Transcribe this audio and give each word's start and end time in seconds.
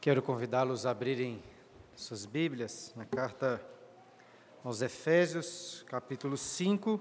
Quero 0.00 0.22
convidá-los 0.22 0.86
a 0.86 0.92
abrirem 0.92 1.42
suas 1.94 2.24
Bíblias 2.24 2.90
na 2.96 3.04
carta 3.04 3.62
aos 4.64 4.80
Efésios, 4.80 5.84
capítulo 5.86 6.38
5. 6.38 6.98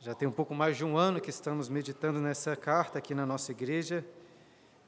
Já 0.00 0.12
tem 0.12 0.26
um 0.26 0.32
pouco 0.32 0.52
mais 0.52 0.76
de 0.76 0.84
um 0.84 0.98
ano 0.98 1.20
que 1.20 1.30
estamos 1.30 1.68
meditando 1.68 2.20
nessa 2.20 2.56
carta 2.56 2.98
aqui 2.98 3.14
na 3.14 3.24
nossa 3.24 3.52
igreja 3.52 4.04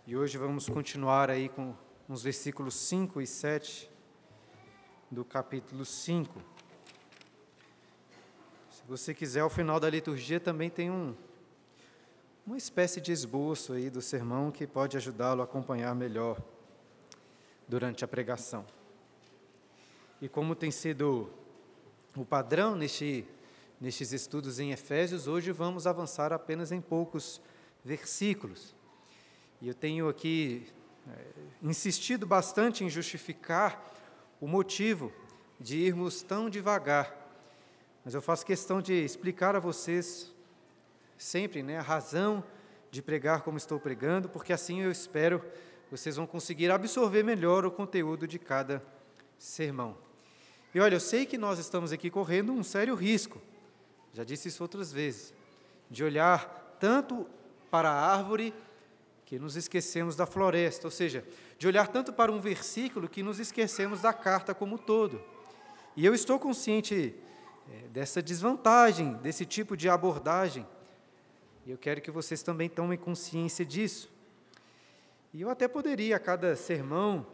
e 0.05 0.17
hoje 0.17 0.37
vamos 0.37 0.69
continuar 0.69 1.31
aí 1.31 1.49
com 1.49 1.77
os 2.09 2.25
versículos 2.25 2.75
5 2.75 3.21
e 3.21 3.27
7 3.29 3.89
do 5.09 5.25
capítulo 5.25 5.85
5. 5.85 6.43
Se 8.69 8.83
você 8.89 9.15
quiser, 9.15 9.43
ao 9.43 9.51
final 9.51 9.79
da 9.79 9.89
liturgia 9.89 10.41
também 10.41 10.69
tem 10.69 10.91
um, 10.91 11.15
uma 12.47 12.57
espécie 12.57 13.01
de 13.01 13.11
esboço 13.11 13.73
aí 13.73 13.91
do 13.91 14.01
sermão 14.01 14.53
que 14.53 14.69
pode 14.69 14.97
ajudá-lo 14.97 15.41
a 15.41 15.45
acompanhar 15.45 15.93
melhor 15.97 16.41
durante 17.67 18.05
a 18.05 18.09
pregação. 18.09 18.65
E 20.23 20.29
como 20.29 20.55
tem 20.55 20.71
sido 20.71 21.29
o 22.17 22.25
padrão 22.25 22.77
neste, 22.77 23.27
nestes 23.81 24.13
estudos 24.13 24.61
em 24.61 24.71
Efésios, 24.71 25.27
hoje 25.27 25.51
vamos 25.51 25.89
avançar 25.89 26.33
apenas 26.33 26.71
em 26.71 26.81
poucos 26.81 27.41
versículos. 27.85 28.77
E 29.61 29.67
eu 29.67 29.75
tenho 29.75 30.09
aqui 30.09 30.69
é, 31.09 31.25
insistido 31.61 32.29
bastante 32.29 32.85
em 32.85 32.89
justificar 32.89 33.93
o 34.41 34.47
motivo 34.47 35.13
de 35.59 35.79
irmos 35.79 36.23
tão 36.23 36.49
devagar, 36.49 37.13
mas 38.05 38.15
eu 38.15 38.23
faço 38.23 38.47
questão 38.47 38.81
de 38.81 38.93
explicar 38.93 39.57
a 39.57 39.59
vocês 39.59 40.33
sempre 41.17 41.63
né, 41.63 41.79
a 41.79 41.83
razão 41.83 42.45
de 42.91 43.03
pregar 43.03 43.43
como 43.43 43.59
estou 43.59 43.79
pregando, 43.79 44.29
porque 44.29 44.53
assim 44.53 44.83
eu 44.83 44.91
espero 44.91 45.43
vocês 45.91 46.17
vão 46.17 46.27
conseguir 46.27 46.71
absorver 46.71 47.23
melhor 47.23 47.65
o 47.65 47.71
conteúdo 47.71 48.27
de 48.27 48.39
cada 48.39 48.83
sermão. 49.39 49.97
E 50.75 50.81
olha, 50.81 50.97
eu 50.97 51.01
sei 51.01 51.25
que 51.25 51.39
nós 51.39 51.59
estamos 51.59 51.93
aqui 51.93 52.11
correndo 52.11 52.53
um 52.53 52.63
sério 52.63 52.95
risco, 52.95 53.41
já 54.13 54.25
disse 54.25 54.49
isso 54.49 54.63
outras 54.63 54.93
vezes, 54.93 55.33
de 55.91 56.03
olhar 56.03 56.77
tanto 56.81 57.27
para 57.71 57.91
a 57.91 58.15
árvore 58.15 58.53
que 59.25 59.39
nos 59.39 59.57
esquecemos 59.57 60.17
da 60.17 60.27
floresta, 60.27 60.87
ou 60.87 60.91
seja, 60.91 61.25
de 61.59 61.67
olhar 61.67 61.89
tanto 61.89 62.13
para 62.13 62.33
um 62.33 62.41
versículo 62.41 63.09
que 63.09 63.23
nos 63.23 63.39
esquecemos 63.39 64.01
da 64.01 64.13
carta 64.13 64.55
como 64.55 64.75
um 64.75 64.79
todo. 64.79 65.23
E 65.97 66.05
eu 66.05 66.15
estou 66.15 66.39
consciente 66.39 67.15
é, 67.71 67.89
dessa 67.89 68.23
desvantagem, 68.23 69.15
desse 69.15 69.45
tipo 69.45 69.77
de 69.77 69.89
abordagem, 69.89 70.67
e 71.67 71.73
eu 71.73 71.77
quero 71.77 72.01
que 72.01 72.13
vocês 72.13 72.45
também 72.45 72.69
tomem 72.69 72.97
consciência 72.97 73.67
disso. 73.67 74.09
E 75.35 75.43
eu 75.43 75.51
até 75.51 75.67
poderia, 75.67 76.15
a 76.15 76.21
cada 76.21 76.55
sermão, 76.55 77.27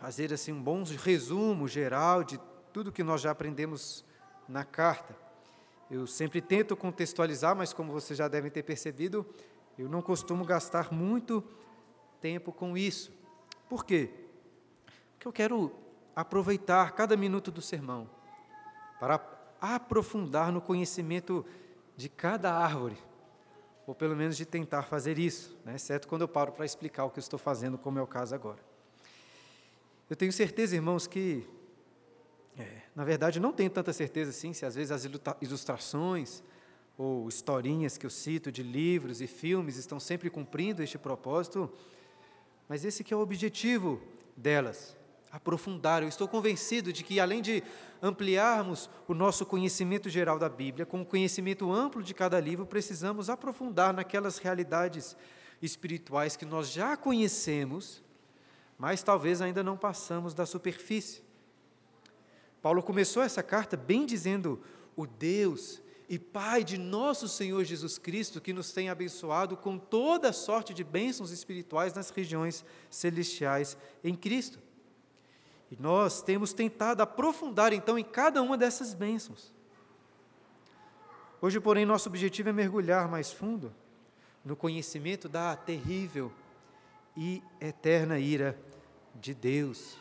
fazer 0.00 0.32
assim 0.32 0.50
um 0.50 0.60
bom 0.60 0.82
resumo 0.82 1.68
geral 1.68 2.24
de 2.24 2.38
tudo 2.72 2.90
que 2.90 3.04
nós 3.04 3.20
já 3.20 3.30
aprendemos 3.30 4.04
na 4.48 4.64
carta. 4.64 5.16
Eu 5.88 6.04
sempre 6.04 6.40
tento 6.40 6.76
contextualizar, 6.76 7.54
mas 7.54 7.72
como 7.72 7.92
vocês 7.92 8.18
já 8.18 8.26
devem 8.26 8.50
ter 8.50 8.64
percebido, 8.64 9.24
eu 9.78 9.88
não 9.88 10.02
costumo 10.02 10.44
gastar 10.44 10.92
muito 10.92 11.44
tempo 12.20 12.50
com 12.50 12.76
isso. 12.76 13.12
Por 13.68 13.84
quê? 13.84 14.10
Porque 15.12 15.28
eu 15.28 15.32
quero 15.32 15.72
aproveitar 16.16 16.90
cada 16.90 17.16
minuto 17.16 17.52
do 17.52 17.62
sermão 17.62 18.10
para 18.98 19.20
aprofundar 19.60 20.50
no 20.50 20.60
conhecimento 20.60 21.46
de 21.96 22.08
cada 22.08 22.52
árvore 22.52 22.98
ou 23.86 23.94
pelo 23.94 24.16
menos 24.16 24.36
de 24.36 24.46
tentar 24.46 24.82
fazer 24.84 25.18
isso, 25.18 25.56
né? 25.64 25.76
quando 26.06 26.22
eu 26.22 26.28
paro 26.28 26.52
para 26.52 26.64
explicar 26.64 27.04
o 27.04 27.10
que 27.10 27.18
eu 27.18 27.22
estou 27.22 27.38
fazendo, 27.38 27.76
como 27.76 27.98
é 27.98 28.02
o 28.02 28.06
caso 28.06 28.34
agora. 28.34 28.60
Eu 30.08 30.16
tenho 30.16 30.32
certeza, 30.32 30.74
irmãos, 30.74 31.06
que, 31.06 31.46
é, 32.58 32.82
na 32.94 33.04
verdade, 33.04 33.40
não 33.40 33.52
tenho 33.52 33.70
tanta 33.70 33.92
certeza 33.92 34.30
assim, 34.30 34.52
se 34.52 34.64
às 34.64 34.74
vezes 34.74 34.90
as 34.90 35.04
ilustrações 35.40 36.42
ou 36.96 37.28
historinhas 37.28 37.98
que 37.98 38.06
eu 38.06 38.10
cito 38.10 38.52
de 38.52 38.62
livros 38.62 39.20
e 39.20 39.26
filmes 39.26 39.76
estão 39.76 39.98
sempre 39.98 40.30
cumprindo 40.30 40.82
este 40.82 40.98
propósito, 40.98 41.70
mas 42.68 42.84
esse 42.84 43.02
que 43.02 43.12
é 43.12 43.16
o 43.16 43.20
objetivo 43.20 44.00
delas, 44.36 44.96
aprofundar. 45.34 46.00
Eu 46.00 46.08
estou 46.08 46.28
convencido 46.28 46.92
de 46.92 47.02
que, 47.02 47.18
além 47.18 47.42
de 47.42 47.60
ampliarmos 48.00 48.88
o 49.08 49.12
nosso 49.12 49.44
conhecimento 49.44 50.08
geral 50.08 50.38
da 50.38 50.48
Bíblia, 50.48 50.86
com 50.86 51.02
o 51.02 51.04
conhecimento 51.04 51.72
amplo 51.72 52.04
de 52.04 52.14
cada 52.14 52.38
livro, 52.38 52.64
precisamos 52.64 53.28
aprofundar 53.28 53.92
naquelas 53.92 54.38
realidades 54.38 55.16
espirituais 55.60 56.36
que 56.36 56.46
nós 56.46 56.70
já 56.70 56.96
conhecemos, 56.96 58.00
mas 58.78 59.02
talvez 59.02 59.42
ainda 59.42 59.60
não 59.60 59.76
passamos 59.76 60.34
da 60.34 60.46
superfície. 60.46 61.20
Paulo 62.62 62.80
começou 62.80 63.20
essa 63.20 63.42
carta 63.42 63.76
bem 63.76 64.06
dizendo: 64.06 64.62
O 64.94 65.04
Deus 65.04 65.82
e 66.08 66.16
Pai 66.16 66.62
de 66.62 66.78
nosso 66.78 67.28
Senhor 67.28 67.64
Jesus 67.64 67.98
Cristo, 67.98 68.40
que 68.40 68.52
nos 68.52 68.70
tem 68.70 68.88
abençoado 68.88 69.56
com 69.56 69.78
toda 69.78 70.32
sorte 70.32 70.72
de 70.72 70.84
bênçãos 70.84 71.32
espirituais 71.32 71.92
nas 71.92 72.10
regiões 72.10 72.64
celestiais 72.88 73.76
em 74.04 74.14
Cristo. 74.14 74.60
E 75.74 75.82
nós 75.82 76.22
temos 76.22 76.52
tentado 76.52 77.02
aprofundar 77.02 77.72
então 77.72 77.98
em 77.98 78.04
cada 78.04 78.40
uma 78.40 78.56
dessas 78.56 78.94
bênçãos. 78.94 79.52
Hoje, 81.40 81.58
porém, 81.58 81.84
nosso 81.84 82.08
objetivo 82.08 82.50
é 82.50 82.52
mergulhar 82.52 83.08
mais 83.08 83.32
fundo 83.32 83.74
no 84.44 84.54
conhecimento 84.54 85.28
da 85.28 85.56
terrível 85.56 86.30
e 87.16 87.42
eterna 87.60 88.20
ira 88.20 88.56
de 89.16 89.34
Deus. 89.34 89.98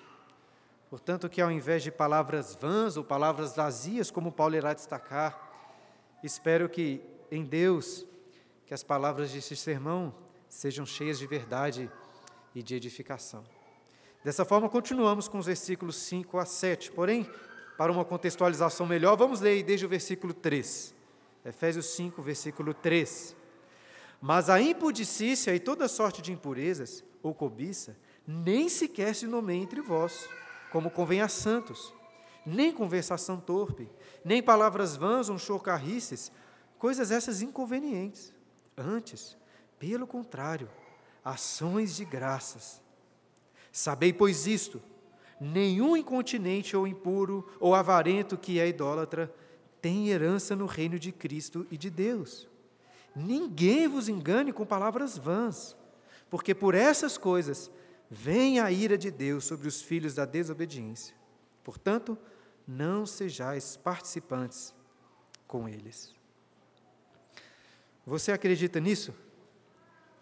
Portanto, 0.91 1.27
que 1.27 1.41
ao 1.41 1.51
invés 1.51 1.81
de 1.81 1.91
palavras 1.91 2.53
vãs 2.53 2.95
ou 2.95 3.03
palavras 3.03 3.55
vazias, 3.55 4.11
como 4.11 4.31
Paulo 4.31 4.55
irá 4.55 4.75
destacar, 4.75 5.51
espero 6.23 6.69
que 6.69 7.01
em 7.31 7.43
Deus, 7.43 8.05
que 8.67 8.75
as 8.75 8.83
palavras 8.83 9.31
deste 9.31 9.55
sermão 9.55 10.13
sejam 10.47 10.85
cheias 10.85 11.17
de 11.17 11.25
verdade 11.25 11.89
e 12.53 12.61
de 12.61 12.75
edificação. 12.75 13.43
Dessa 14.23 14.45
forma, 14.45 14.69
continuamos 14.69 15.27
com 15.27 15.37
os 15.37 15.47
versículos 15.47 15.97
5 15.97 16.37
a 16.37 16.45
7. 16.45 16.91
Porém, 16.93 17.29
para 17.77 17.91
uma 17.91 18.05
contextualização 18.05 18.85
melhor, 18.85 19.17
vamos 19.17 19.41
ler 19.41 19.61
desde 19.63 19.85
o 19.85 19.89
versículo 19.89 20.33
3. 20.33 20.95
Efésios 21.43 21.87
5, 21.87 22.21
versículo 22.21 22.73
3. 22.73 23.35
Mas 24.21 24.49
a 24.49 24.61
impudicícia 24.61 25.53
e 25.53 25.59
toda 25.59 25.89
sorte 25.89 26.21
de 26.21 26.31
impurezas 26.31 27.03
ou 27.21 27.33
cobiça 27.33 27.97
nem 28.25 28.69
sequer 28.69 29.13
se 29.13 29.27
nomeia 29.27 29.61
entre 29.61 29.81
vós, 29.81 30.29
como 30.71 30.89
convém 30.89 31.19
a 31.19 31.27
santos, 31.27 31.93
nem 32.45 32.71
conversação 32.71 33.37
torpe, 33.37 33.89
nem 34.23 34.41
palavras 34.41 34.95
vãs 34.95 35.27
ou 35.27 35.37
chocarrices, 35.37 36.31
coisas 36.79 37.11
essas 37.11 37.41
inconvenientes. 37.41 38.33
Antes, 38.77 39.35
pelo 39.77 40.07
contrário, 40.07 40.69
ações 41.25 41.97
de 41.97 42.05
graças 42.05 42.82
Sabei, 43.73 44.13
pois, 44.13 44.45
isto: 44.45 44.79
nenhum 45.41 45.97
incontinente 45.97 46.77
ou 46.77 46.87
impuro 46.87 47.51
ou 47.59 47.73
avarento 47.73 48.37
que 48.37 48.59
é 48.59 48.67
idólatra 48.67 49.33
tem 49.81 50.09
herança 50.09 50.55
no 50.55 50.67
reino 50.67 50.99
de 50.99 51.11
Cristo 51.11 51.65
e 51.71 51.75
de 51.75 51.89
Deus. 51.89 52.47
Ninguém 53.15 53.87
vos 53.87 54.07
engane 54.07 54.53
com 54.53 54.63
palavras 54.63 55.17
vãs, 55.17 55.75
porque 56.29 56.53
por 56.53 56.75
essas 56.75 57.17
coisas 57.17 57.69
vem 58.09 58.59
a 58.59 58.71
ira 58.71 58.95
de 58.97 59.09
Deus 59.09 59.43
sobre 59.43 59.67
os 59.67 59.81
filhos 59.81 60.13
da 60.13 60.23
desobediência. 60.23 61.15
Portanto, 61.63 62.15
não 62.67 63.07
sejais 63.07 63.75
participantes 63.75 64.73
com 65.47 65.67
eles. 65.67 66.13
Você 68.05 68.31
acredita 68.31 68.79
nisso? 68.79 69.13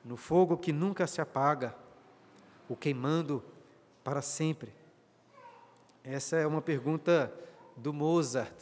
No 0.06 0.16
fogo 0.16 0.58
que 0.58 0.72
nunca 0.72 1.06
se 1.06 1.20
apaga, 1.20 1.76
o 2.72 2.76
queimando 2.78 3.44
para 4.02 4.22
sempre? 4.22 4.72
Essa 6.06 6.38
é 6.38 6.48
uma 6.48 6.62
pergunta 6.62 7.30
do 7.76 7.92
Mozart, 7.92 8.54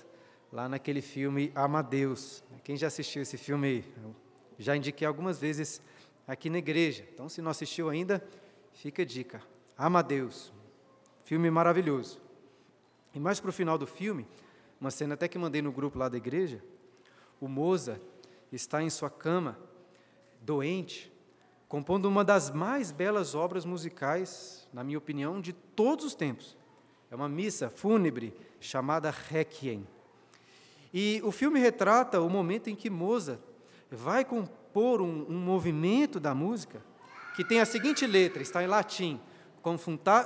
lá 0.52 0.68
naquele 0.68 1.00
filme 1.00 1.52
Amadeus. 1.54 2.44
Quem 2.64 2.76
já 2.76 2.88
assistiu 2.88 3.22
esse 3.22 3.38
filme, 3.38 3.86
já 4.58 4.76
indiquei 4.76 5.08
algumas 5.08 5.38
vezes 5.38 5.80
aqui 6.28 6.50
na 6.50 6.58
igreja. 6.58 7.08
Então, 7.14 7.30
se 7.30 7.40
não 7.40 7.52
assistiu 7.52 7.88
ainda, 7.88 8.28
fica 8.74 9.04
a 9.04 9.06
dica. 9.06 9.44
Amadeus, 9.78 10.52
filme 11.24 11.52
maravilhoso. 11.52 12.20
E 13.14 13.20
mais 13.20 13.40
para 13.40 13.50
o 13.50 13.54
final 13.54 13.78
do 13.78 13.86
filme, 13.86 14.28
uma 14.82 14.90
cena 14.90 15.14
até 15.14 15.28
que 15.28 15.38
mandei 15.38 15.62
no 15.62 15.72
grupo 15.72 16.00
lá 16.00 16.10
da 16.10 16.18
igreja, 16.18 16.64
o 17.40 17.48
Mozart 17.48 18.02
está 18.52 18.82
em 18.82 18.90
sua 18.90 19.12
cama, 19.12 19.56
doente, 20.42 21.14
compondo 21.70 22.10
uma 22.10 22.26
das 22.26 22.50
mais 22.50 22.92
belas 22.92 23.36
obras 23.36 23.64
musicais, 23.64 24.68
na 24.74 24.84
minha 24.84 24.98
opinião, 24.98 25.40
de 25.40 25.54
todos 25.54 26.04
os 26.04 26.16
tempos. 26.16 26.58
É 27.12 27.16
uma 27.16 27.30
missa 27.30 27.70
fúnebre 27.70 28.34
chamada 28.60 29.14
Requiem. 29.30 29.88
E 30.92 31.22
o 31.24 31.32
filme 31.32 31.60
retrata 31.60 32.20
o 32.20 32.30
momento 32.30 32.72
em 32.72 32.76
que 32.76 32.90
Mozart 32.90 33.40
vai 33.92 34.26
compor 34.26 35.00
um, 35.00 35.28
um 35.30 35.38
movimento 35.38 36.20
da 36.20 36.34
música 36.34 36.82
que 37.36 37.44
tem 37.44 37.60
a 37.60 37.66
seguinte 37.66 38.06
letra, 38.08 38.42
está 38.42 38.64
em 38.64 38.68
latim: 38.68 39.20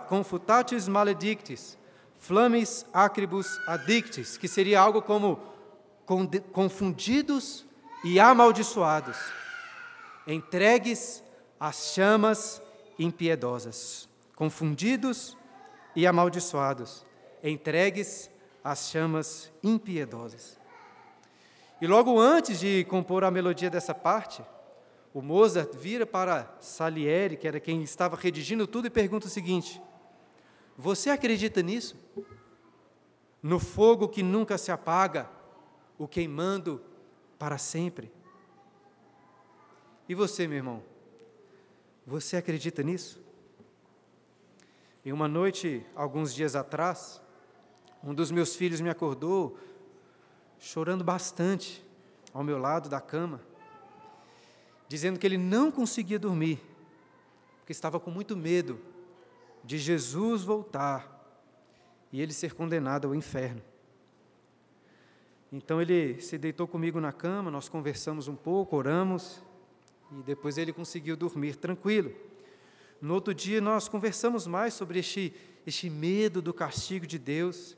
Confutatis 0.07 0.87
maledictis, 0.87 1.77
flames 2.19 2.85
acribus 2.93 3.59
addictis, 3.67 4.37
que 4.37 4.47
seria 4.47 4.79
algo 4.79 5.01
como 5.01 5.39
confundidos 6.53 7.65
e 8.03 8.19
amaldiçoados, 8.19 9.17
entregues 10.25 11.23
às 11.63 11.93
chamas 11.93 12.61
impiedosas, 12.99 14.09
confundidos 14.35 15.37
e 15.95 16.05
amaldiçoados, 16.05 17.05
entregues 17.41 18.29
às 18.61 18.89
chamas 18.89 19.49
impiedosas. 19.63 20.59
E 21.79 21.87
logo 21.87 22.19
antes 22.19 22.59
de 22.59 22.83
compor 22.89 23.23
a 23.23 23.31
melodia 23.31 23.69
dessa 23.69 23.95
parte, 23.95 24.43
o 25.13 25.21
Mozart 25.21 25.73
vira 25.77 26.05
para 26.05 26.53
Salieri, 26.59 27.37
que 27.37 27.47
era 27.47 27.61
quem 27.61 27.81
estava 27.81 28.17
redigindo 28.17 28.67
tudo, 28.67 28.87
e 28.87 28.89
pergunta 28.89 29.27
o 29.27 29.29
seguinte: 29.29 29.81
Você 30.77 31.09
acredita 31.11 31.61
nisso? 31.61 31.95
No 33.41 33.57
fogo 33.57 34.09
que 34.09 34.21
nunca 34.21 34.57
se 34.57 34.69
apaga, 34.69 35.29
o 35.97 36.09
queimando 36.09 36.81
para 37.39 37.57
sempre? 37.57 38.11
E 40.09 40.13
você, 40.13 40.45
meu 40.45 40.57
irmão? 40.57 40.92
Você 42.05 42.37
acredita 42.37 42.83
nisso? 42.83 43.21
Em 45.05 45.11
uma 45.11 45.27
noite, 45.27 45.85
alguns 45.95 46.33
dias 46.33 46.55
atrás, 46.55 47.21
um 48.03 48.13
dos 48.13 48.31
meus 48.31 48.55
filhos 48.55 48.81
me 48.81 48.89
acordou 48.89 49.57
chorando 50.59 51.03
bastante 51.03 51.83
ao 52.33 52.43
meu 52.43 52.57
lado 52.57 52.89
da 52.89 53.01
cama 53.01 53.41
dizendo 54.93 55.17
que 55.17 55.25
ele 55.25 55.39
não 55.39 55.71
conseguia 55.71 56.19
dormir, 56.19 56.61
porque 57.57 57.71
estava 57.71 57.99
com 57.99 58.11
muito 58.11 58.37
medo 58.37 58.79
de 59.63 59.79
Jesus 59.79 60.43
voltar 60.43 61.19
e 62.11 62.21
ele 62.21 62.31
ser 62.31 62.53
condenado 62.53 63.07
ao 63.07 63.15
inferno. 63.15 63.59
Então 65.51 65.81
ele 65.81 66.21
se 66.21 66.37
deitou 66.37 66.67
comigo 66.67 67.01
na 67.01 67.11
cama, 67.11 67.49
nós 67.49 67.67
conversamos 67.67 68.27
um 68.27 68.35
pouco, 68.35 68.75
oramos, 68.75 69.41
e 70.19 70.23
depois 70.23 70.57
ele 70.57 70.73
conseguiu 70.73 71.15
dormir 71.15 71.55
tranquilo. 71.55 72.13
No 73.01 73.15
outro 73.15 73.33
dia 73.33 73.59
nós 73.59 73.87
conversamos 73.87 74.47
mais 74.47 74.73
sobre 74.73 74.99
este, 74.99 75.33
este 75.65 75.89
medo 75.89 76.41
do 76.41 76.53
castigo 76.53 77.05
de 77.05 77.19
Deus, 77.19 77.75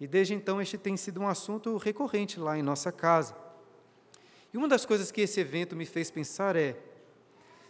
e 0.00 0.06
desde 0.06 0.34
então 0.34 0.60
este 0.60 0.76
tem 0.76 0.96
sido 0.96 1.20
um 1.20 1.28
assunto 1.28 1.76
recorrente 1.76 2.38
lá 2.38 2.58
em 2.58 2.62
nossa 2.62 2.92
casa. 2.92 3.34
E 4.52 4.56
uma 4.56 4.68
das 4.68 4.86
coisas 4.86 5.10
que 5.10 5.20
esse 5.20 5.40
evento 5.40 5.74
me 5.74 5.84
fez 5.84 6.10
pensar 6.10 6.56
é: 6.56 6.76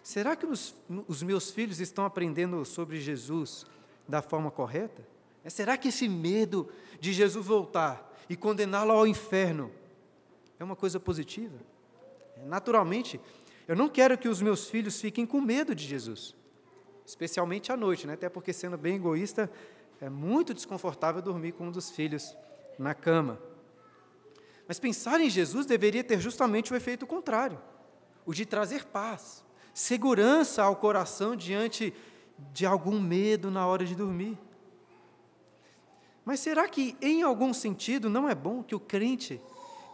será 0.03 0.37
que 0.37 0.47
os, 0.47 0.75
os 1.07 1.23
meus 1.23 1.51
filhos 1.51 1.81
estão 1.81 2.05
aprendendo 2.05 2.65
sobre 2.65 3.01
Jesus 3.01 3.65
da 4.07 4.23
forma 4.23 4.51
correta? 4.51 5.07
É, 5.45 5.51
será 5.51 5.77
que 5.77 5.89
esse 5.89 6.09
medo 6.09 6.69
de 7.01 7.13
Jesus 7.13 7.45
voltar 7.45 8.17
e 8.29 8.37
condená-lo 8.37 8.93
ao 8.93 9.07
inferno 9.07 9.71
é 10.59 10.65
uma 10.65 10.77
coisa 10.77 11.01
positiva? 11.01 11.59
É, 12.37 12.45
naturalmente, 12.45 13.21
eu 13.69 13.77
não 13.77 13.89
quero 13.89 14.17
que 14.17 14.29
os 14.29 14.41
meus 14.41 14.69
filhos 14.69 15.01
fiquem 15.01 15.27
com 15.27 15.41
medo 15.41 15.75
de 15.75 15.85
Jesus, 15.85 16.35
especialmente 17.05 17.71
à 17.71 17.77
noite, 17.77 18.07
né? 18.07 18.15
até 18.15 18.29
porque, 18.29 18.53
sendo 18.53 18.79
bem 18.79 18.97
egoísta, 18.97 19.51
é 20.01 20.09
muito 20.09 20.55
desconfortável 20.55 21.21
dormir 21.21 21.53
com 21.53 21.69
um 21.69 21.71
dos 21.71 21.91
filhos 21.91 22.35
na 22.79 22.95
cama. 22.95 23.39
Mas 24.67 24.81
pensar 24.81 25.21
em 25.21 25.29
Jesus 25.29 25.67
deveria 25.67 26.03
ter 26.03 26.19
justamente 26.19 26.73
o 26.73 26.77
efeito 26.77 27.07
contrário 27.07 27.61
o 28.29 28.35
de 28.35 28.45
trazer 28.45 28.85
paz, 28.85 29.43
segurança 29.73 30.63
ao 30.63 30.77
coração 30.77 31.35
diante 31.35 31.95
de 32.53 32.67
algum 32.67 33.01
medo 33.01 33.51
na 33.51 33.67
hora 33.67 33.87
de 33.87 33.95
dormir. 33.95 34.39
Mas 36.27 36.41
será 36.41 36.69
que, 36.69 36.95
em 37.01 37.23
algum 37.23 37.55
sentido, 37.55 38.11
não 38.11 38.29
é 38.29 38.35
bom 38.35 38.63
que 38.63 38.75
o 38.75 38.81
crente 38.81 39.41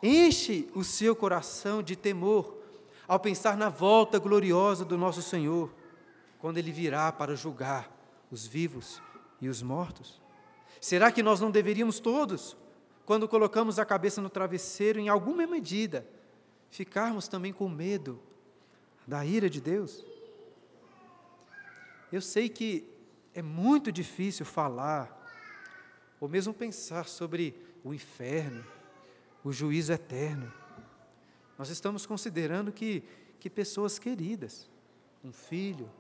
enche 0.02 0.68
o 0.74 0.82
seu 0.82 1.14
coração 1.14 1.80
de 1.80 1.94
temor 1.94 2.58
ao 3.06 3.20
pensar 3.20 3.56
na 3.56 3.68
volta 3.68 4.18
gloriosa 4.18 4.84
do 4.84 4.96
nosso 4.96 5.22
Senhor, 5.22 5.74
quando 6.38 6.58
Ele 6.58 6.72
virá 6.72 7.10
para 7.12 7.36
julgar 7.36 7.90
os 8.30 8.46
vivos 8.46 9.00
e 9.40 9.48
os 9.48 9.62
mortos? 9.62 10.20
Será 10.80 11.10
que 11.10 11.22
nós 11.22 11.40
não 11.40 11.50
deveríamos 11.50 12.00
todos 12.00 12.56
quando 13.06 13.28
colocamos 13.28 13.78
a 13.78 13.84
cabeça 13.84 14.20
no 14.20 14.30
travesseiro, 14.30 14.98
em 14.98 15.08
alguma 15.08 15.46
medida, 15.46 16.06
ficarmos 16.70 17.28
também 17.28 17.52
com 17.52 17.68
medo 17.68 18.20
da 19.06 19.24
ira 19.24 19.48
de 19.48 19.60
Deus? 19.60 20.04
Eu 22.10 22.20
sei 22.20 22.48
que 22.48 22.88
é 23.34 23.42
muito 23.42 23.90
difícil 23.90 24.46
falar, 24.46 25.20
ou 26.20 26.28
mesmo 26.28 26.54
pensar 26.54 27.06
sobre 27.06 27.54
o 27.82 27.92
inferno, 27.92 28.64
o 29.42 29.52
juízo 29.52 29.92
eterno. 29.92 30.52
Nós 31.58 31.70
estamos 31.70 32.04
considerando 32.06 32.72
que, 32.72 33.02
que 33.38 33.48
pessoas 33.48 33.98
queridas, 33.98 34.68
um 35.22 35.32
filho, 35.32 35.90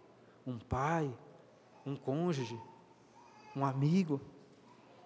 um 0.46 0.58
pai, 0.58 1.12
um 1.86 1.96
cônjuge, 1.96 2.60
um 3.54 3.64
amigo, 3.64 4.20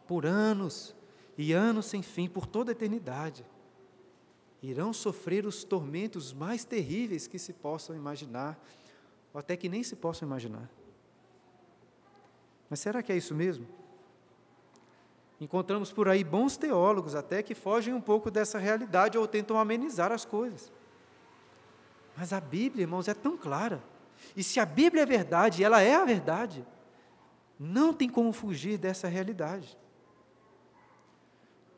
por 0.07 0.25
anos 0.25 0.95
e 1.37 1.53
anos 1.53 1.87
sem 1.87 2.03
fim, 2.03 2.29
por 2.29 2.47
toda 2.47 2.71
a 2.71 2.73
eternidade, 2.73 3.45
irão 4.63 4.93
sofrer 4.93 5.47
os 5.47 5.63
tormentos 5.63 6.33
mais 6.33 6.65
terríveis 6.65 7.27
que 7.27 7.39
se 7.39 7.53
possam 7.53 7.95
imaginar, 7.95 8.59
ou 9.33 9.39
até 9.39 9.57
que 9.57 9.69
nem 9.69 9.83
se 9.83 9.95
possam 9.95 10.27
imaginar. 10.27 10.69
Mas 12.69 12.81
será 12.81 13.03
que 13.03 13.13
é 13.13 13.17
isso 13.17 13.35
mesmo? 13.35 13.67
Encontramos 15.41 15.93
por 15.93 16.09
aí 16.09 16.25
bons 16.25 16.57
teólogos 16.57 17.15
até 17.15 17.43
que 17.43 17.55
fogem 17.55 17.95
um 17.95 18.01
pouco 18.01 18.31
dessa 18.31 18.59
realidade 18.59 19.17
ou 19.17 19.27
tentam 19.27 19.59
amenizar 19.59 20.11
as 20.11 20.25
coisas. 20.25 20.73
Mas 22.17 22.33
a 22.33 22.41
Bíblia, 22.41 22.83
irmãos, 22.83 23.07
é 23.07 23.15
tão 23.15 23.37
clara. 23.37 23.83
E 24.37 24.43
se 24.43 24.59
a 24.59 24.67
Bíblia 24.67 25.03
é 25.03 25.07
verdade, 25.07 25.63
ela 25.63 25.81
é 25.81 25.95
a 25.95 26.05
verdade, 26.05 26.67
não 27.59 27.93
tem 27.93 28.09
como 28.09 28.33
fugir 28.33 28.79
dessa 28.79 29.07
realidade. 29.07 29.79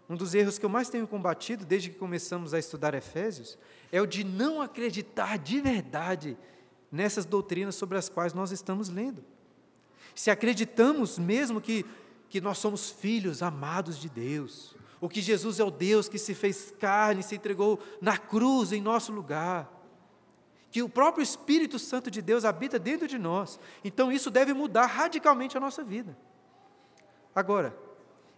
Um 0.09 0.17
dos 0.17 0.35
erros 0.35 0.59
que 0.59 0.65
eu 0.65 0.71
mais 0.71 0.89
tenho 0.89 1.07
combatido 1.07 1.65
desde 1.65 1.91
que 1.91 1.97
começamos 1.97 2.53
a 2.53 2.59
estudar 2.59 2.95
Efésios 2.95 3.57
é 3.93 4.01
o 4.01 4.07
de 4.07 4.25
não 4.25 4.61
acreditar 4.61 5.39
de 5.39 5.61
verdade 5.61 6.37
nessas 6.91 7.25
doutrinas 7.25 7.77
sobre 7.77 7.97
as 7.97 8.09
quais 8.09 8.35
nós 8.35 8.51
estamos 8.51 8.89
lendo. 8.89 9.25
Se 10.15 10.31
acreditamos 10.31 11.19
mesmo 11.19 11.61
que, 11.61 11.87
que 12.31 12.41
nós 12.41 12.59
somos 12.59 12.89
filhos 12.89 13.43
amados 13.43 13.99
de 13.99 14.09
Deus, 14.09 14.77
ou 15.01 15.09
que 15.09 15.21
Jesus 15.21 15.59
é 15.59 15.65
o 15.65 15.71
Deus 15.71 16.09
que 16.09 16.17
se 16.17 16.33
fez 16.33 16.73
carne, 16.79 17.25
se 17.25 17.35
entregou 17.35 17.81
na 18.01 18.17
cruz 18.17 18.71
em 18.71 18.81
nosso 18.81 19.13
lugar, 19.13 19.69
que 20.71 20.81
o 20.81 20.89
próprio 20.89 21.25
Espírito 21.25 21.77
Santo 21.77 22.09
de 22.09 22.23
Deus 22.23 22.45
habita 22.45 22.79
dentro 22.79 23.09
de 23.09 23.19
nós, 23.19 23.59
então 23.83 24.13
isso 24.13 24.31
deve 24.31 24.55
mudar 24.55 24.87
radicalmente 24.87 25.57
a 25.57 25.61
nossa 25.61 25.83
vida. 25.83 26.17
Agora, 27.35 27.77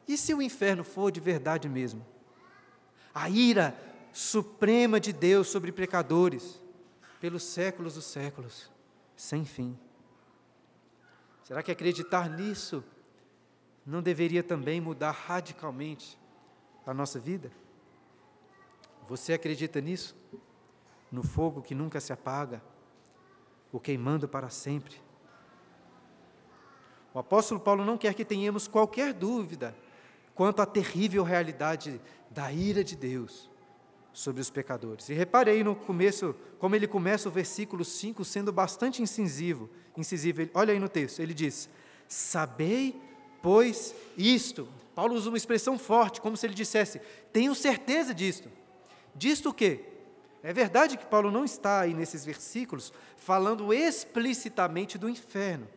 e 0.09 0.17
se 0.17 0.33
o 0.33 0.41
inferno 0.41 0.83
for 0.83 1.13
de 1.13 1.21
verdade 1.21 1.69
mesmo? 1.69 2.05
A 3.15 3.29
ira 3.29 3.77
suprema 4.11 4.99
de 4.99 5.13
Deus 5.13 5.49
sobre 5.49 5.71
pecadores, 5.71 6.59
pelos 7.21 7.43
séculos 7.43 7.95
dos 7.95 8.07
séculos, 8.07 8.71
sem 9.15 9.45
fim. 9.45 9.79
Será 11.45 11.63
que 11.63 11.71
acreditar 11.71 12.31
nisso 12.31 12.83
não 13.85 14.03
deveria 14.03 14.43
também 14.43 14.81
mudar 14.81 15.11
radicalmente 15.11 16.19
a 16.87 16.95
nossa 16.95 17.19
vida? 17.19 17.51
Você 19.09 19.33
acredita 19.33 19.81
nisso? 19.81 20.17
No 21.11 21.23
fogo 21.23 21.63
que 21.63 21.75
nunca 21.75 22.01
se 22.01 22.13
apaga, 22.13 22.63
o 23.71 23.81
queimando 23.81 24.29
para 24.29 24.49
sempre? 24.49 24.95
O 27.13 27.19
apóstolo 27.19 27.61
Paulo 27.61 27.85
não 27.85 27.99
quer 27.99 28.15
que 28.15 28.25
tenhamos 28.25 28.67
qualquer 28.67 29.13
dúvida 29.13 29.77
quanto 30.35 30.63
à 30.63 30.67
terrível 30.67 31.23
realidade 31.23 32.01
da 32.31 32.51
ira 32.51 32.83
de 32.83 32.97
Deus 32.97 33.51
sobre 34.13 34.41
os 34.41 34.51
pecadores. 34.51 35.09
E 35.09 35.15
reparei 35.15 35.63
no 35.63 35.75
começo, 35.75 36.35
como 36.59 36.75
ele 36.75 36.87
começa 36.87 37.29
o 37.29 37.33
versículo 37.33 37.85
5 37.85 38.25
sendo 38.25 38.53
bastante 38.53 39.03
incisivo. 39.03 39.69
incisivo. 39.97 40.43
Olha 40.55 40.73
aí 40.73 40.79
no 40.79 40.89
texto, 40.89 41.21
ele 41.21 41.35
diz: 41.35 41.69
Sabei, 42.09 43.01
pois, 43.43 43.95
isto. 44.17 44.69
Paulo 44.95 45.15
usa 45.15 45.29
uma 45.29 45.37
expressão 45.37 45.79
forte, 45.79 46.21
como 46.21 46.37
se 46.37 46.47
ele 46.47 46.55
dissesse: 46.55 47.01
Tenho 47.33 47.55
certeza 47.55 48.15
disto. 48.15 48.49
Disto 49.15 49.51
o 49.51 49.55
quê? 49.55 49.81
É 50.43 50.53
verdade 50.53 50.97
que 50.97 51.07
Paulo 51.07 51.31
não 51.31 51.45
está 51.45 51.81
aí 51.81 51.95
nesses 51.95 52.25
versículos 52.25 52.93
falando 53.17 53.73
explicitamente 53.73 54.99
do 54.99 55.09
inferno. 55.09 55.69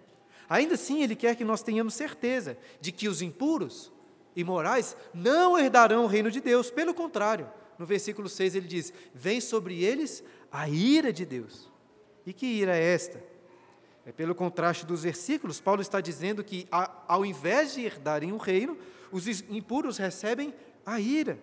Ainda 0.50 0.76
assim, 0.76 1.04
ele 1.04 1.16
quer 1.16 1.36
que 1.36 1.44
nós 1.44 1.62
tenhamos 1.62 1.94
certeza 1.94 2.58
de 2.80 2.92
que 2.92 3.08
os 3.08 3.22
impuros, 3.22 3.92
imorais 4.36 4.96
não 5.14 5.58
herdarão 5.58 6.04
o 6.04 6.08
reino 6.08 6.30
de 6.30 6.42
Deus. 6.42 6.70
Pelo 6.70 6.94
contrário, 6.94 7.50
no 7.80 7.86
versículo 7.86 8.28
6 8.28 8.56
ele 8.56 8.68
diz: 8.68 8.94
Vem 9.14 9.40
sobre 9.40 9.84
eles 9.84 10.24
a 10.52 10.68
ira 10.68 11.14
de 11.14 11.26
Deus. 11.26 11.72
E 12.26 12.34
que 12.34 12.46
ira 12.46 12.76
é 12.76 12.94
esta? 12.94 13.24
É 14.06 14.12
pelo 14.12 14.36
contraste 14.36 14.86
dos 14.86 15.02
versículos, 15.02 15.60
Paulo 15.60 15.82
está 15.82 16.00
dizendo 16.00 16.44
que, 16.44 16.68
ao 17.08 17.26
invés 17.26 17.74
de 17.74 17.82
herdarem 17.82 18.32
o 18.32 18.38
reino, 18.38 18.78
os 19.12 19.28
impuros 19.50 19.98
recebem 19.98 20.54
a 20.86 21.00
ira. 21.00 21.40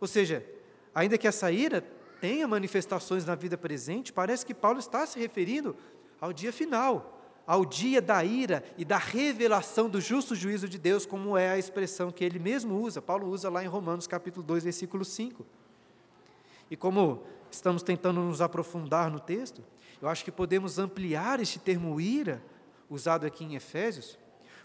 Ou 0.00 0.06
seja, 0.06 0.46
ainda 0.94 1.18
que 1.18 1.26
essa 1.26 1.50
ira 1.50 1.84
tenha 2.20 2.46
manifestações 2.46 3.24
na 3.24 3.34
vida 3.34 3.58
presente, 3.58 4.12
parece 4.12 4.46
que 4.46 4.54
Paulo 4.54 4.78
está 4.78 5.04
se 5.06 5.18
referindo 5.18 5.76
ao 6.20 6.32
dia 6.32 6.52
final, 6.52 7.20
ao 7.44 7.64
dia 7.64 8.00
da 8.00 8.24
ira 8.24 8.64
e 8.78 8.84
da 8.84 8.98
revelação 8.98 9.88
do 9.88 10.00
justo 10.00 10.34
juízo 10.34 10.68
de 10.68 10.78
Deus, 10.78 11.04
como 11.04 11.36
é 11.36 11.50
a 11.50 11.58
expressão 11.58 12.12
que 12.12 12.24
ele 12.24 12.38
mesmo 12.38 12.80
usa. 12.80 13.02
Paulo 13.02 13.28
usa 13.28 13.50
lá 13.50 13.64
em 13.64 13.68
Romanos 13.68 14.06
capítulo 14.06 14.46
2, 14.46 14.64
versículo 14.64 15.04
5. 15.04 15.44
E 16.70 16.76
como 16.76 17.24
estamos 17.50 17.82
tentando 17.82 18.20
nos 18.20 18.40
aprofundar 18.40 19.10
no 19.10 19.20
texto, 19.20 19.62
eu 20.00 20.08
acho 20.08 20.24
que 20.24 20.30
podemos 20.30 20.78
ampliar 20.78 21.40
este 21.40 21.58
termo 21.58 22.00
ira, 22.00 22.42
usado 22.88 23.26
aqui 23.26 23.44
em 23.44 23.54
Efésios, 23.54 24.18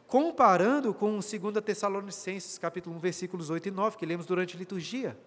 comparando 0.07 0.93
com 0.93 1.19
2 1.19 1.31
Tessalonicenses, 1.63 2.57
capítulo 2.57 2.95
1, 2.97 2.99
versículos 2.99 3.49
8 3.49 3.69
e 3.69 3.71
9, 3.71 3.97
que 3.97 4.05
lemos 4.05 4.25
durante 4.25 4.55
a 4.55 4.59
liturgia, 4.59 5.17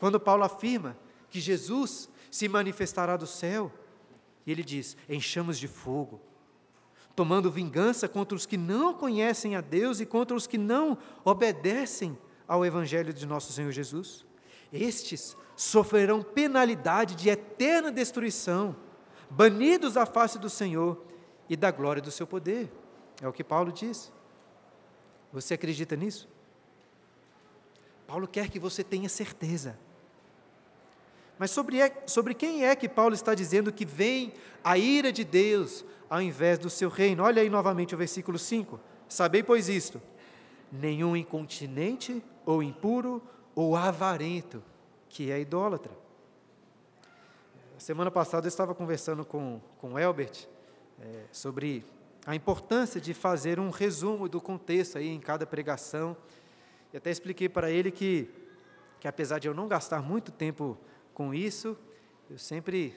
quando 0.00 0.18
Paulo 0.18 0.42
afirma 0.42 0.96
que 1.28 1.38
Jesus 1.40 2.08
se 2.30 2.48
manifestará 2.48 3.16
do 3.16 3.26
céu, 3.26 3.70
e 4.46 4.50
ele 4.50 4.64
diz: 4.64 4.96
em 5.08 5.20
chamas 5.20 5.58
de 5.58 5.68
fogo, 5.68 6.20
tomando 7.14 7.50
vingança 7.50 8.08
contra 8.08 8.34
os 8.34 8.46
que 8.46 8.56
não 8.56 8.94
conhecem 8.94 9.54
a 9.54 9.60
Deus 9.60 10.00
e 10.00 10.06
contra 10.06 10.36
os 10.36 10.46
que 10.46 10.58
não 10.58 10.96
obedecem 11.24 12.18
ao 12.48 12.64
Evangelho 12.64 13.12
de 13.12 13.26
nosso 13.26 13.52
Senhor 13.52 13.70
Jesus. 13.70 14.24
Estes 14.72 15.36
sofrerão 15.54 16.22
penalidade 16.22 17.14
de 17.14 17.28
eterna 17.28 17.92
destruição, 17.92 18.74
banidos 19.32 19.94
da 19.94 20.04
face 20.04 20.38
do 20.38 20.50
Senhor 20.50 21.02
e 21.48 21.56
da 21.56 21.70
glória 21.70 22.02
do 22.02 22.10
seu 22.10 22.26
poder. 22.26 22.70
É 23.20 23.26
o 23.26 23.32
que 23.32 23.42
Paulo 23.42 23.72
diz. 23.72 24.12
Você 25.32 25.54
acredita 25.54 25.96
nisso? 25.96 26.28
Paulo 28.06 28.28
quer 28.28 28.50
que 28.50 28.58
você 28.58 28.84
tenha 28.84 29.08
certeza. 29.08 29.78
Mas 31.38 31.50
sobre, 31.50 31.80
é, 31.80 32.02
sobre 32.06 32.34
quem 32.34 32.66
é 32.66 32.76
que 32.76 32.88
Paulo 32.88 33.14
está 33.14 33.34
dizendo 33.34 33.72
que 33.72 33.86
vem 33.86 34.34
a 34.62 34.76
ira 34.76 35.10
de 35.10 35.24
Deus 35.24 35.84
ao 36.10 36.20
invés 36.20 36.58
do 36.58 36.68
seu 36.68 36.90
reino? 36.90 37.22
Olha 37.22 37.40
aí 37.40 37.48
novamente 37.48 37.94
o 37.94 37.98
versículo 37.98 38.38
5. 38.38 38.78
Sabei, 39.08 39.42
pois, 39.42 39.68
isto: 39.68 40.00
nenhum 40.70 41.16
incontinente, 41.16 42.22
ou 42.44 42.62
impuro, 42.62 43.22
ou 43.54 43.74
avarento, 43.76 44.62
que 45.08 45.30
é 45.30 45.40
idólatra. 45.40 46.01
Semana 47.82 48.12
passada 48.12 48.46
eu 48.46 48.48
estava 48.48 48.76
conversando 48.76 49.24
com, 49.24 49.60
com 49.78 49.94
o 49.94 49.98
Elbert 49.98 50.46
é, 51.00 51.24
sobre 51.32 51.84
a 52.24 52.32
importância 52.32 53.00
de 53.00 53.12
fazer 53.12 53.58
um 53.58 53.70
resumo 53.70 54.28
do 54.28 54.40
contexto 54.40 54.98
aí 54.98 55.08
em 55.08 55.18
cada 55.18 55.44
pregação. 55.44 56.16
E 56.92 56.96
até 56.96 57.10
expliquei 57.10 57.48
para 57.48 57.72
ele 57.72 57.90
que, 57.90 58.30
que 59.00 59.08
apesar 59.08 59.40
de 59.40 59.48
eu 59.48 59.52
não 59.52 59.66
gastar 59.66 60.00
muito 60.00 60.30
tempo 60.30 60.78
com 61.12 61.34
isso, 61.34 61.76
eu 62.30 62.38
sempre, 62.38 62.94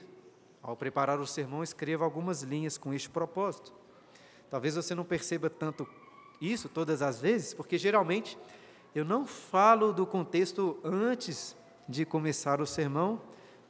ao 0.62 0.76
preparar 0.76 1.18
o 1.18 1.26
sermão, 1.26 1.64
escrevo 1.64 2.04
algumas 2.04 2.42
linhas 2.42 2.78
com 2.78 2.94
este 2.94 3.10
propósito. 3.10 3.74
Talvez 4.48 4.76
você 4.76 4.94
não 4.94 5.04
perceba 5.04 5.50
tanto 5.50 5.84
isso 6.40 6.68
todas 6.68 7.02
as 7.02 7.20
vezes, 7.20 7.52
porque 7.52 7.76
geralmente 7.76 8.38
eu 8.94 9.04
não 9.04 9.26
falo 9.26 9.92
do 9.92 10.06
contexto 10.06 10.78
antes 10.84 11.56
de 11.88 12.04
começar 12.04 12.60
o 12.60 12.66
sermão, 12.66 13.20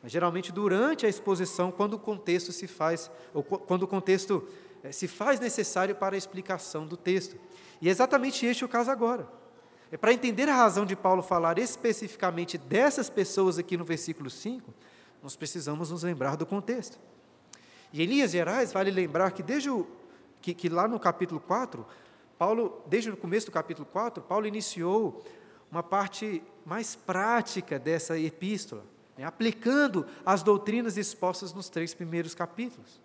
mas 0.03 0.12
geralmente 0.12 0.53
durante 0.53 1.07
a 1.07 1.09
exposição, 1.09 1.71
quando 1.71 1.95
o 1.95 1.99
contexto 1.99 2.53
se 2.53 2.67
faz, 2.67 3.11
ou 3.35 3.43
quando 3.43 3.83
o 3.83 3.88
contexto 3.88 4.47
eh, 4.83 4.93
se 4.93 5.09
faz 5.09 5.41
necessário 5.41 5.95
para 5.95 6.15
a 6.15 6.19
explicação 6.19 6.87
do 6.87 6.97
texto. 6.97 7.37
E 7.81 7.88
é 7.88 7.91
exatamente 7.91 8.47
este 8.47 8.65
o 8.65 8.69
caso 8.69 8.91
agora. 8.91 9.29
É 9.91 9.97
para 9.97 10.12
entender 10.12 10.49
a 10.49 10.55
razão 10.55 10.85
de 10.85 10.97
Paulo 10.97 11.23
falar 11.23 11.59
especificamente 11.59 12.59
dessas 12.59 13.09
pessoas 13.09 13.59
aqui 13.59 13.76
no 13.76 13.85
versículo 13.85 14.29
5, 14.29 14.73
nós 15.23 15.37
precisamos 15.37 15.91
nos 15.91 16.03
lembrar 16.03 16.37
do 16.37 16.45
contexto. 16.45 16.99
E 17.93 18.03
em 18.03 18.07
linhas 18.07 18.33
gerais, 18.33 18.73
vale 18.73 18.91
lembrar 18.91 19.31
que 19.31 19.43
desde 19.43 19.71
o, 19.71 19.87
que, 20.43 20.55
que 20.55 20.69
lá 20.69 20.88
no 20.88 20.99
capítulo 20.99 21.41
4, 21.41 21.87
Paulo, 22.38 22.83
desde 22.87 23.11
o 23.11 23.17
começo 23.17 23.47
do 23.47 23.53
capítulo 23.53 23.87
4, 23.91 24.23
Paulo 24.23 24.47
iniciou 24.47 25.25
uma 25.71 25.83
parte 25.83 26.43
mais 26.65 26.95
prática 26.95 27.79
dessa 27.79 28.19
epístola, 28.19 28.85
né, 29.17 29.25
aplicando 29.25 30.07
as 30.25 30.43
doutrinas 30.43 30.97
expostas 30.97 31.53
nos 31.53 31.69
três 31.69 31.95
primeiros 31.95 32.35
capítulos. 32.35 33.01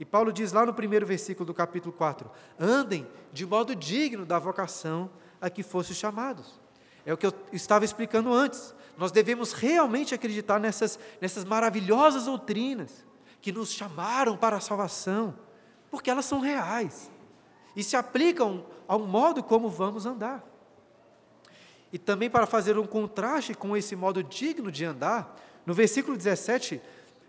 E 0.00 0.04
Paulo 0.04 0.32
diz 0.32 0.52
lá 0.52 0.64
no 0.64 0.74
primeiro 0.74 1.06
versículo 1.06 1.46
do 1.46 1.54
capítulo 1.54 1.92
4: 1.92 2.30
andem 2.58 3.06
de 3.32 3.44
modo 3.44 3.74
digno 3.74 4.24
da 4.24 4.38
vocação 4.38 5.10
a 5.40 5.50
que 5.50 5.62
fossem 5.62 5.94
chamados. 5.94 6.60
É 7.04 7.12
o 7.12 7.16
que 7.16 7.26
eu 7.26 7.32
estava 7.52 7.84
explicando 7.84 8.32
antes. 8.32 8.74
Nós 8.96 9.12
devemos 9.12 9.52
realmente 9.52 10.14
acreditar 10.14 10.58
nessas, 10.58 10.98
nessas 11.20 11.44
maravilhosas 11.44 12.24
doutrinas 12.24 13.06
que 13.40 13.52
nos 13.52 13.72
chamaram 13.72 14.36
para 14.36 14.56
a 14.56 14.60
salvação, 14.60 15.34
porque 15.90 16.10
elas 16.10 16.24
são 16.24 16.40
reais 16.40 17.10
e 17.76 17.82
se 17.82 17.96
aplicam 17.96 18.66
ao 18.88 18.98
modo 18.98 19.42
como 19.42 19.70
vamos 19.70 20.04
andar. 20.04 20.44
E 21.92 21.98
também 21.98 22.28
para 22.28 22.46
fazer 22.46 22.78
um 22.78 22.86
contraste 22.86 23.54
com 23.54 23.76
esse 23.76 23.96
modo 23.96 24.22
digno 24.22 24.70
de 24.70 24.84
andar, 24.84 25.36
no 25.64 25.74
versículo 25.74 26.16
17, 26.16 26.80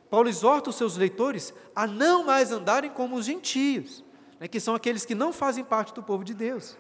Paulo 0.10 0.28
exorta 0.28 0.70
os 0.70 0.76
seus 0.76 0.98
leitores 0.98 1.54
a 1.76 1.86
não 1.86 2.26
mais 2.26 2.52
andarem 2.52 2.90
como 2.90 3.16
os 3.16 3.26
gentios, 3.26 4.04
né, 4.40 4.48
que 4.48 4.60
são 4.60 4.76
aqueles 4.76 5.06
que 5.06 5.14
não 5.14 5.32
fazem 5.32 5.64
parte 5.64 5.94
do 5.94 6.02
povo 6.02 6.24
de 6.24 6.34
Deus. 6.34 6.78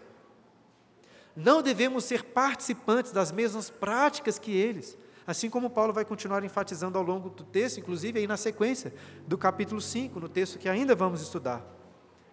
Não 1.36 1.62
devemos 1.62 2.04
ser 2.04 2.24
participantes 2.24 3.12
das 3.12 3.32
mesmas 3.32 3.70
práticas 3.70 4.40
que 4.40 4.52
eles, 4.52 4.98
assim 5.26 5.50
como 5.50 5.70
Paulo 5.70 5.94
vai 5.94 6.04
continuar 6.04 6.44
enfatizando 6.44 6.98
ao 6.98 7.04
longo 7.04 7.30
do 7.30 7.44
texto, 7.44 7.80
inclusive 7.80 8.20
aí 8.20 8.28
na 8.28 8.36
sequência 8.36 8.94
do 9.28 9.38
capítulo 9.38 9.80
5, 9.80 10.20
no 10.20 10.28
texto 10.28 10.58
que 10.58 10.68
ainda 10.68 10.96
vamos 10.96 11.22
estudar. 11.22 11.64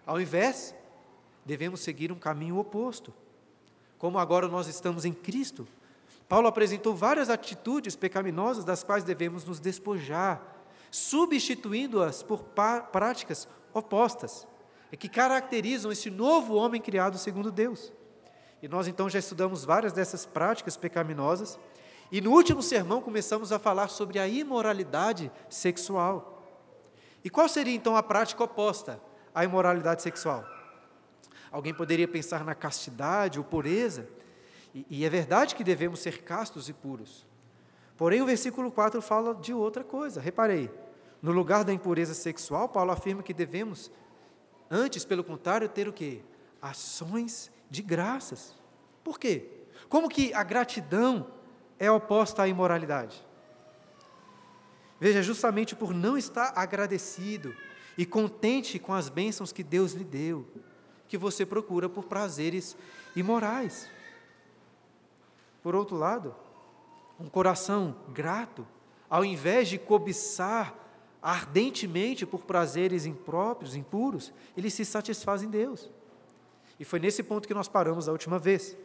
Ao 0.05 0.19
invés, 0.19 0.73
devemos 1.45 1.81
seguir 1.81 2.11
um 2.11 2.17
caminho 2.17 2.57
oposto. 2.57 3.13
Como 3.97 4.19
agora 4.19 4.47
nós 4.47 4.67
estamos 4.67 5.05
em 5.05 5.13
Cristo, 5.13 5.67
Paulo 6.27 6.47
apresentou 6.47 6.95
várias 6.95 7.29
atitudes 7.29 7.95
pecaminosas 7.95 8.65
das 8.65 8.83
quais 8.83 9.03
devemos 9.03 9.45
nos 9.45 9.59
despojar, 9.59 10.41
substituindo-as 10.91 12.21
por 12.21 12.43
práticas 12.91 13.47
opostas, 13.73 14.47
que 14.99 15.09
caracterizam 15.09 15.91
esse 15.91 16.09
novo 16.09 16.55
homem 16.55 16.81
criado 16.81 17.17
segundo 17.17 17.51
Deus. 17.51 17.91
E 18.61 18.67
nós 18.67 18.87
então 18.87 19.09
já 19.09 19.19
estudamos 19.19 19.63
várias 19.63 19.93
dessas 19.93 20.25
práticas 20.25 20.75
pecaminosas. 20.75 21.59
E 22.11 22.21
no 22.21 22.31
último 22.31 22.63
sermão 22.63 23.01
começamos 23.01 23.51
a 23.51 23.59
falar 23.59 23.89
sobre 23.89 24.17
a 24.17 24.27
imoralidade 24.27 25.31
sexual. 25.49 26.41
E 27.23 27.29
qual 27.29 27.47
seria 27.47 27.75
então 27.75 27.95
a 27.95 28.03
prática 28.03 28.43
oposta 28.43 28.99
à 29.35 29.43
imoralidade 29.43 30.01
sexual? 30.01 30.56
Alguém 31.57 31.73
poderia 31.73 32.07
pensar 32.07 32.45
na 32.45 32.53
castidade 32.53 33.39
ou 33.39 33.43
pureza, 33.43 34.07
e, 34.75 34.85
e 34.91 35.03
é 35.03 35.09
verdade 35.09 35.55
que 35.55 35.63
devemos 35.63 35.99
ser 35.99 36.21
castos 36.21 36.69
e 36.69 36.73
puros. 36.73 37.25
Porém, 37.97 38.21
o 38.21 38.27
versículo 38.27 38.71
4 38.71 39.01
fala 39.01 39.33
de 39.33 39.55
outra 39.55 39.83
coisa. 39.83 40.21
Reparei, 40.21 40.69
no 41.19 41.31
lugar 41.31 41.63
da 41.63 41.73
impureza 41.73 42.13
sexual, 42.13 42.69
Paulo 42.69 42.91
afirma 42.91 43.23
que 43.23 43.33
devemos, 43.33 43.89
antes, 44.69 45.03
pelo 45.03 45.23
contrário, 45.23 45.67
ter 45.67 45.87
o 45.87 45.93
quê? 45.93 46.21
Ações 46.61 47.51
de 47.71 47.81
graças. 47.81 48.55
Por 49.03 49.19
quê? 49.19 49.49
Como 49.89 50.09
que 50.09 50.31
a 50.35 50.43
gratidão 50.43 51.25
é 51.79 51.89
oposta 51.89 52.43
à 52.43 52.47
imoralidade? 52.47 53.25
Veja, 54.99 55.23
justamente 55.23 55.75
por 55.75 55.91
não 55.91 56.19
estar 56.19 56.53
agradecido 56.55 57.55
e 57.97 58.05
contente 58.05 58.77
com 58.77 58.93
as 58.93 59.09
bênçãos 59.09 59.51
que 59.51 59.63
Deus 59.63 59.93
lhe 59.93 60.03
deu, 60.03 60.45
que 61.07 61.17
você 61.17 61.45
procura 61.45 61.87
por 61.87 62.05
prazeres 62.05 62.75
imorais. 63.15 63.89
Por 65.63 65.75
outro 65.75 65.95
lado, 65.95 66.35
um 67.19 67.29
coração 67.29 67.95
grato, 68.09 68.65
ao 69.09 69.25
invés 69.25 69.67
de 69.67 69.77
cobiçar 69.77 70.75
ardentemente 71.21 72.25
por 72.25 72.43
prazeres 72.43 73.05
impróprios, 73.05 73.75
impuros, 73.75 74.31
ele 74.55 74.69
se 74.69 74.85
satisfaz 74.85 75.43
em 75.43 75.49
Deus. 75.49 75.89
E 76.79 76.85
foi 76.85 76.99
nesse 76.99 77.23
ponto 77.23 77.47
que 77.47 77.53
nós 77.53 77.67
paramos 77.67 78.07
a 78.07 78.11
última 78.11 78.37
vez. 78.37 78.77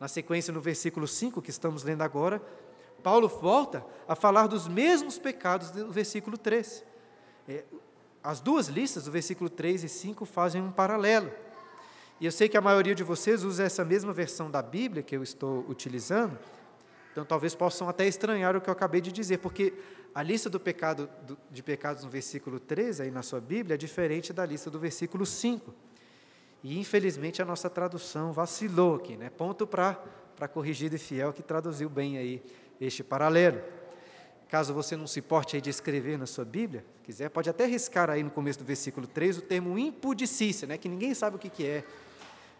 Na 0.00 0.08
sequência, 0.08 0.52
no 0.52 0.60
versículo 0.60 1.06
5 1.06 1.40
que 1.40 1.50
estamos 1.50 1.84
lendo 1.84 2.02
agora, 2.02 2.42
Paulo 3.02 3.28
volta 3.28 3.84
a 4.08 4.16
falar 4.16 4.48
dos 4.48 4.66
mesmos 4.66 5.18
pecados 5.18 5.70
do 5.70 5.90
versículo 5.90 6.36
3. 6.36 6.84
É, 7.48 7.64
as 8.22 8.40
duas 8.40 8.68
listas, 8.68 9.04
do 9.04 9.10
versículo 9.10 9.50
3 9.50 9.84
e 9.84 9.88
5, 9.88 10.24
fazem 10.24 10.62
um 10.62 10.70
paralelo. 10.70 11.30
E 12.20 12.24
eu 12.24 12.30
sei 12.30 12.48
que 12.48 12.56
a 12.56 12.60
maioria 12.60 12.94
de 12.94 13.02
vocês 13.02 13.42
usa 13.42 13.64
essa 13.64 13.84
mesma 13.84 14.12
versão 14.12 14.48
da 14.48 14.62
Bíblia 14.62 15.02
que 15.02 15.16
eu 15.16 15.22
estou 15.22 15.66
utilizando, 15.68 16.38
Então 17.10 17.24
talvez 17.24 17.54
possam 17.54 17.88
até 17.88 18.06
estranhar 18.06 18.56
o 18.56 18.60
que 18.60 18.70
eu 18.70 18.72
acabei 18.72 19.00
de 19.00 19.10
dizer, 19.10 19.38
porque 19.38 19.74
a 20.14 20.22
lista 20.22 20.48
do 20.48 20.60
pecado, 20.60 21.10
do, 21.26 21.36
de 21.50 21.62
pecados 21.62 22.04
no 22.04 22.10
versículo 22.10 22.60
13, 22.60 23.02
aí 23.02 23.10
na 23.10 23.22
sua 23.22 23.40
Bíblia, 23.40 23.74
é 23.74 23.76
diferente 23.76 24.32
da 24.32 24.46
lista 24.46 24.70
do 24.70 24.78
versículo 24.78 25.26
5. 25.26 25.74
E 26.62 26.78
infelizmente 26.78 27.42
a 27.42 27.44
nossa 27.44 27.68
tradução 27.68 28.32
vacilou 28.32 28.94
aqui, 28.94 29.16
né? 29.16 29.28
Ponto 29.30 29.66
para 29.66 29.98
corrigido 30.52 30.94
e 30.94 30.98
fiel 30.98 31.32
que 31.32 31.42
traduziu 31.42 31.88
bem 31.88 32.18
aí 32.18 32.42
este 32.80 33.02
paralelo. 33.02 33.60
Caso 34.52 34.74
você 34.74 34.98
não 34.98 35.06
se 35.06 35.18
importe 35.18 35.56
aí 35.56 35.62
de 35.62 35.70
escrever 35.70 36.18
na 36.18 36.26
sua 36.26 36.44
Bíblia, 36.44 36.84
quiser, 37.04 37.30
pode 37.30 37.48
até 37.48 37.64
riscar 37.64 38.10
aí 38.10 38.22
no 38.22 38.30
começo 38.30 38.58
do 38.58 38.66
versículo 38.66 39.06
3 39.06 39.38
o 39.38 39.40
termo 39.40 39.78
impudicícia, 39.78 40.68
né? 40.68 40.76
Que 40.76 40.90
ninguém 40.90 41.14
sabe 41.14 41.36
o 41.36 41.38
que, 41.38 41.48
que 41.48 41.66
é, 41.66 41.82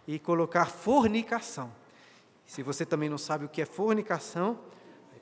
e 0.08 0.18
colocar 0.18 0.70
fornicação. 0.70 1.70
Se 2.46 2.62
você 2.62 2.86
também 2.86 3.10
não 3.10 3.18
sabe 3.18 3.44
o 3.44 3.48
que 3.50 3.60
é 3.60 3.66
fornicação, 3.66 4.58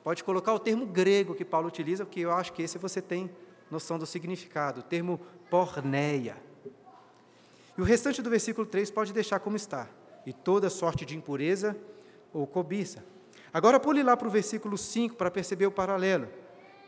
pode 0.01 0.23
colocar 0.23 0.53
o 0.53 0.59
termo 0.59 0.85
grego 0.85 1.35
que 1.35 1.43
Paulo 1.43 1.67
utiliza, 1.67 2.05
porque 2.05 2.21
eu 2.21 2.31
acho 2.31 2.53
que 2.53 2.61
esse 2.61 2.77
você 2.77 3.01
tem 3.01 3.29
noção 3.69 3.99
do 3.99 4.05
significado, 4.05 4.79
o 4.79 4.83
termo 4.83 5.19
porneia. 5.49 6.37
E 7.77 7.81
o 7.81 7.83
restante 7.83 8.21
do 8.21 8.29
versículo 8.29 8.65
3 8.65 8.89
pode 8.91 9.11
deixar 9.11 9.41
como 9.41 9.57
está. 9.57 9.89
E 10.25 10.31
toda 10.31 10.69
sorte 10.69 11.05
de 11.05 11.17
impureza 11.17 11.75
ou 12.33 12.47
cobiça. 12.47 13.03
Agora 13.53 13.77
pule 13.77 14.01
lá 14.01 14.15
para 14.15 14.29
o 14.29 14.31
versículo 14.31 14.77
5 14.77 15.17
para 15.17 15.29
perceber 15.29 15.65
o 15.65 15.71
paralelo. 15.71 16.29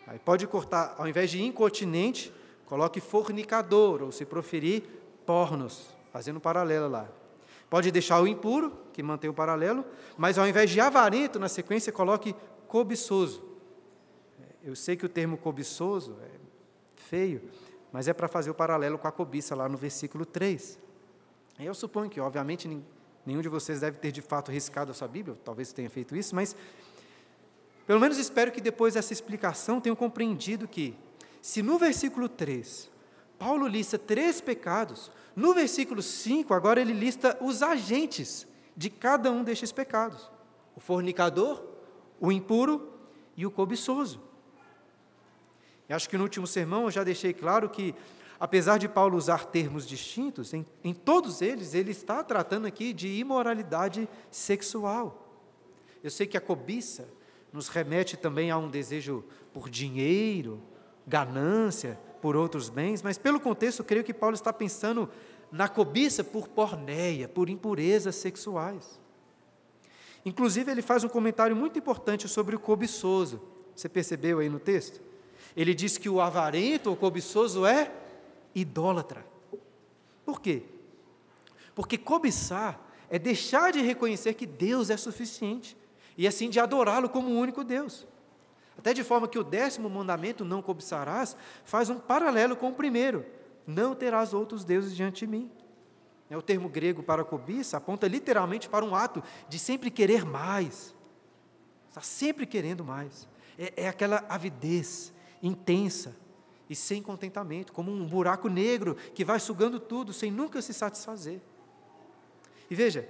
Aí 0.05 0.19
pode 0.19 0.45
cortar, 0.47 0.95
ao 0.97 1.07
invés 1.07 1.29
de 1.29 1.41
incontinente, 1.41 2.33
coloque 2.65 2.99
fornicador, 2.99 4.01
ou 4.01 4.11
se 4.11 4.25
proferir, 4.25 4.83
pornos, 5.25 5.87
fazendo 6.11 6.37
um 6.37 6.41
paralelo 6.41 6.89
lá. 6.89 7.07
Pode 7.69 7.89
deixar 7.91 8.21
o 8.21 8.27
impuro, 8.27 8.71
que 8.91 9.01
mantém 9.01 9.29
o 9.29 9.33
paralelo, 9.33 9.83
mas 10.17 10.37
ao 10.37 10.47
invés 10.47 10.69
de 10.69 10.79
avarento, 10.79 11.39
na 11.39 11.49
sequência, 11.49 11.91
coloque 11.91 12.35
cobiçoso. 12.67 13.43
Eu 14.63 14.75
sei 14.75 14.95
que 14.95 15.05
o 15.05 15.09
termo 15.09 15.37
cobiçoso 15.37 16.15
é 16.23 16.29
feio, 16.95 17.41
mas 17.91 18.07
é 18.07 18.13
para 18.13 18.27
fazer 18.27 18.49
o 18.49 18.53
paralelo 18.53 18.97
com 18.97 19.07
a 19.07 19.11
cobiça 19.11 19.55
lá 19.55 19.67
no 19.67 19.77
versículo 19.77 20.25
3. 20.25 20.79
Eu 21.59 21.73
suponho 21.73 22.09
que, 22.09 22.19
obviamente, 22.19 22.67
nenhum 23.25 23.41
de 23.41 23.49
vocês 23.49 23.81
deve 23.81 23.97
ter 23.97 24.11
de 24.11 24.21
fato 24.21 24.51
riscado 24.51 24.91
a 24.91 24.93
sua 24.93 25.07
Bíblia, 25.07 25.37
talvez 25.43 25.71
tenha 25.71 25.89
feito 25.89 26.15
isso, 26.15 26.35
mas 26.35 26.55
pelo 27.85 27.99
menos 27.99 28.17
espero 28.17 28.51
que 28.51 28.61
depois 28.61 28.93
dessa 28.93 29.13
explicação 29.13 29.81
tenham 29.81 29.95
compreendido 29.95 30.67
que, 30.67 30.95
se 31.41 31.61
no 31.61 31.77
versículo 31.77 32.29
3 32.29 32.93
Paulo 33.43 33.67
lista 33.67 33.97
três 33.97 34.39
pecados, 34.39 35.11
no 35.35 35.53
versículo 35.53 36.01
5, 36.01 36.53
agora 36.53 36.79
ele 36.79 36.93
lista 36.93 37.37
os 37.41 37.61
agentes 37.61 38.47
de 38.73 38.89
cada 38.89 39.29
um 39.29 39.43
destes 39.43 39.69
pecados: 39.69 40.31
o 40.73 40.79
fornicador, 40.79 41.61
o 42.21 42.31
impuro 42.31 42.93
e 43.35 43.45
o 43.45 43.51
cobiçoso. 43.51 44.21
E 45.89 45.93
acho 45.93 46.09
que 46.09 46.17
no 46.17 46.23
último 46.23 46.47
sermão 46.47 46.83
eu 46.85 46.91
já 46.91 47.03
deixei 47.03 47.33
claro 47.33 47.69
que, 47.69 47.93
apesar 48.39 48.77
de 48.77 48.87
Paulo 48.87 49.17
usar 49.17 49.43
termos 49.47 49.85
distintos, 49.85 50.53
em, 50.53 50.65
em 50.81 50.93
todos 50.93 51.41
eles 51.41 51.73
ele 51.73 51.91
está 51.91 52.23
tratando 52.23 52.65
aqui 52.65 52.93
de 52.93 53.09
imoralidade 53.09 54.07
sexual. 54.31 55.37
Eu 56.01 56.09
sei 56.09 56.27
que 56.27 56.37
a 56.37 56.41
cobiça 56.41 57.09
nos 57.53 57.67
remete 57.67 58.17
também 58.17 58.49
a 58.49 58.57
um 58.57 58.67
desejo 58.67 59.23
por 59.53 59.69
dinheiro, 59.69 60.59
ganância, 61.05 61.99
por 62.19 62.35
outros 62.35 62.67
bens, 62.67 63.03
mas 63.03 63.17
pelo 63.17 63.39
contexto, 63.39 63.83
creio 63.83 64.03
que 64.03 64.13
Paulo 64.13 64.33
está 64.33 64.51
pensando 64.51 65.07
na 65.51 65.69
cobiça 65.69 66.23
por 66.23 66.47
porneia, 66.47 67.27
por 67.27 67.49
impurezas 67.49 68.15
sexuais. 68.15 68.99
Inclusive, 70.25 70.71
ele 70.71 70.81
faz 70.81 71.03
um 71.03 71.09
comentário 71.09 71.55
muito 71.55 71.77
importante 71.77 72.27
sobre 72.27 72.55
o 72.55 72.59
cobiçoso. 72.59 73.39
Você 73.75 73.87
percebeu 73.87 74.39
aí 74.39 74.49
no 74.49 74.59
texto? 74.59 75.01
Ele 75.55 75.75
diz 75.75 75.97
que 75.97 76.09
o 76.09 76.19
avarento 76.19 76.89
ou 76.89 76.95
cobiçoso 76.95 77.65
é 77.65 77.91
idólatra. 78.55 79.23
Por 80.25 80.41
quê? 80.41 80.63
Porque 81.75 81.97
cobiçar 81.97 82.81
é 83.09 83.19
deixar 83.19 83.71
de 83.71 83.81
reconhecer 83.81 84.33
que 84.33 84.47
Deus 84.47 84.89
é 84.89 84.97
suficiente 84.97 85.77
e 86.17 86.27
assim 86.27 86.49
de 86.49 86.59
adorá-lo 86.59 87.09
como 87.09 87.29
o 87.29 87.39
único 87.39 87.63
Deus. 87.63 88.07
Até 88.77 88.93
de 88.93 89.03
forma 89.03 89.27
que 89.27 89.39
o 89.39 89.43
décimo 89.43 89.89
mandamento, 89.89 90.43
não 90.43 90.61
cobiçarás, 90.61 91.35
faz 91.63 91.89
um 91.89 91.99
paralelo 91.99 92.55
com 92.55 92.69
o 92.69 92.73
primeiro: 92.73 93.25
não 93.65 93.95
terás 93.95 94.33
outros 94.33 94.63
deuses 94.63 94.95
diante 94.95 95.25
de 95.25 95.31
mim. 95.31 95.51
É 96.29 96.37
o 96.37 96.41
termo 96.41 96.67
grego 96.67 97.03
para 97.03 97.23
cobiça 97.23 97.77
aponta 97.77 98.07
literalmente 98.07 98.67
para 98.67 98.83
um 98.83 98.95
ato 98.95 99.21
de 99.47 99.59
sempre 99.59 99.91
querer 99.91 100.25
mais. 100.25 100.95
Está 101.89 102.01
sempre 102.01 102.45
querendo 102.45 102.83
mais. 102.83 103.27
É, 103.57 103.83
é 103.83 103.87
aquela 103.87 104.25
avidez 104.27 105.13
intensa 105.43 106.15
e 106.69 106.75
sem 106.75 107.03
contentamento, 107.03 107.71
como 107.71 107.91
um 107.91 108.07
buraco 108.07 108.47
negro 108.47 108.95
que 109.13 109.23
vai 109.23 109.39
sugando 109.39 109.79
tudo 109.79 110.11
sem 110.11 110.31
nunca 110.31 110.61
se 110.61 110.73
satisfazer. 110.73 111.39
E 112.69 112.73
veja, 112.73 113.07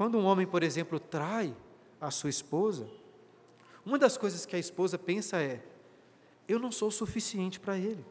quando 0.00 0.16
um 0.16 0.24
homem, 0.24 0.46
por 0.46 0.62
exemplo, 0.62 0.98
trai 0.98 1.54
a 2.00 2.10
sua 2.10 2.30
esposa, 2.30 2.88
uma 3.84 3.98
das 3.98 4.16
coisas 4.16 4.46
que 4.46 4.56
a 4.56 4.58
esposa 4.58 4.96
pensa 4.96 5.36
é: 5.42 5.62
eu 6.48 6.58
não 6.58 6.72
sou 6.72 6.90
suficiente 6.90 7.60
para 7.60 7.76
ele. 7.76 8.02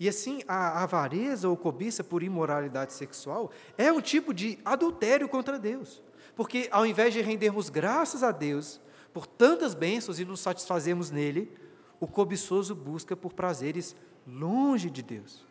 E 0.00 0.08
assim, 0.08 0.42
a 0.48 0.82
avareza 0.82 1.48
ou 1.48 1.56
cobiça 1.56 2.02
por 2.02 2.20
imoralidade 2.20 2.94
sexual 2.94 3.52
é 3.78 3.92
um 3.92 4.00
tipo 4.00 4.34
de 4.34 4.58
adultério 4.64 5.28
contra 5.28 5.56
Deus. 5.56 6.02
Porque 6.34 6.68
ao 6.72 6.84
invés 6.84 7.14
de 7.14 7.22
rendermos 7.22 7.70
graças 7.70 8.24
a 8.24 8.32
Deus 8.32 8.80
por 9.14 9.24
tantas 9.24 9.74
bênçãos 9.74 10.18
e 10.18 10.24
nos 10.24 10.40
satisfazermos 10.40 11.12
nele, 11.12 11.56
o 12.00 12.08
cobiçoso 12.08 12.74
busca 12.74 13.14
por 13.14 13.34
prazeres 13.34 13.94
longe 14.26 14.90
de 14.90 15.00
Deus. 15.00 15.46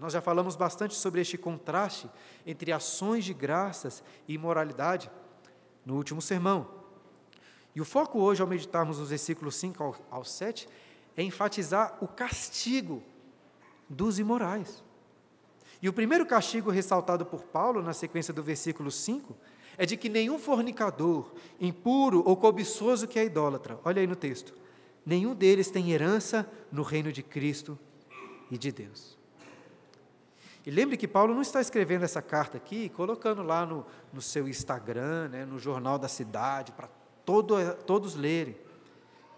Nós 0.00 0.14
já 0.14 0.22
falamos 0.22 0.56
bastante 0.56 0.94
sobre 0.94 1.20
este 1.20 1.36
contraste 1.36 2.08
entre 2.46 2.72
ações 2.72 3.22
de 3.22 3.34
graças 3.34 4.02
e 4.26 4.32
imoralidade 4.32 5.10
no 5.84 5.94
último 5.94 6.22
sermão. 6.22 6.66
E 7.74 7.82
o 7.82 7.84
foco 7.84 8.18
hoje, 8.18 8.40
ao 8.40 8.48
meditarmos 8.48 8.98
nos 8.98 9.10
versículos 9.10 9.56
5 9.56 9.82
ao, 9.82 9.96
ao 10.10 10.24
7, 10.24 10.66
é 11.14 11.22
enfatizar 11.22 11.98
o 12.00 12.08
castigo 12.08 13.02
dos 13.90 14.18
imorais. 14.18 14.82
E 15.82 15.88
o 15.88 15.92
primeiro 15.92 16.24
castigo 16.24 16.70
ressaltado 16.70 17.26
por 17.26 17.42
Paulo, 17.42 17.82
na 17.82 17.92
sequência 17.92 18.32
do 18.32 18.42
versículo 18.42 18.90
5, 18.90 19.36
é 19.76 19.84
de 19.84 19.98
que 19.98 20.08
nenhum 20.08 20.38
fornicador, 20.38 21.30
impuro 21.60 22.22
ou 22.24 22.38
cobiçoso 22.38 23.06
que 23.06 23.18
é 23.18 23.24
idólatra, 23.26 23.78
olha 23.84 24.00
aí 24.00 24.06
no 24.06 24.16
texto, 24.16 24.54
nenhum 25.04 25.34
deles 25.34 25.70
tem 25.70 25.90
herança 25.90 26.50
no 26.72 26.82
reino 26.82 27.12
de 27.12 27.22
Cristo 27.22 27.78
e 28.50 28.56
de 28.56 28.72
Deus. 28.72 29.19
E 30.64 30.70
lembre 30.70 30.96
que 30.96 31.08
Paulo 31.08 31.34
não 31.34 31.40
está 31.40 31.60
escrevendo 31.60 32.04
essa 32.04 32.20
carta 32.20 32.58
aqui, 32.58 32.90
colocando 32.90 33.42
lá 33.42 33.64
no, 33.64 33.86
no 34.12 34.20
seu 34.20 34.46
Instagram, 34.46 35.28
né, 35.28 35.44
no 35.44 35.58
jornal 35.58 35.98
da 35.98 36.08
cidade, 36.08 36.72
para 36.72 36.88
todo, 37.24 37.56
todos 37.86 38.14
lerem. 38.14 38.56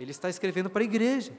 Ele 0.01 0.11
está 0.11 0.29
escrevendo 0.29 0.69
para 0.69 0.83
a 0.83 0.85
igreja. 0.85 1.33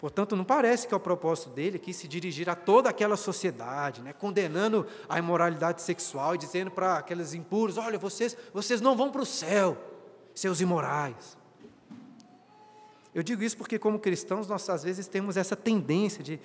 Portanto, 0.00 0.34
não 0.34 0.44
parece 0.44 0.88
que 0.88 0.94
é 0.94 0.96
o 0.96 1.00
propósito 1.00 1.50
dele 1.50 1.76
aqui 1.76 1.92
se 1.92 2.08
dirigir 2.08 2.48
a 2.48 2.54
toda 2.54 2.88
aquela 2.88 3.18
sociedade, 3.18 4.00
né, 4.00 4.12
condenando 4.14 4.86
a 5.08 5.18
imoralidade 5.18 5.82
sexual 5.82 6.34
e 6.34 6.38
dizendo 6.38 6.70
para 6.70 6.96
aqueles 6.96 7.34
impuros: 7.34 7.76
olha, 7.76 7.98
vocês, 7.98 8.36
vocês 8.52 8.80
não 8.80 8.96
vão 8.96 9.10
para 9.10 9.20
o 9.20 9.26
céu, 9.26 9.76
seus 10.34 10.60
imorais. 10.60 11.38
Eu 13.14 13.22
digo 13.22 13.42
isso 13.42 13.56
porque, 13.56 13.78
como 13.78 13.98
cristãos, 13.98 14.48
nós 14.48 14.68
às 14.70 14.84
vezes 14.84 15.06
temos 15.06 15.36
essa 15.36 15.54
tendência 15.54 16.22
de, 16.22 16.40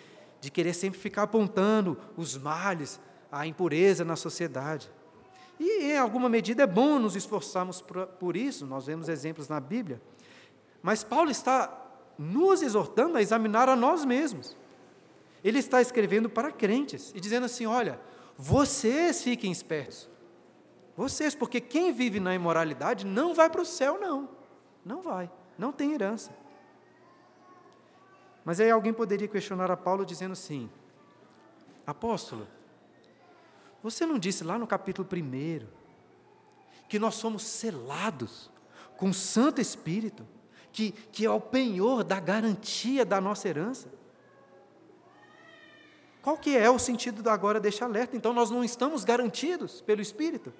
de 0.45 0.51
querer 0.51 0.75
sempre 0.75 0.99
ficar 0.99 1.23
apontando 1.23 1.97
os 2.15 2.37
males, 2.37 2.99
a 3.31 3.47
impureza 3.47 4.05
na 4.05 4.15
sociedade. 4.15 4.91
E, 5.59 5.85
em 5.85 5.97
alguma 5.97 6.29
medida, 6.29 6.63
é 6.63 6.67
bom 6.67 6.99
nos 6.99 7.15
esforçarmos 7.15 7.81
por, 7.81 8.37
isso, 8.37 8.63
nós 8.67 8.85
vemos 8.85 9.09
exemplos 9.09 9.49
na 9.49 9.59
Bíblia. 9.59 9.99
Mas 10.83 11.03
Paulo 11.03 11.31
está 11.31 11.75
nos 12.15 12.61
exortando 12.61 13.17
a 13.17 13.23
examinar 13.23 13.67
a 13.67 13.75
nós 13.75 14.05
mesmos. 14.05 14.55
Ele 15.43 15.57
está 15.57 15.81
escrevendo 15.81 16.29
para 16.29 16.51
crentes 16.51 17.11
e 17.15 17.19
dizendo 17.19 17.47
assim: 17.47 17.65
olha, 17.65 17.99
vocês 18.37 19.23
fiquem 19.23 19.51
espertos. 19.51 20.07
Vocês, 20.95 21.33
porque 21.33 21.59
quem 21.59 21.91
vive 21.91 22.19
na 22.19 22.35
imoralidade 22.35 23.03
não 23.03 23.33
vai 23.33 23.49
para 23.49 23.61
o 23.61 23.65
céu, 23.65 23.97
não. 23.99 24.29
Não 24.85 25.01
vai, 25.01 25.31
não 25.57 25.71
tem 25.71 25.93
herança. 25.93 26.31
Mas 28.45 28.59
aí 28.59 28.69
alguém 28.69 28.93
poderia 28.93 29.27
questionar 29.27 29.71
a 29.71 29.75
Paulo 29.75 30.05
dizendo 30.05 30.33
assim: 30.33 30.69
apóstolo, 31.85 32.47
você 33.81 34.05
não 34.05 34.19
disse 34.19 34.43
lá 34.43 34.57
no 34.57 34.67
capítulo 34.67 35.07
1 35.11 35.65
que 36.87 36.99
nós 36.99 37.15
somos 37.15 37.43
selados 37.43 38.51
com 38.95 39.09
o 39.09 39.13
Santo 39.13 39.59
Espírito, 39.59 40.25
que, 40.71 40.91
que 40.91 41.25
é 41.25 41.29
o 41.29 41.41
penhor 41.41 42.03
da 42.03 42.19
garantia 42.19 43.03
da 43.03 43.19
nossa 43.19 43.47
herança? 43.47 43.87
Qual 46.21 46.37
que 46.37 46.57
é 46.57 46.69
o 46.69 46.79
sentido 46.79 47.23
do 47.23 47.29
agora 47.29 47.59
deixa 47.59 47.85
alerta? 47.85 48.17
Então 48.17 48.33
nós 48.33 48.49
não 48.49 48.63
estamos 48.63 49.03
garantidos 49.03 49.81
pelo 49.81 50.01
Espírito? 50.01 50.53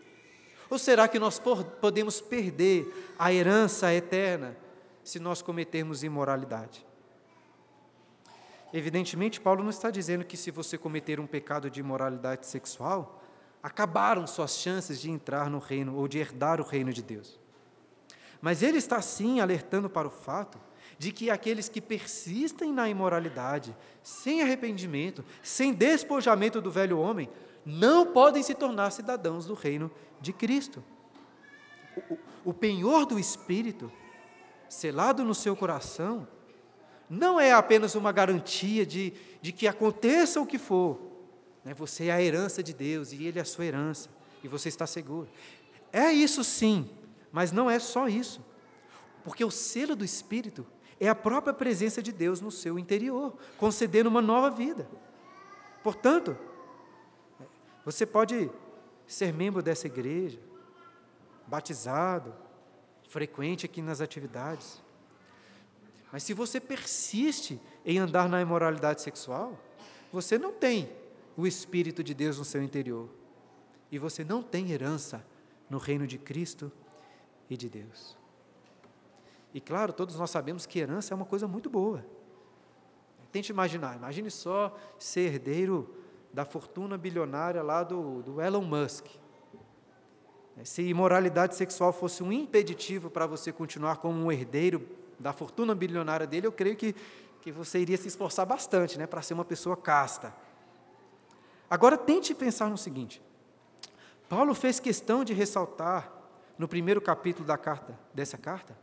Ou 0.69 0.79
será 0.79 1.07
que 1.07 1.19
nós 1.19 1.39
podemos 1.81 2.21
perder 2.21 3.13
a 3.19 3.33
herança 3.33 3.93
eterna 3.93 4.55
se 5.03 5.19
nós 5.19 5.41
cometermos 5.41 6.03
imoralidade? 6.03 6.84
Evidentemente, 8.73 9.39
Paulo 9.39 9.63
não 9.63 9.69
está 9.69 9.89
dizendo 9.89 10.25
que 10.25 10.35
se 10.35 10.51
você 10.51 10.77
cometer 10.77 11.19
um 11.19 11.27
pecado 11.27 11.69
de 11.69 11.79
imoralidade 11.79 12.45
sexual, 12.45 13.21
acabaram 13.61 14.27
suas 14.27 14.57
chances 14.57 14.99
de 14.99 15.09
entrar 15.09 15.49
no 15.49 15.59
reino 15.59 15.95
ou 15.95 16.07
de 16.07 16.19
herdar 16.19 16.59
o 16.61 16.63
reino 16.63 16.93
de 16.93 17.01
Deus. 17.01 17.39
Mas 18.41 18.61
ele 18.61 18.77
está 18.77 19.01
sim 19.01 19.39
alertando 19.39 19.89
para 19.89 20.07
o 20.07 20.11
fato 20.11 20.59
de 20.97 21.11
que 21.11 21.29
aqueles 21.29 21.67
que 21.67 21.81
persistem 21.81 22.71
na 22.71 22.87
imoralidade, 22.87 23.75
sem 24.03 24.41
arrependimento, 24.41 25.25
sem 25.41 25.73
despojamento 25.73 26.61
do 26.61 26.71
velho 26.71 26.99
homem, 26.99 27.29
não 27.65 28.05
podem 28.05 28.43
se 28.43 28.53
tornar 28.53 28.91
cidadãos 28.91 29.45
do 29.45 29.53
reino 29.53 29.89
de 30.21 30.31
Cristo. 30.31 30.83
O, 31.97 32.13
o, 32.13 32.19
o 32.45 32.53
penhor 32.53 33.05
do 33.05 33.17
Espírito, 33.17 33.91
selado 34.69 35.23
no 35.23 35.33
seu 35.33 35.55
coração, 35.55 36.27
não 37.09 37.39
é 37.39 37.51
apenas 37.51 37.95
uma 37.95 38.11
garantia 38.11 38.85
de, 38.85 39.13
de 39.41 39.51
que 39.51 39.67
aconteça 39.67 40.41
o 40.41 40.45
que 40.45 40.57
for, 40.57 40.99
né? 41.63 41.73
você 41.73 42.05
é 42.05 42.11
a 42.11 42.21
herança 42.21 42.63
de 42.63 42.73
Deus 42.73 43.11
e 43.11 43.23
Ele 43.25 43.39
é 43.39 43.41
a 43.41 43.45
sua 43.45 43.65
herança, 43.65 44.09
e 44.43 44.47
você 44.47 44.69
está 44.69 44.85
seguro. 44.85 45.27
É 45.91 46.11
isso 46.11 46.43
sim, 46.43 46.89
mas 47.31 47.51
não 47.51 47.69
é 47.69 47.79
só 47.79 48.07
isso. 48.07 48.43
Porque 49.23 49.43
o 49.43 49.51
selo 49.51 49.95
do 49.95 50.05
Espírito 50.05 50.65
é 50.99 51.09
a 51.09 51.15
própria 51.15 51.53
presença 51.53 52.01
de 52.01 52.11
Deus 52.11 52.41
no 52.41 52.51
seu 52.51 52.77
interior, 52.77 53.35
concedendo 53.57 54.09
uma 54.09 54.21
nova 54.21 54.49
vida. 54.49 54.87
Portanto, 55.83 56.37
você 57.83 58.05
pode 58.05 58.49
ser 59.07 59.33
membro 59.33 59.61
dessa 59.61 59.87
igreja, 59.87 60.39
batizado, 61.47 62.33
frequente 63.07 63.65
aqui 63.65 63.81
nas 63.81 64.01
atividades. 64.01 64.81
Mas 66.15 66.23
se 66.23 66.33
você 66.33 66.61
persiste 66.61 67.59
em 67.85 67.99
andar 67.99 68.29
na 68.29 68.39
imoralidade 68.39 69.01
sexual, 69.01 69.59
você 70.13 70.37
não 70.37 70.53
tem 70.53 70.89
o 71.35 71.45
Espírito 71.45 72.01
de 72.01 72.13
Deus 72.13 72.37
no 72.37 72.45
seu 72.45 72.63
interior. 72.63 73.09
E 73.91 73.99
você 73.99 74.23
não 74.23 74.41
tem 74.41 74.71
herança 74.71 75.21
no 75.69 75.77
reino 75.77 76.07
de 76.07 76.17
Cristo 76.17 76.71
e 77.49 77.57
de 77.57 77.67
Deus. 77.67 78.17
E 79.53 79.59
claro, 79.59 79.91
todos 79.91 80.15
nós 80.15 80.29
sabemos 80.29 80.65
que 80.65 80.79
herança 80.79 81.13
é 81.13 81.15
uma 81.15 81.25
coisa 81.25 81.49
muito 81.49 81.69
boa. 81.69 82.05
Tente 83.29 83.51
imaginar, 83.51 83.97
imagine 83.97 84.31
só 84.31 84.73
ser 84.97 85.33
herdeiro 85.33 85.97
da 86.33 86.45
fortuna 86.45 86.97
bilionária 86.97 87.61
lá 87.61 87.83
do, 87.83 88.23
do 88.23 88.39
Elon 88.39 88.63
Musk. 88.63 89.07
Se 90.63 90.81
imoralidade 90.81 91.57
sexual 91.57 91.91
fosse 91.91 92.23
um 92.23 92.31
impeditivo 92.31 93.09
para 93.09 93.27
você 93.27 93.51
continuar 93.51 93.97
como 93.97 94.17
um 94.17 94.31
herdeiro 94.31 95.03
da 95.19 95.33
fortuna 95.33 95.73
bilionária 95.73 96.27
dele, 96.27 96.47
eu 96.47 96.51
creio 96.51 96.75
que, 96.75 96.95
que 97.41 97.51
você 97.51 97.79
iria 97.79 97.97
se 97.97 98.07
esforçar 98.07 98.45
bastante 98.45 98.97
né, 98.97 99.07
para 99.07 99.21
ser 99.21 99.33
uma 99.33 99.45
pessoa 99.45 99.77
casta. 99.77 100.33
Agora 101.69 101.97
tente 101.97 102.33
pensar 102.33 102.69
no 102.69 102.77
seguinte: 102.77 103.21
Paulo 104.29 104.53
fez 104.53 104.79
questão 104.79 105.23
de 105.23 105.33
ressaltar 105.33 106.11
no 106.57 106.67
primeiro 106.67 107.01
capítulo 107.01 107.45
da 107.45 107.57
carta, 107.57 107.97
dessa 108.13 108.37
carta, 108.37 108.77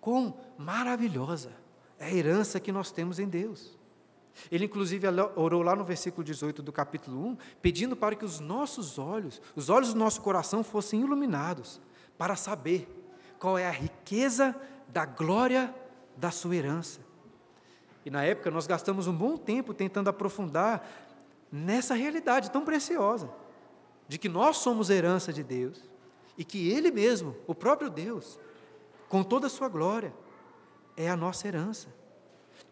quão 0.00 0.36
maravilhosa 0.58 1.52
é 1.98 2.06
a 2.06 2.12
herança 2.12 2.60
que 2.60 2.72
nós 2.72 2.90
temos 2.90 3.18
em 3.18 3.28
Deus. 3.28 3.78
Ele, 4.50 4.64
inclusive, 4.64 5.06
orou 5.36 5.62
lá 5.62 5.76
no 5.76 5.84
versículo 5.84 6.24
18 6.24 6.62
do 6.62 6.72
capítulo 6.72 7.24
1, 7.28 7.38
pedindo 7.62 7.96
para 7.96 8.16
que 8.16 8.24
os 8.24 8.40
nossos 8.40 8.98
olhos, 8.98 9.40
os 9.54 9.70
olhos 9.70 9.92
do 9.94 9.98
nosso 9.98 10.20
coração 10.20 10.64
fossem 10.64 11.00
iluminados, 11.00 11.80
para 12.18 12.36
saber 12.36 12.88
qual 13.38 13.56
é 13.56 13.66
a 13.66 13.70
riqueza 13.70 14.54
da 14.88 15.04
glória 15.04 15.74
da 16.16 16.30
sua 16.30 16.56
herança. 16.56 17.00
E 18.04 18.10
na 18.10 18.22
época 18.22 18.50
nós 18.50 18.66
gastamos 18.66 19.06
um 19.06 19.16
bom 19.16 19.36
tempo 19.36 19.72
tentando 19.72 20.08
aprofundar 20.08 20.86
nessa 21.50 21.94
realidade 21.94 22.50
tão 22.50 22.64
preciosa, 22.64 23.30
de 24.06 24.18
que 24.18 24.28
nós 24.28 24.58
somos 24.58 24.90
herança 24.90 25.32
de 25.32 25.42
Deus 25.42 25.82
e 26.36 26.44
que 26.44 26.68
Ele 26.70 26.90
mesmo, 26.90 27.36
o 27.46 27.54
próprio 27.54 27.88
Deus, 27.88 28.38
com 29.08 29.22
toda 29.22 29.46
a 29.46 29.50
sua 29.50 29.68
glória, 29.68 30.12
é 30.96 31.08
a 31.08 31.16
nossa 31.16 31.46
herança. 31.48 31.88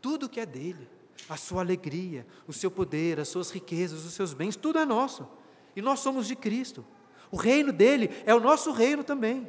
Tudo 0.01 0.29
que 0.29 0.40
é 0.40 0.46
dele, 0.46 0.88
a 1.29 1.37
sua 1.37 1.62
alegria, 1.62 2.27
o 2.46 2.53
seu 2.53 2.70
poder, 2.70 3.20
as 3.20 3.29
suas 3.29 3.51
riquezas, 3.51 4.05
os 4.05 4.12
seus 4.12 4.35
bens, 4.35 4.57
tudo 4.57 4.79
é 4.79 4.85
nosso. 4.85 5.29
E 5.75 5.81
nós 5.81 6.01
somos 6.01 6.27
de 6.27 6.37
Cristo. 6.37 6.85
O 7.31 7.37
reino 7.37 7.72
dele 7.72 8.11
é 8.27 8.35
o 8.35 8.40
nosso 8.40 8.72
reino 8.72 9.03
também. 9.03 9.48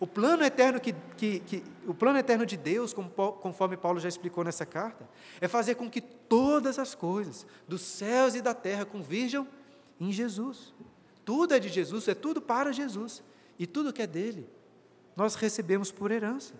O 0.00 0.06
plano 0.06 0.42
eterno 0.42 0.80
que, 0.80 0.94
que, 1.14 1.40
que, 1.40 1.62
o 1.86 1.92
plano 1.92 2.18
eterno 2.18 2.46
de 2.46 2.56
Deus, 2.56 2.94
conforme 2.94 3.76
Paulo 3.76 4.00
já 4.00 4.08
explicou 4.08 4.42
nessa 4.42 4.64
carta, 4.64 5.06
é 5.42 5.46
fazer 5.46 5.74
com 5.74 5.90
que 5.90 6.00
todas 6.00 6.78
as 6.78 6.94
coisas, 6.94 7.46
dos 7.68 7.82
céus 7.82 8.34
e 8.34 8.40
da 8.40 8.54
terra, 8.54 8.86
convirjam 8.86 9.46
em 10.00 10.10
Jesus. 10.10 10.72
Tudo 11.22 11.52
é 11.52 11.58
de 11.58 11.68
Jesus, 11.68 12.08
é 12.08 12.14
tudo 12.14 12.40
para 12.40 12.72
Jesus. 12.72 13.22
E 13.58 13.66
tudo 13.66 13.92
que 13.92 14.00
é 14.00 14.06
dele, 14.06 14.48
nós 15.14 15.34
recebemos 15.34 15.92
por 15.92 16.10
herança. 16.10 16.54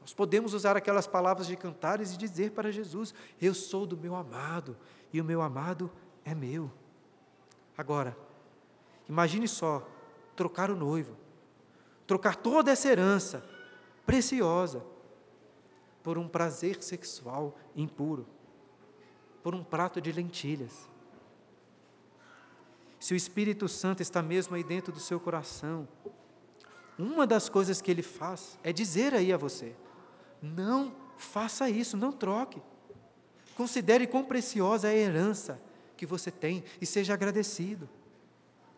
Nós 0.00 0.14
podemos 0.14 0.54
usar 0.54 0.78
aquelas 0.78 1.06
palavras 1.06 1.46
de 1.46 1.54
cantares 1.54 2.14
e 2.14 2.16
dizer 2.16 2.52
para 2.52 2.72
Jesus: 2.72 3.12
Eu 3.38 3.52
sou 3.52 3.84
do 3.84 3.94
meu 3.94 4.14
amado, 4.14 4.74
e 5.12 5.20
o 5.20 5.24
meu 5.24 5.42
amado 5.42 5.90
é 6.24 6.34
meu. 6.34 6.70
Agora, 7.76 8.16
imagine 9.06 9.46
só 9.46 9.86
trocar 10.34 10.70
o 10.70 10.74
noivo 10.74 11.14
trocar 12.10 12.34
toda 12.34 12.72
essa 12.72 12.88
herança 12.88 13.40
preciosa 14.04 14.84
por 16.02 16.18
um 16.18 16.26
prazer 16.26 16.82
sexual 16.82 17.56
impuro, 17.76 18.26
por 19.44 19.54
um 19.54 19.62
prato 19.62 20.00
de 20.00 20.10
lentilhas. 20.10 20.88
Se 22.98 23.14
o 23.14 23.16
Espírito 23.16 23.68
Santo 23.68 24.02
está 24.02 24.20
mesmo 24.20 24.56
aí 24.56 24.64
dentro 24.64 24.92
do 24.92 24.98
seu 24.98 25.20
coração, 25.20 25.86
uma 26.98 27.28
das 27.28 27.48
coisas 27.48 27.80
que 27.80 27.92
ele 27.92 28.02
faz 28.02 28.58
é 28.64 28.72
dizer 28.72 29.14
aí 29.14 29.32
a 29.32 29.36
você: 29.36 29.76
não 30.42 30.92
faça 31.16 31.70
isso, 31.70 31.96
não 31.96 32.10
troque. 32.10 32.60
Considere 33.56 34.08
quão 34.08 34.24
preciosa 34.24 34.88
é 34.88 34.90
a 34.90 34.96
herança 34.96 35.62
que 35.96 36.04
você 36.04 36.32
tem 36.32 36.64
e 36.80 36.86
seja 36.86 37.14
agradecido. 37.14 37.88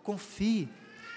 Confie 0.03 0.69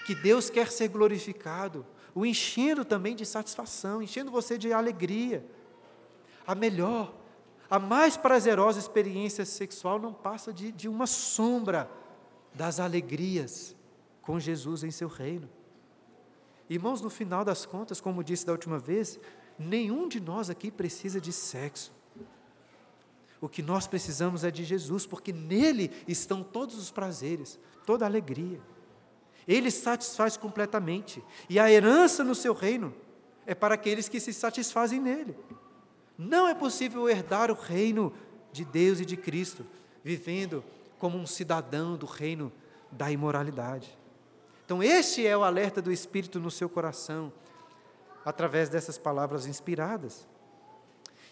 que 0.06 0.14
Deus 0.14 0.48
quer 0.48 0.70
ser 0.70 0.88
glorificado 0.88 1.84
o 2.16 2.24
enchendo 2.24 2.82
também 2.82 3.14
de 3.14 3.26
satisfação, 3.26 4.02
enchendo 4.02 4.30
você 4.30 4.56
de 4.56 4.72
alegria. 4.72 5.44
A 6.46 6.54
melhor, 6.54 7.14
a 7.68 7.78
mais 7.78 8.16
prazerosa 8.16 8.78
experiência 8.78 9.44
sexual 9.44 9.98
não 9.98 10.14
passa 10.14 10.50
de, 10.50 10.72
de 10.72 10.88
uma 10.88 11.06
sombra 11.06 11.90
das 12.54 12.80
alegrias 12.80 13.76
com 14.22 14.40
Jesus 14.40 14.82
em 14.82 14.90
seu 14.90 15.08
reino. 15.08 15.46
Irmãos, 16.70 17.02
no 17.02 17.10
final 17.10 17.44
das 17.44 17.66
contas, 17.66 18.00
como 18.00 18.24
disse 18.24 18.46
da 18.46 18.52
última 18.52 18.78
vez, 18.78 19.20
nenhum 19.58 20.08
de 20.08 20.18
nós 20.18 20.48
aqui 20.48 20.70
precisa 20.70 21.20
de 21.20 21.34
sexo. 21.34 21.92
O 23.42 23.48
que 23.48 23.60
nós 23.60 23.86
precisamos 23.86 24.42
é 24.42 24.50
de 24.50 24.64
Jesus, 24.64 25.04
porque 25.04 25.34
nele 25.34 25.90
estão 26.08 26.42
todos 26.42 26.76
os 26.76 26.90
prazeres, 26.90 27.58
toda 27.84 28.06
a 28.06 28.08
alegria. 28.08 28.58
Ele 29.46 29.70
satisfaz 29.70 30.36
completamente. 30.36 31.22
E 31.48 31.58
a 31.58 31.70
herança 31.70 32.24
no 32.24 32.34
seu 32.34 32.52
reino 32.52 32.92
é 33.46 33.54
para 33.54 33.74
aqueles 33.74 34.08
que 34.08 34.18
se 34.18 34.32
satisfazem 34.32 35.00
nele. 35.00 35.36
Não 36.18 36.48
é 36.48 36.54
possível 36.54 37.08
herdar 37.08 37.50
o 37.50 37.54
reino 37.54 38.12
de 38.52 38.64
Deus 38.64 39.00
e 39.00 39.04
de 39.04 39.16
Cristo 39.16 39.64
vivendo 40.02 40.64
como 40.98 41.16
um 41.16 41.26
cidadão 41.26 41.96
do 41.96 42.06
reino 42.06 42.52
da 42.90 43.10
imoralidade. 43.10 43.96
Então, 44.64 44.82
este 44.82 45.24
é 45.26 45.36
o 45.36 45.44
alerta 45.44 45.80
do 45.80 45.92
Espírito 45.92 46.40
no 46.40 46.50
seu 46.50 46.68
coração, 46.68 47.32
através 48.24 48.68
dessas 48.68 48.98
palavras 48.98 49.46
inspiradas. 49.46 50.26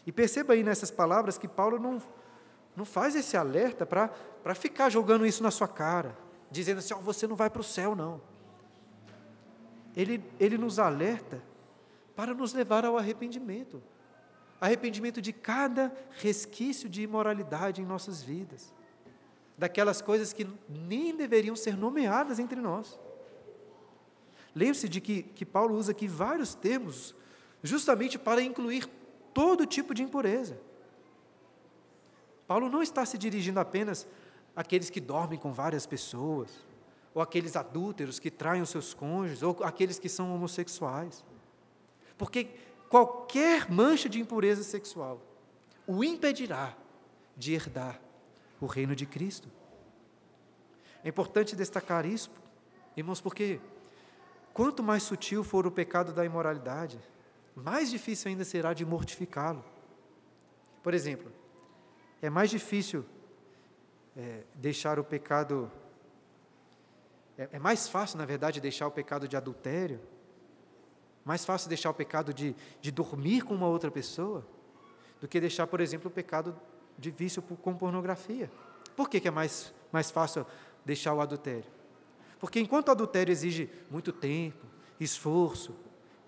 E 0.07 0.13
perceba 0.13 0.53
aí 0.53 0.63
nessas 0.63 0.91
palavras 0.91 1.39
que 1.39 1.49
Paulo 1.49 1.81
não, 1.81 2.01
não 2.77 2.85
faz 2.85 3.17
esse 3.17 3.37
alerta 3.37 3.85
para 3.87 4.55
ficar 4.55 4.91
jogando 4.91 5.27
isso 5.27 5.43
na 5.43 5.51
sua 5.51 5.67
cara 5.67 6.24
dizendo 6.55 6.79
assim: 6.79 6.95
oh, 6.95 7.01
você 7.01 7.27
não 7.27 7.37
vai 7.37 7.51
para 7.51 7.61
o 7.61 7.65
céu, 7.65 7.95
não. 7.95 8.21
Ele, 9.95 10.23
ele 10.41 10.59
nos 10.59 10.79
alerta 10.79 11.43
para 12.17 12.33
nos 12.35 12.53
levar 12.53 12.85
ao 12.85 12.97
arrependimento 12.97 13.83
arrependimento 14.65 15.21
de 15.21 15.31
cada 15.31 15.95
resquício 16.13 16.89
de 16.89 17.03
imoralidade 17.03 17.83
em 17.83 17.85
nossas 17.85 18.23
vidas, 18.23 18.73
daquelas 19.59 20.01
coisas 20.01 20.33
que 20.33 20.49
nem 20.69 21.15
deveriam 21.15 21.55
ser 21.55 21.77
nomeadas 21.77 22.39
entre 22.39 22.61
nós. 22.61 22.99
Lembre-se 24.55 24.89
de 24.89 25.01
que, 25.03 25.23
que 25.23 25.45
Paulo 25.45 25.75
usa 25.75 25.93
aqui 25.93 26.09
vários 26.09 26.55
termos, 26.55 27.15
justamente 27.63 28.19
para 28.19 28.41
incluir 28.41 28.89
todo 29.35 29.67
tipo 29.67 29.93
de 29.93 30.03
impureza. 30.03 30.59
Paulo 32.47 32.71
não 32.71 32.83
está 32.83 33.05
se 33.05 33.19
dirigindo 33.19 33.61
apenas 33.61 34.07
aqueles 34.55 34.91
que 34.91 35.01
dormem 35.01 35.39
com 35.39 35.53
várias 35.53 35.87
pessoas, 35.87 36.51
ou 37.13 37.23
aqueles 37.23 37.57
adúlteros 37.57 38.19
que 38.19 38.31
traem 38.31 38.63
os 38.63 38.71
seus 38.71 38.93
cônjuges, 38.93 39.43
ou 39.43 39.59
aqueles 39.63 39.99
que 39.99 40.09
são 40.09 40.35
homossexuais. 40.35 41.25
Porque 42.17 42.49
qualquer 42.89 43.71
mancha 43.71 44.09
de 44.09 44.21
impureza 44.21 44.63
sexual 44.63 45.21
o 45.87 46.03
impedirá 46.03 46.75
de 47.37 47.53
herdar 47.53 48.01
o 48.61 48.67
reino 48.67 48.95
de 48.97 49.07
Cristo. 49.07 49.49
É 51.03 51.09
importante 51.09 51.55
destacar 51.55 52.07
isso, 52.07 52.31
irmãos, 52.97 53.21
porque 53.21 53.61
quanto 54.53 54.83
mais 54.83 55.03
sutil 55.03 55.45
for 55.45 55.67
o 55.67 55.71
pecado 55.71 56.13
da 56.13 56.25
imoralidade, 56.25 56.99
mais 57.55 57.91
difícil 57.91 58.31
ainda 58.31 58.45
será 58.45 58.73
de 58.73 58.85
mortificá-lo. 58.85 59.65
Por 60.83 60.95
exemplo, 60.95 61.31
é 62.23 62.31
mais 62.31 62.51
difícil 62.51 63.05
é, 64.17 64.43
deixar 64.55 64.99
o 64.99 65.05
pecado. 65.05 65.71
É, 67.37 67.49
é 67.53 67.59
mais 67.59 67.89
fácil, 67.89 68.19
na 68.19 68.25
verdade, 68.25 68.61
deixar 68.61 68.87
o 68.87 68.91
pecado 68.91 69.27
de 69.27 69.37
adultério, 69.37 70.01
mais 71.25 71.45
fácil 71.45 71.69
deixar 71.69 71.91
o 71.91 71.95
pecado 71.95 72.33
de, 72.33 72.55
de 72.81 72.91
dormir 72.91 73.43
com 73.43 73.55
uma 73.55 73.67
outra 73.67 73.91
pessoa, 73.91 74.47
do 75.21 75.27
que 75.27 75.41
deixar, 75.41 75.67
por 75.67 75.81
exemplo, 75.81 76.09
o 76.09 76.11
pecado 76.13 76.55
de 76.99 77.11
vício 77.11 77.43
com 77.43 77.75
pornografia. 77.75 78.51
Por 78.95 79.09
que, 79.09 79.21
que 79.21 79.29
é 79.29 79.31
mais, 79.31 79.75
mais 79.91 80.11
fácil 80.11 80.47
deixar 80.85 81.15
o 81.15 81.21
adultério? 81.21 81.71
Porque 82.39 82.61
enquanto 82.61 82.89
o 82.89 82.91
adultério 82.91 83.33
exige 83.33 83.71
muito 83.91 84.13
tempo, 84.13 84.67
esforço, 85.01 85.75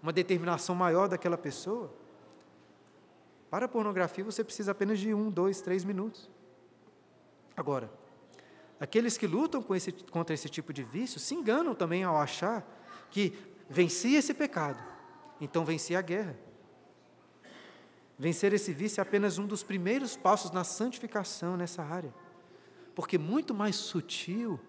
uma 0.03 0.13
determinação 0.13 0.75
maior 0.75 1.09
daquela 1.09 1.37
pessoa, 1.37 1.93
para 3.51 3.67
a 3.67 3.69
pornografia 3.69 4.25
você 4.25 4.43
precisa 4.43 4.73
apenas 4.73 4.99
de 4.99 5.13
um, 5.13 5.31
dois, 5.31 5.61
três 5.61 5.85
minutos. 5.85 6.29
Agora, 7.57 7.91
aqueles 8.79 9.17
que 9.17 9.27
lutam 9.27 9.65
esse, 9.75 9.91
contra 9.91 10.35
esse 10.35 10.49
tipo 10.49 10.73
de 10.73 10.83
vício 10.83 11.19
se 11.19 11.35
enganam 11.35 11.75
também 11.75 12.05
ao 12.05 12.17
achar 12.17 12.67
que 13.11 13.33
vencia 13.69 14.19
esse 14.19 14.35
pecado, 14.35 14.83
então 15.41 15.65
vencia 15.65 15.99
a 15.99 16.03
guerra. 16.03 16.39
Vencer 18.19 18.53
esse 18.53 18.73
vício 18.73 19.01
é 19.01 19.03
apenas 19.03 19.39
um 19.39 19.47
dos 19.47 19.63
primeiros 19.63 20.17
passos 20.17 20.51
na 20.51 20.65
santificação 20.65 21.57
nessa 21.57 21.83
área, 21.83 22.15
porque 22.95 23.19
muito 23.19 23.55
mais 23.55 23.77
sutil, 23.77 24.61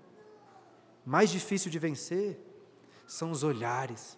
mais 1.06 1.30
difícil 1.30 1.72
de 1.72 1.80
vencer, 1.80 2.40
são 3.06 3.32
os 3.32 3.44
olhares, 3.44 4.18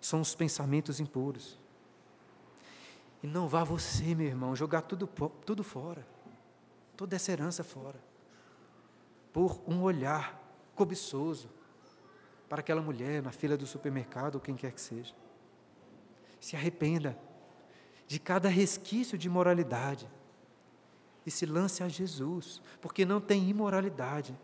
são 0.00 0.20
os 0.20 0.34
pensamentos 0.34 0.98
impuros. 0.98 1.60
E 3.22 3.26
não 3.26 3.48
vá 3.48 3.62
você, 3.62 4.14
meu 4.14 4.26
irmão, 4.26 4.54
jogar 4.54 4.82
tudo, 4.82 5.08
tudo 5.44 5.62
fora, 5.62 6.06
toda 6.96 7.16
essa 7.16 7.30
herança 7.30 7.62
fora, 7.62 8.00
por 9.32 9.60
um 9.66 9.82
olhar 9.82 10.42
cobiçoso 10.74 11.48
para 12.48 12.60
aquela 12.60 12.80
mulher 12.80 13.22
na 13.22 13.32
fila 13.32 13.56
do 13.56 13.66
supermercado 13.66 14.36
ou 14.36 14.40
quem 14.40 14.56
quer 14.56 14.72
que 14.72 14.80
seja. 14.80 15.14
Se 16.40 16.56
arrependa 16.56 17.18
de 18.06 18.18
cada 18.18 18.48
resquício 18.48 19.18
de 19.18 19.26
imoralidade 19.26 20.08
e 21.24 21.30
se 21.30 21.44
lance 21.44 21.82
a 21.82 21.88
Jesus, 21.88 22.62
porque 22.80 23.04
não 23.04 23.20
tem 23.20 23.48
imoralidade. 23.48 24.38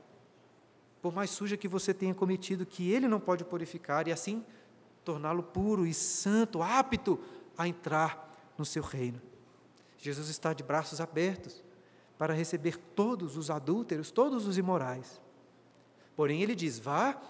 Por 1.01 1.13
mais 1.13 1.31
suja 1.31 1.57
que 1.57 1.69
você 1.69 1.95
tenha 1.95 2.15
cometido, 2.15 2.67
que 2.67 2.91
Ele 2.91 3.07
não 3.07 3.21
pode 3.21 3.45
purificar 3.45 4.09
e 4.09 4.13
assim 4.13 4.45
torná-lo 5.05 5.43
puro 5.43 5.87
e 5.87 5.95
santo, 5.95 6.63
apto 6.63 7.19
a 7.57 7.67
entrar 7.67 8.53
no 8.57 8.65
seu 8.65 8.83
reino. 8.83 9.21
Jesus 9.99 10.29
está 10.29 10.53
de 10.53 10.63
braços 10.63 11.01
abertos 11.01 11.63
para 12.23 12.35
receber 12.35 12.77
todos 12.95 13.37
os 13.37 13.51
adúlteros, 13.51 14.13
todos 14.13 14.47
os 14.47 14.57
imorais. 14.57 15.21
Porém, 16.15 16.41
Ele 16.41 16.55
diz: 16.55 16.79
vá 16.79 17.21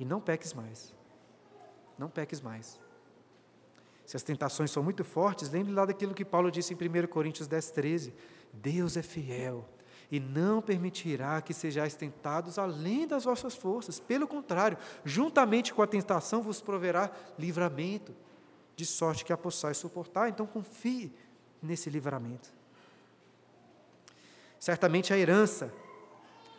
e 0.00 0.04
não 0.04 0.20
peques 0.20 0.52
mais. 0.52 0.92
Não 1.96 2.10
peques 2.10 2.40
mais. 2.40 2.80
Se 4.04 4.16
as 4.16 4.22
tentações 4.24 4.72
são 4.72 4.82
muito 4.82 5.04
fortes, 5.04 5.48
lembre 5.48 5.72
lá 5.72 5.86
daquilo 5.86 6.12
que 6.12 6.24
Paulo 6.24 6.50
disse 6.50 6.74
em 6.74 6.76
1 6.76 7.06
Coríntios 7.06 7.46
10, 7.46 7.70
13. 7.70 8.14
Deus 8.52 8.96
é 8.96 9.02
fiel 9.02 9.64
e 10.10 10.18
não 10.18 10.60
permitirá 10.60 11.40
que 11.40 11.54
sejais 11.54 11.94
tentados 11.94 12.58
além 12.58 13.06
das 13.06 13.22
vossas 13.22 13.54
forças. 13.54 14.00
Pelo 14.00 14.26
contrário, 14.26 14.76
juntamente 15.04 15.72
com 15.72 15.82
a 15.82 15.86
tentação 15.86 16.42
vos 16.42 16.60
proverá 16.60 17.12
livramento, 17.38 18.12
de 18.74 18.86
sorte 18.86 19.24
que 19.24 19.32
a 19.32 19.36
possais 19.36 19.76
suportar. 19.76 20.28
Então 20.28 20.48
confie 20.48 21.12
nesse 21.62 21.88
livramento. 21.88 22.60
Certamente 24.62 25.12
a 25.12 25.18
herança 25.18 25.74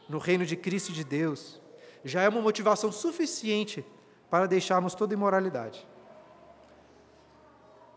no 0.10 0.18
reino 0.18 0.46
de 0.46 0.58
Cristo 0.58 0.90
e 0.90 0.94
de 0.94 1.06
Deus 1.06 1.62
já 2.04 2.22
é 2.22 2.28
uma 2.28 2.42
motivação 2.42 2.92
suficiente 2.92 3.86
para 4.30 4.46
deixarmos 4.46 4.94
toda 4.94 5.14
imoralidade. 5.14 5.88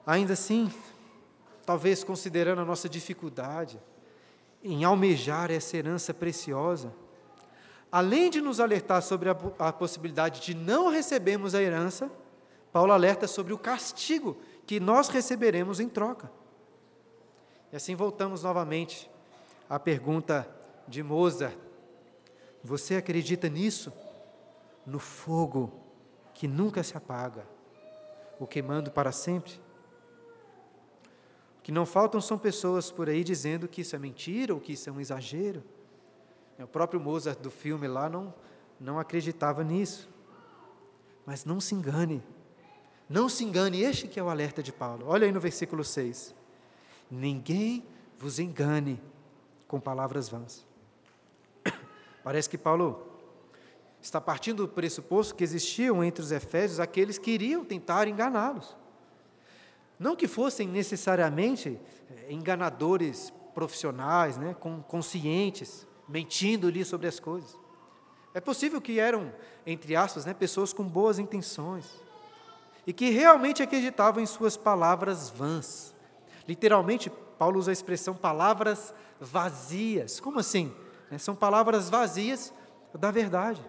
Ainda 0.06 0.34
assim, 0.34 0.72
talvez 1.64 2.04
considerando 2.04 2.60
a 2.60 2.64
nossa 2.64 2.88
dificuldade 2.88 3.82
em 4.62 4.84
almejar 4.84 5.50
essa 5.50 5.76
herança 5.76 6.14
preciosa, 6.14 6.94
além 7.90 8.30
de 8.30 8.40
nos 8.40 8.60
alertar 8.60 9.02
sobre 9.02 9.28
a, 9.28 9.36
a 9.58 9.72
possibilidade 9.72 10.40
de 10.40 10.54
não 10.54 10.88
recebermos 10.88 11.52
a 11.52 11.60
herança, 11.60 12.08
Paulo 12.72 12.92
alerta 12.92 13.26
sobre 13.26 13.52
o 13.52 13.58
castigo 13.58 14.36
que 14.68 14.78
nós 14.78 15.08
receberemos 15.08 15.80
em 15.80 15.88
troca. 15.88 16.30
E 17.72 17.76
assim 17.76 17.96
voltamos 17.96 18.44
novamente 18.44 19.10
à 19.68 19.78
pergunta 19.78 20.48
de 20.86 21.02
Mozart: 21.02 21.56
Você 22.62 22.96
acredita 22.96 23.48
nisso? 23.48 23.92
No 24.84 24.98
fogo 24.98 25.72
que 26.32 26.46
nunca 26.46 26.82
se 26.82 26.96
apaga, 26.96 27.44
o 28.38 28.46
queimando 28.46 28.90
para 28.90 29.10
sempre? 29.10 29.60
que 31.66 31.72
não 31.72 31.84
faltam 31.84 32.20
são 32.20 32.38
pessoas 32.38 32.92
por 32.92 33.08
aí 33.08 33.24
dizendo 33.24 33.66
que 33.66 33.80
isso 33.80 33.96
é 33.96 33.98
mentira 33.98 34.54
ou 34.54 34.60
que 34.60 34.74
isso 34.74 34.88
é 34.88 34.92
um 34.92 35.00
exagero. 35.00 35.64
O 36.60 36.66
próprio 36.68 37.00
Mozart 37.00 37.40
do 37.40 37.50
filme 37.50 37.88
lá 37.88 38.08
não, 38.08 38.32
não 38.78 39.00
acreditava 39.00 39.64
nisso. 39.64 40.08
Mas 41.26 41.44
não 41.44 41.60
se 41.60 41.74
engane. 41.74 42.22
Não 43.08 43.28
se 43.28 43.42
engane, 43.42 43.82
este 43.82 44.06
que 44.06 44.20
é 44.20 44.22
o 44.22 44.28
alerta 44.28 44.62
de 44.62 44.72
Paulo. 44.72 45.06
Olha 45.08 45.26
aí 45.26 45.32
no 45.32 45.40
versículo 45.40 45.82
6. 45.82 46.36
Ninguém 47.10 47.84
vos 48.16 48.38
engane 48.38 49.02
com 49.66 49.80
palavras 49.80 50.28
vãs. 50.28 50.66
Parece 52.22 52.48
que 52.48 52.58
Paulo 52.58 53.06
está 54.00 54.20
partindo 54.20 54.66
do 54.66 54.72
pressuposto 54.72 55.34
que 55.34 55.42
existiam 55.42 56.02
entre 56.04 56.22
os 56.22 56.30
efésios 56.30 56.78
aqueles 56.80 57.18
que 57.18 57.30
iriam 57.30 57.64
tentar 57.64 58.06
enganá-los. 58.06 58.76
Não 59.98 60.14
que 60.14 60.28
fossem 60.28 60.68
necessariamente 60.68 61.80
eh, 62.10 62.32
enganadores 62.32 63.32
profissionais, 63.54 64.36
né, 64.36 64.54
conscientes, 64.86 65.86
mentindo-lhe 66.08 66.84
sobre 66.84 67.06
as 67.06 67.18
coisas. 67.18 67.58
É 68.34 68.40
possível 68.40 68.80
que 68.80 69.00
eram, 69.00 69.32
entre 69.66 69.96
aspas, 69.96 70.26
né, 70.26 70.34
pessoas 70.34 70.72
com 70.72 70.84
boas 70.84 71.18
intenções 71.18 71.86
e 72.86 72.92
que 72.92 73.08
realmente 73.08 73.62
acreditavam 73.62 74.22
em 74.22 74.26
suas 74.26 74.56
palavras 74.56 75.30
vãs. 75.30 75.94
Literalmente, 76.46 77.10
Paulo 77.38 77.58
usa 77.58 77.70
a 77.70 77.72
expressão 77.72 78.14
palavras 78.14 78.94
vazias. 79.20 80.20
Como 80.20 80.38
assim? 80.38 80.74
É, 81.10 81.18
são 81.18 81.34
palavras 81.34 81.88
vazias 81.88 82.52
da 82.94 83.10
verdade. 83.10 83.62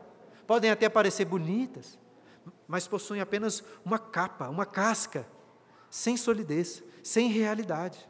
Podem 0.46 0.72
até 0.72 0.88
parecer 0.88 1.26
bonitas, 1.26 2.00
mas 2.68 2.88
possuem 2.88 3.22
apenas 3.22 3.64
uma 3.84 4.00
capa, 4.00 4.48
uma 4.50 4.66
casca 4.66 5.28
sem 5.90 6.18
solidez, 6.18 6.84
sem 7.04 7.30
realidade. 7.30 8.08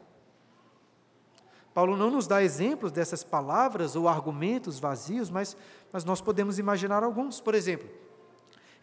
Paulo 1.74 1.96
não 1.96 2.10
nos 2.10 2.26
dá 2.26 2.42
exemplos 2.42 2.90
dessas 2.90 3.22
palavras 3.22 3.94
ou 3.94 4.08
argumentos 4.08 4.80
vazios, 4.80 5.30
mas, 5.30 5.56
mas 5.92 6.04
nós 6.04 6.20
podemos 6.20 6.58
imaginar 6.58 7.04
alguns. 7.04 7.40
Por 7.40 7.54
exemplo, 7.54 7.88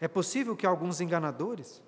é 0.00 0.08
possível 0.08 0.56
que 0.56 0.66
alguns 0.66 1.00
enganadores 1.00 1.82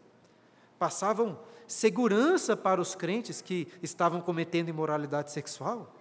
passavam 0.79 1.39
segurança 1.69 2.57
para 2.57 2.81
os 2.81 2.95
crentes 2.95 3.43
que 3.43 3.69
estavam 3.83 4.21
cometendo 4.23 4.71
imoralidade 4.71 5.31
sexual, 5.31 5.95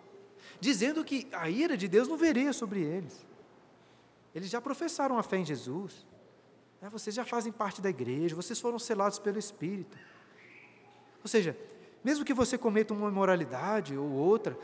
dizendo 0.60 1.04
que 1.04 1.28
a 1.34 1.50
ira 1.50 1.76
de 1.76 1.88
Deus 1.88 2.08
não 2.08 2.18
veria 2.18 2.54
sobre 2.54 2.82
eles. 2.82 3.26
Eles 4.34 4.50
já 4.50 4.62
professaram 4.62 5.20
a 5.20 5.24
fé 5.24 5.38
em 5.38 5.46
Jesus, 5.46 6.06
né? 6.82 6.90
vocês 6.90 7.14
já 7.14 7.26
fazem 7.26 7.52
parte 7.52 7.82
da 7.82 7.90
igreja, 7.90 8.36
vocês 8.36 8.60
foram 8.60 8.80
selados 8.80 9.20
pelo 9.20 9.38
Espírito. 9.38 9.98
Ou 11.22 11.28
seja, 11.28 11.58
mesmo 12.04 12.24
que 12.24 12.34
você 12.34 12.58
cometa 12.58 12.94
uma 12.94 13.10
imoralidade 13.10 13.98
ou 13.98 14.10
outra, 14.10 14.58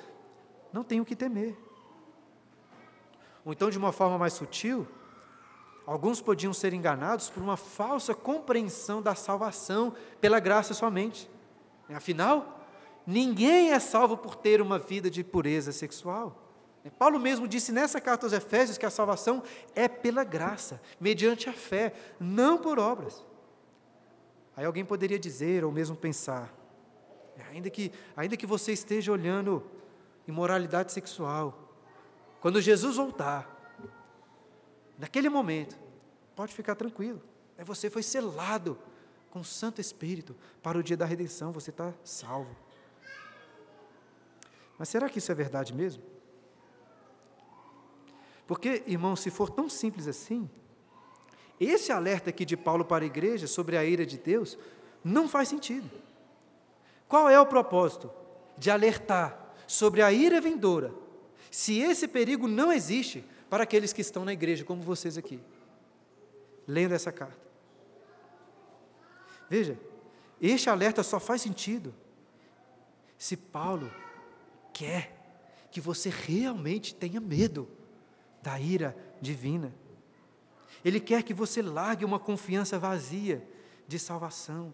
não 0.71 0.83
tem 0.83 1.01
o 1.01 1.05
que 1.05 1.15
temer. 1.15 1.57
Ou 3.43 3.51
então, 3.51 3.69
de 3.69 3.77
uma 3.77 3.91
forma 3.91 4.17
mais 4.17 4.33
sutil, 4.33 4.87
alguns 5.86 6.22
podiam 6.22 6.54
ser 6.54 6.74
enganados 6.74 7.30
por 7.30 7.41
uma 7.41 7.58
falsa 7.58 8.13
compreensão 8.13 9.02
da 9.02 9.15
salvação 9.15 9.93
pela 10.22 10.39
graça 10.39 10.74
somente. 10.74 11.30
Afinal, 11.89 12.65
ninguém 13.06 13.72
é 13.72 13.80
salvo 13.80 14.17
por 14.17 14.36
ter 14.36 14.62
uma 14.62 14.80
vida 14.80 15.10
de 15.10 15.24
pureza 15.24 15.72
sexual. 15.72 16.39
Paulo 16.98 17.19
mesmo 17.19 17.48
disse 17.48 17.72
nessa 17.72 18.02
carta 18.02 18.26
aos 18.26 18.34
Efésios 18.34 18.78
que 18.78 18.86
a 18.86 18.89
salvação 18.89 19.41
é 19.74 19.88
pela 19.88 20.24
graça, 20.24 20.82
mediante 21.00 21.50
a 21.50 21.54
fé, 21.54 21.93
não 22.19 22.58
por 22.58 22.78
obras. 22.78 23.24
Aí 24.56 24.65
alguém 24.65 24.84
poderia 24.84 25.17
dizer, 25.17 25.63
ou 25.63 25.72
mesmo 25.72 25.96
pensar, 25.96 26.54
ainda 27.52 27.69
que, 27.69 27.91
ainda 28.15 28.38
que 28.38 28.46
você 28.46 28.74
esteja 28.74 29.12
olhando 29.12 29.63
imoralidade 30.28 30.91
sexual, 30.91 31.58
quando 32.41 32.62
Jesus 32.62 32.98
voltar, 32.98 33.52
naquele 35.03 35.27
momento, 35.27 35.77
pode 36.33 36.53
ficar 36.53 36.75
tranquilo, 36.75 37.21
é 37.57 37.63
você 37.65 37.89
foi 37.89 38.01
selado 38.01 38.79
com 39.29 39.41
o 39.41 39.43
Santo 39.43 39.81
Espírito 39.81 40.33
para 40.61 40.77
o 40.77 40.81
dia 40.81 40.95
da 40.95 41.05
redenção, 41.05 41.51
você 41.51 41.71
está 41.71 41.93
salvo. 42.05 42.55
Mas 44.79 44.87
será 44.87 45.09
que 45.09 45.17
isso 45.17 45.29
é 45.29 45.35
verdade 45.35 45.73
mesmo? 45.73 46.01
Porque, 48.47 48.81
irmão, 48.87 49.13
se 49.13 49.29
for 49.29 49.49
tão 49.49 49.67
simples 49.67 50.07
assim, 50.07 50.49
esse 51.59 51.91
alerta 51.91 52.29
aqui 52.29 52.45
de 52.45 52.55
Paulo 52.55 52.85
para 52.85 53.03
a 53.03 53.05
igreja 53.05 53.45
sobre 53.45 53.75
a 53.75 53.83
ira 53.83 54.05
de 54.05 54.17
Deus 54.17 54.57
não 55.03 55.27
faz 55.27 55.49
sentido. 55.49 55.91
Qual 57.09 57.29
é 57.29 57.37
o 57.37 57.45
propósito? 57.45 58.09
De 58.57 58.71
alertar 58.71 59.53
sobre 59.67 60.01
a 60.01 60.13
ira 60.13 60.39
vindoura, 60.39 60.95
se 61.51 61.79
esse 61.79 62.07
perigo 62.07 62.47
não 62.47 62.71
existe 62.71 63.25
para 63.53 63.65
aqueles 63.65 63.93
que 63.93 64.01
estão 64.01 64.25
na 64.25 64.33
igreja, 64.33 64.65
como 64.65 64.81
vocês 64.81 65.15
aqui, 65.15 65.39
lendo 66.65 66.95
essa 66.95 67.11
carta. 67.11 67.37
Veja, 69.47 69.77
este 70.41 70.71
alerta 70.71 71.03
só 71.03 71.19
faz 71.19 71.43
sentido 71.43 71.93
se 73.15 73.37
Paulo 73.37 73.93
quer 74.73 75.15
que 75.69 75.79
você 75.79 76.09
realmente 76.09 76.95
tenha 76.95 77.21
medo 77.21 77.69
da 78.41 78.59
ira 78.59 78.97
divina. 79.21 79.71
Ele 80.83 80.99
quer 80.99 81.21
que 81.21 81.31
você 81.31 81.61
largue 81.61 82.03
uma 82.03 82.17
confiança 82.17 82.79
vazia 82.79 83.47
de 83.87 83.99
salvação. 83.99 84.73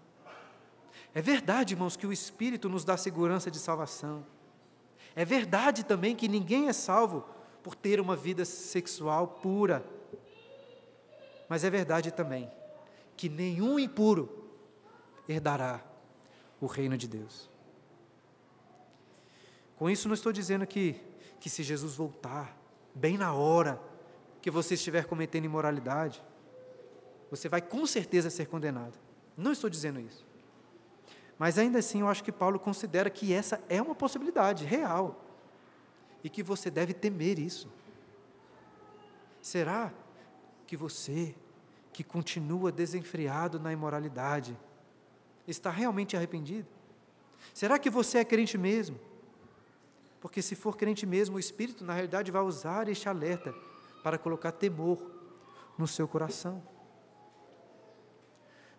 É 1.13 1.21
verdade, 1.21 1.73
irmãos, 1.73 1.97
que 1.97 2.07
o 2.07 2.13
Espírito 2.13 2.69
nos 2.69 2.85
dá 2.85 2.95
segurança 2.95 3.51
de 3.51 3.59
salvação. 3.59 4.25
É 5.13 5.25
verdade 5.25 5.83
também 5.83 6.15
que 6.15 6.29
ninguém 6.29 6.69
é 6.69 6.73
salvo 6.73 7.38
por 7.63 7.75
ter 7.75 7.99
uma 7.99 8.15
vida 8.15 8.45
sexual 8.45 9.27
pura. 9.27 9.83
Mas 11.47 11.63
é 11.63 11.69
verdade 11.69 12.11
também 12.11 12.49
que 13.17 13.27
nenhum 13.27 13.77
impuro 13.77 14.49
herdará 15.27 15.83
o 16.61 16.65
reino 16.65 16.97
de 16.97 17.07
Deus. 17.07 17.49
Com 19.75 19.89
isso, 19.89 20.07
não 20.07 20.13
estou 20.13 20.31
dizendo 20.31 20.65
que, 20.65 20.95
que 21.39 21.49
se 21.49 21.63
Jesus 21.63 21.95
voltar, 21.95 22.57
bem 22.95 23.17
na 23.17 23.33
hora 23.33 23.81
que 24.41 24.49
você 24.49 24.73
estiver 24.75 25.05
cometendo 25.05 25.45
imoralidade, 25.45 26.23
você 27.29 27.49
vai 27.49 27.61
com 27.61 27.85
certeza 27.85 28.29
ser 28.29 28.47
condenado. 28.47 28.97
Não 29.37 29.51
estou 29.51 29.69
dizendo 29.69 29.99
isso. 29.99 30.25
Mas 31.37 31.57
ainda 31.57 31.79
assim, 31.79 32.01
eu 32.01 32.07
acho 32.07 32.23
que 32.23 32.31
Paulo 32.31 32.59
considera 32.59 33.09
que 33.09 33.33
essa 33.33 33.61
é 33.69 33.81
uma 33.81 33.95
possibilidade 33.95 34.65
real 34.65 35.28
e 36.23 36.29
que 36.29 36.43
você 36.43 36.69
deve 36.69 36.93
temer 36.93 37.39
isso. 37.39 37.69
Será 39.41 39.93
que 40.67 40.75
você, 40.75 41.35
que 41.93 42.03
continua 42.03 42.71
desenfreado 42.71 43.59
na 43.59 43.71
imoralidade, 43.71 44.57
está 45.47 45.69
realmente 45.69 46.15
arrependido? 46.15 46.67
Será 47.53 47.79
que 47.79 47.89
você 47.89 48.19
é 48.19 48.25
crente 48.25 48.57
mesmo? 48.57 48.99
Porque 50.19 50.41
se 50.41 50.55
for 50.55 50.75
crente 50.75 51.05
mesmo, 51.05 51.37
o 51.37 51.39
Espírito, 51.39 51.83
na 51.83 51.93
realidade, 51.93 52.31
vai 52.31 52.41
usar 52.41 52.89
este 52.89 53.07
alerta 53.07 53.53
para 54.03 54.17
colocar 54.17 54.51
temor 54.51 54.99
no 55.77 55.87
seu 55.87 56.07
coração. 56.07 56.61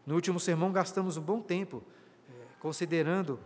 No 0.07 0.15
último 0.15 0.39
sermão, 0.39 0.71
gastamos 0.71 1.17
um 1.17 1.23
bom 1.23 1.41
tempo 1.41 1.83
é, 2.29 2.33
considerando 2.59 3.41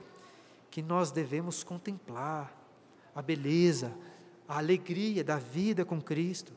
que 0.70 0.82
nós 0.82 1.12
devemos 1.12 1.62
contemplar 1.62 2.63
a 3.14 3.22
beleza, 3.22 3.92
a 4.48 4.58
alegria 4.58 5.22
da 5.22 5.36
vida 5.36 5.84
com 5.84 6.00
Cristo, 6.00 6.52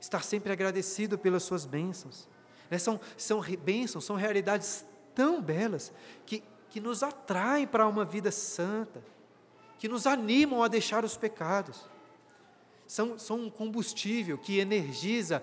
estar 0.00 0.22
sempre 0.22 0.52
agradecido 0.52 1.18
pelas 1.18 1.42
suas 1.42 1.66
bênçãos. 1.66 2.28
Né? 2.70 2.78
São, 2.78 3.00
são 3.16 3.40
bênçãos, 3.40 4.04
são 4.04 4.16
realidades 4.16 4.84
tão 5.14 5.42
belas 5.42 5.92
que, 6.24 6.42
que 6.70 6.80
nos 6.80 7.02
atraem 7.02 7.66
para 7.66 7.86
uma 7.86 8.04
vida 8.04 8.30
santa 8.30 9.02
que 9.78 9.88
nos 9.88 10.06
animam 10.06 10.62
a 10.62 10.68
deixar 10.68 11.04
os 11.04 11.16
pecados. 11.16 11.86
São, 12.86 13.18
são 13.18 13.42
um 13.42 13.50
combustível 13.50 14.36
que 14.36 14.58
energiza 14.58 15.42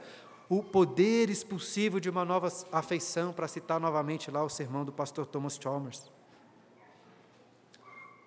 o 0.49 0.61
poder 0.61 1.29
expulsivo 1.29 1.99
de 1.99 2.09
uma 2.09 2.25
nova 2.25 2.49
afeição, 2.71 3.33
para 3.33 3.47
citar 3.47 3.79
novamente 3.79 4.29
lá 4.29 4.43
o 4.43 4.49
sermão 4.49 4.85
do 4.85 4.91
pastor 4.91 5.25
Thomas 5.25 5.57
Chalmers. 5.61 6.11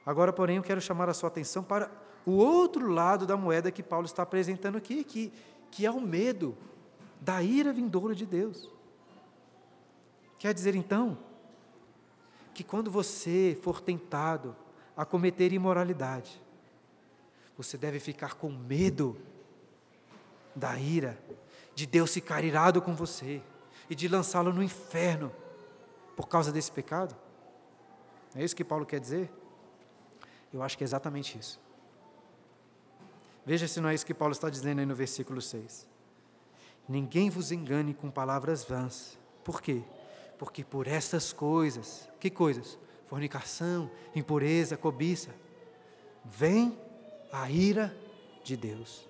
Agora, 0.05 0.33
porém, 0.33 0.57
eu 0.57 0.63
quero 0.63 0.81
chamar 0.81 1.09
a 1.09 1.15
sua 1.15 1.29
atenção 1.29 1.63
para 1.63 1.91
o 2.25 2.33
outro 2.33 2.89
lado 2.89 3.27
da 3.27 3.37
moeda 3.37 3.71
que 3.71 3.83
Paulo 3.83 4.07
está 4.07 4.23
apresentando 4.23 4.77
aqui, 4.77 5.03
que, 5.05 5.33
que 5.71 5.87
é 5.87 5.91
o 5.91 6.01
medo 6.01 6.57
da 7.21 7.43
ira 7.43 7.73
vindoura 7.73 8.15
de 8.15 8.27
Deus. 8.27 8.71
Quer 10.39 10.55
dizer, 10.55 10.75
então, 10.75 11.19
que 12.55 12.63
quando 12.63 12.91
você 12.91 13.59
for 13.63 13.81
tentado 13.81 14.55
a 14.99 15.05
cometer 15.05 15.53
imoralidade. 15.53 16.43
Você 17.57 17.79
deve 17.79 18.01
ficar 18.01 18.35
com 18.35 18.51
medo 18.51 19.17
da 20.57 20.77
ira, 20.77 21.17
de 21.73 21.87
Deus 21.87 22.13
ficar 22.13 22.43
irado 22.43 22.83
com 22.83 22.97
você 22.97 23.41
e 23.89 23.95
de 23.95 24.09
lançá-lo 24.09 24.53
no 24.53 24.61
inferno 24.61 25.31
por 26.17 26.27
causa 26.27 26.51
desse 26.51 26.73
pecado? 26.73 27.17
É 28.35 28.43
isso 28.43 28.57
que 28.57 28.65
Paulo 28.65 28.85
quer 28.85 28.99
dizer? 28.99 29.31
Eu 30.53 30.65
acho 30.65 30.77
que 30.77 30.83
é 30.83 30.87
exatamente 30.87 31.39
isso. 31.39 31.61
Veja 33.49 33.67
se 33.67 33.81
não 33.81 33.89
é 33.89 33.95
isso 33.95 34.05
que 34.05 34.13
Paulo 34.13 34.33
está 34.33 34.51
dizendo 34.51 34.81
aí 34.81 34.85
no 34.85 34.95
versículo 34.95 35.41
6. 35.41 35.89
Ninguém 36.87 37.31
vos 37.31 37.51
engane 37.51 37.95
com 37.95 38.11
palavras 38.11 38.63
vãs. 38.63 39.19
Por 39.43 39.63
quê? 39.63 39.81
Porque 40.39 40.63
por 40.63 40.87
essas 40.87 41.33
coisas, 41.33 42.07
que 42.21 42.29
coisas? 42.29 42.79
fornicação, 43.07 43.91
impureza, 44.15 44.77
cobiça, 44.77 45.35
vem 46.23 46.79
a 47.33 47.51
ira 47.51 47.97
de 48.45 48.55
Deus. 48.55 49.09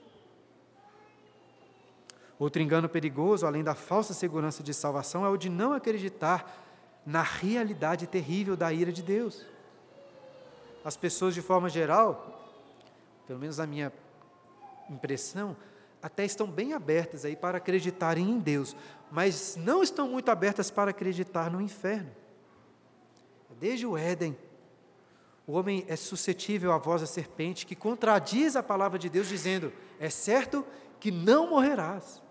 Outro 2.39 2.63
engano 2.63 2.89
perigoso, 2.89 3.45
além 3.45 3.65
da 3.65 3.75
falsa 3.75 4.15
segurança 4.15 4.63
de 4.63 4.73
salvação, 4.73 5.27
é 5.27 5.29
o 5.29 5.37
de 5.37 5.49
não 5.49 5.73
acreditar 5.73 6.65
na 7.05 7.23
realidade 7.23 8.07
terrível 8.07 8.57
da 8.57 8.73
ira 8.73 8.93
de 8.93 9.03
Deus. 9.03 9.45
As 10.85 10.97
pessoas, 10.97 11.35
de 11.35 11.43
forma 11.43 11.69
geral, 11.69 12.41
pelo 13.27 13.41
menos 13.41 13.59
a 13.59 13.67
minha 13.67 13.93
impressão, 14.91 15.57
até 16.03 16.25
estão 16.25 16.47
bem 16.47 16.73
abertas 16.73 17.25
aí 17.25 17.35
para 17.35 17.59
acreditarem 17.59 18.29
em 18.29 18.39
Deus, 18.39 18.77
mas 19.11 19.57
não 19.57 19.83
estão 19.83 20.09
muito 20.09 20.31
abertas 20.31 20.71
para 20.71 20.91
acreditar 20.91 21.51
no 21.51 21.61
inferno. 21.61 22.11
Desde 23.59 23.87
o 23.87 23.97
Éden, 23.97 24.37
o 25.47 25.53
homem 25.53 25.85
é 25.89 25.97
suscetível 25.97 26.73
à 26.73 26.79
voz 26.79 27.01
da 27.01 27.07
serpente 27.07 27.67
que 27.67 27.75
contradiz 27.75 28.55
a 28.55 28.63
palavra 28.63 28.99
de 28.99 29.09
Deus, 29.09 29.27
dizendo: 29.27 29.73
É 29.99 30.09
certo 30.09 30.65
que 31.01 31.11
não 31.11 31.51
morrerás. 31.51 32.23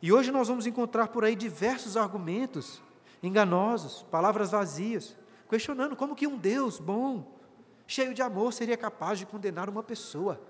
E 0.00 0.12
hoje 0.12 0.30
nós 0.30 0.48
vamos 0.48 0.66
encontrar 0.66 1.08
por 1.08 1.24
aí 1.24 1.34
diversos 1.34 1.96
argumentos 1.96 2.82
enganosos, 3.22 4.02
palavras 4.10 4.50
vazias, 4.50 5.16
questionando 5.48 5.96
como 5.96 6.14
que 6.14 6.26
um 6.26 6.36
Deus 6.36 6.78
bom, 6.78 7.38
cheio 7.86 8.12
de 8.12 8.20
amor, 8.20 8.52
seria 8.52 8.76
capaz 8.76 9.18
de 9.18 9.26
condenar 9.26 9.68
uma 9.68 9.82
pessoa 9.82 10.40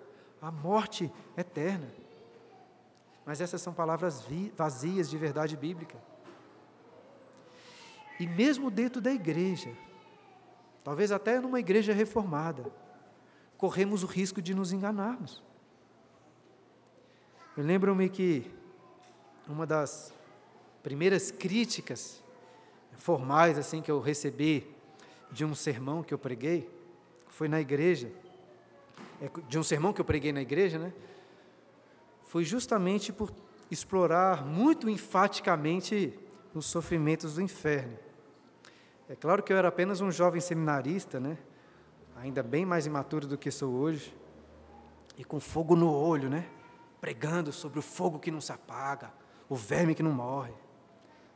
à 0.42 0.50
morte 0.50 1.10
eterna. 1.36 1.88
Mas 3.24 3.40
essas 3.40 3.62
são 3.62 3.72
palavras 3.72 4.24
vazias 4.56 5.08
de 5.08 5.16
verdade 5.16 5.56
bíblica. 5.56 5.96
E 8.18 8.26
mesmo 8.26 8.70
dentro 8.70 9.00
da 9.00 9.12
igreja, 9.12 9.72
talvez 10.82 11.12
até 11.12 11.40
numa 11.40 11.60
igreja 11.60 11.92
reformada, 11.92 12.66
corremos 13.56 14.02
o 14.02 14.06
risco 14.06 14.42
de 14.42 14.52
nos 14.54 14.72
enganarmos. 14.72 15.40
Eu 17.56 17.64
lembro-me 17.64 18.08
que 18.08 18.50
uma 19.46 19.66
das 19.66 20.12
primeiras 20.82 21.30
críticas 21.30 22.22
formais 22.96 23.56
assim 23.56 23.80
que 23.80 23.90
eu 23.90 24.00
recebi 24.00 24.66
de 25.30 25.44
um 25.44 25.54
sermão 25.54 26.02
que 26.02 26.12
eu 26.12 26.18
preguei 26.18 26.68
foi 27.28 27.48
na 27.48 27.60
igreja, 27.60 28.12
de 29.48 29.58
um 29.58 29.62
sermão 29.62 29.92
que 29.92 30.00
eu 30.00 30.04
preguei 30.04 30.32
na 30.32 30.42
igreja, 30.42 30.78
né? 30.78 30.92
Foi 32.24 32.44
justamente 32.44 33.12
por 33.12 33.32
explorar 33.70 34.44
muito 34.44 34.88
enfaticamente 34.88 36.18
os 36.54 36.66
sofrimentos 36.66 37.34
do 37.34 37.42
inferno. 37.42 37.96
É 39.08 39.14
claro 39.14 39.42
que 39.42 39.52
eu 39.52 39.56
era 39.56 39.68
apenas 39.68 40.00
um 40.00 40.10
jovem 40.10 40.40
seminarista, 40.40 41.20
né? 41.20 41.38
ainda 42.22 42.42
bem 42.42 42.64
mais 42.64 42.86
imaturo 42.86 43.26
do 43.26 43.36
que 43.36 43.50
sou 43.50 43.72
hoje. 43.74 44.16
e 45.18 45.24
com 45.24 45.38
fogo 45.38 45.76
no 45.76 45.92
olho, 45.92 46.30
né? 46.30 46.48
Pregando 46.98 47.52
sobre 47.52 47.78
o 47.78 47.82
fogo 47.82 48.18
que 48.18 48.30
não 48.30 48.40
se 48.40 48.50
apaga, 48.50 49.12
o 49.46 49.54
verme 49.54 49.94
que 49.94 50.02
não 50.02 50.12
morre. 50.12 50.54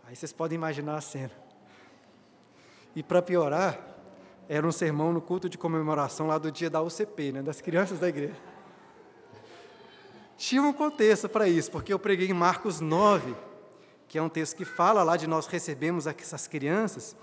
Aí 0.07 0.17
vocês 0.17 0.33
podem 0.33 0.57
imaginar 0.57 0.97
a 0.97 1.01
cena. 1.03 1.33
E 2.95 3.03
para 3.03 3.21
piorar, 3.21 3.79
era 4.49 4.67
um 4.67 4.73
sermão 4.73 5.13
no 5.13 5.21
culto 5.21 5.49
de 5.49 5.59
comemoração 5.59 6.27
lá 6.27 6.39
do 6.39 6.53
dia 6.53 6.71
da 6.71 6.81
UCP, 6.81 7.33
né, 7.33 7.43
das 7.43 7.61
crianças 7.61 7.99
da 7.99 8.09
igreja. 8.09 8.37
Tinha 10.37 10.63
um 10.63 10.73
contexto 10.73 11.29
para 11.29 11.49
isso, 11.49 11.71
porque 11.71 11.93
eu 11.93 11.99
preguei 11.99 12.29
em 12.29 12.35
Marcos 12.35 12.81
9, 12.81 13.35
que 14.07 14.19
é 14.19 14.23
um 14.23 14.29
texto 14.29 14.57
que 14.57 14.65
fala 14.65 15.03
lá 15.03 15.17
de 15.17 15.27
nós 15.27 15.47
recebemos 15.47 16.07
essas 16.07 16.47
crianças, 16.47 17.17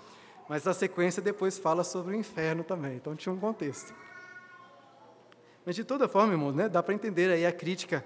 mas 0.49 0.67
a 0.67 0.73
sequência 0.73 1.21
depois 1.21 1.57
fala 1.57 1.83
sobre 1.83 2.15
o 2.15 2.19
inferno 2.19 2.63
também, 2.63 2.95
então 2.95 3.15
tinha 3.15 3.31
um 3.31 3.39
contexto. 3.39 3.93
Mas 5.65 5.75
de 5.75 5.83
toda 5.83 6.07
forma, 6.09 6.33
irmãos, 6.33 6.53
né, 6.53 6.67
dá 6.67 6.83
para 6.83 6.93
entender 6.93 7.31
aí 7.31 7.45
a 7.45 7.51
crítica 7.51 8.03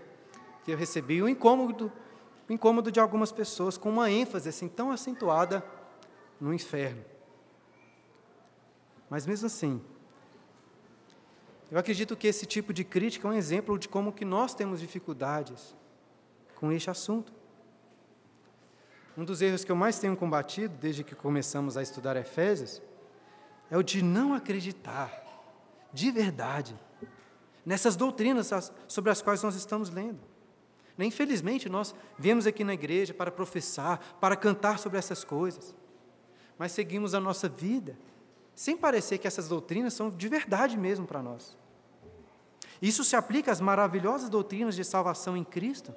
que 0.64 0.72
eu 0.72 0.78
recebi, 0.78 1.22
o 1.22 1.30
incômodo, 1.30 1.92
o 2.48 2.54
incômodo 2.54 2.92
de 2.92 3.00
algumas 3.00 3.32
pessoas 3.32 3.78
com 3.78 3.90
uma 3.90 4.12
ênfase 4.12 4.50
assim 4.50 4.68
tão 4.68 4.92
acentuada 4.92 5.64
no 6.40 6.54
inferno. 6.54 7.04
Mas 9.10 9.26
mesmo 9.26 9.48
assim, 9.48 9.82
eu 11.70 11.78
acredito 11.78 12.16
que 12.16 12.28
esse 12.28 12.46
tipo 12.46 12.74
de 12.74 12.84
crítica 12.84 13.28
é 13.28 13.32
um 13.32 13.34
exemplo 13.34 13.78
de 13.78 13.90
como 13.90 14.14
que 14.14 14.24
nós 14.24 14.54
temos 14.54 14.80
dificuldades 14.80 15.76
com 16.56 16.72
este 16.72 16.90
assunto. 16.90 17.34
Um 19.18 19.26
dos 19.26 19.42
erros 19.42 19.64
que 19.64 19.72
eu 19.72 19.76
mais 19.76 20.00
tenho 20.00 20.16
combatido 20.16 20.76
desde 20.78 21.04
que 21.04 21.16
começamos 21.16 21.76
a 21.76 21.82
estudar 21.82 22.16
Efésios 22.16 22.82
é 23.70 23.78
o 23.78 23.84
de 23.84 24.02
não 24.02 24.34
acreditar 24.34 25.12
de 25.92 26.12
verdade 26.12 26.78
nessas 27.66 27.96
doutrinas 27.96 28.50
sobre 28.88 29.12
as 29.12 29.22
quais 29.22 29.44
nós 29.44 29.56
estamos 29.56 29.90
lendo. 29.90 30.20
Infelizmente, 31.00 31.68
nós 31.68 31.94
viemos 32.18 32.48
aqui 32.48 32.64
na 32.64 32.74
igreja 32.74 33.14
para 33.14 33.30
professar, 33.30 34.00
para 34.20 34.36
cantar 34.36 34.80
sobre 34.80 34.98
essas 34.98 35.24
coisas, 35.24 35.76
mas 36.58 36.72
seguimos 36.72 37.14
a 37.14 37.20
nossa 37.20 37.50
vida 37.50 37.98
sem 38.58 38.76
parecer 38.76 39.20
que 39.20 39.28
essas 39.28 39.48
doutrinas 39.48 39.94
são 39.94 40.10
de 40.10 40.28
verdade 40.28 40.76
mesmo 40.76 41.06
para 41.06 41.22
nós. 41.22 41.56
Isso 42.82 43.04
se 43.04 43.16
aplica 43.16 43.52
às 43.52 43.62
maravilhosas 43.62 44.32
doutrinas 44.32 44.76
de 44.76 44.84
salvação 44.84 45.38
em 45.38 45.44
Cristo, 45.44 45.94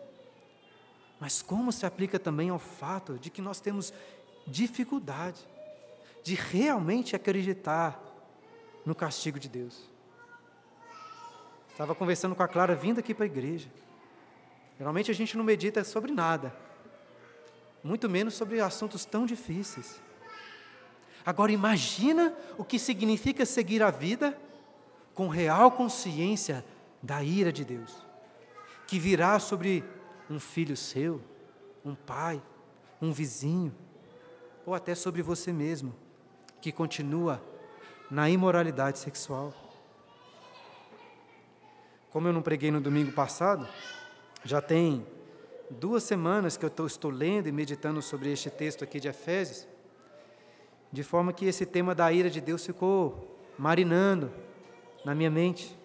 mas 1.18 1.40
como 1.40 1.72
se 1.72 1.86
aplica 1.86 2.18
também 2.18 2.50
ao 2.50 2.58
fato 2.58 3.18
de 3.18 3.30
que 3.30 3.40
nós 3.40 3.62
temos 3.62 3.94
dificuldade 4.46 5.40
de 6.22 6.34
realmente 6.34 7.16
acreditar 7.16 7.98
no 8.84 8.94
castigo 8.94 9.40
de 9.40 9.48
Deus. 9.48 9.88
Estava 11.70 11.94
conversando 11.94 12.34
com 12.34 12.42
a 12.42 12.48
Clara 12.48 12.74
vindo 12.74 13.00
aqui 13.00 13.14
para 13.14 13.24
a 13.24 13.26
igreja. 13.26 13.70
Geralmente 14.76 15.10
a 15.10 15.14
gente 15.14 15.34
não 15.34 15.44
medita 15.44 15.82
sobre 15.82 16.12
nada, 16.12 16.54
muito 17.82 18.06
menos 18.06 18.34
sobre 18.34 18.60
assuntos 18.60 19.06
tão 19.06 19.24
difíceis. 19.24 19.98
Agora 21.24 21.52
imagina 21.52 22.34
o 22.56 22.64
que 22.64 22.78
significa 22.78 23.44
seguir 23.44 23.82
a 23.82 23.90
vida 23.90 24.36
com 25.14 25.28
real 25.28 25.70
consciência 25.72 26.64
da 27.02 27.22
ira 27.22 27.52
de 27.52 27.64
Deus, 27.64 28.04
que 28.86 28.98
virá 28.98 29.38
sobre 29.38 29.84
um 30.28 30.38
filho 30.38 30.76
seu, 30.76 31.20
um 31.84 31.94
pai, 31.94 32.42
um 33.00 33.12
vizinho, 33.12 33.74
ou 34.64 34.74
até 34.74 34.94
sobre 34.94 35.22
você 35.22 35.52
mesmo, 35.52 35.94
que 36.60 36.70
continua 36.70 37.42
na 38.10 38.28
imoralidade 38.28 38.98
sexual. 38.98 39.54
Como 42.10 42.26
eu 42.26 42.32
não 42.32 42.42
preguei 42.42 42.70
no 42.70 42.80
domingo 42.80 43.12
passado, 43.12 43.68
já 44.44 44.60
tem 44.60 45.06
duas 45.70 46.02
semanas 46.02 46.56
que 46.56 46.64
eu 46.64 46.86
estou 46.86 47.10
lendo 47.10 47.48
e 47.48 47.52
meditando 47.52 48.02
sobre 48.02 48.32
este 48.32 48.50
texto 48.50 48.82
aqui 48.82 48.98
de 48.98 49.08
Efésios, 49.08 49.66
de 50.92 51.02
forma 51.02 51.32
que 51.32 51.44
esse 51.44 51.64
tema 51.64 51.94
da 51.94 52.12
ira 52.12 52.28
de 52.28 52.40
Deus 52.40 52.64
ficou 52.64 53.38
marinando 53.58 54.32
na 55.04 55.14
minha 55.14 55.30
mente. 55.30 55.76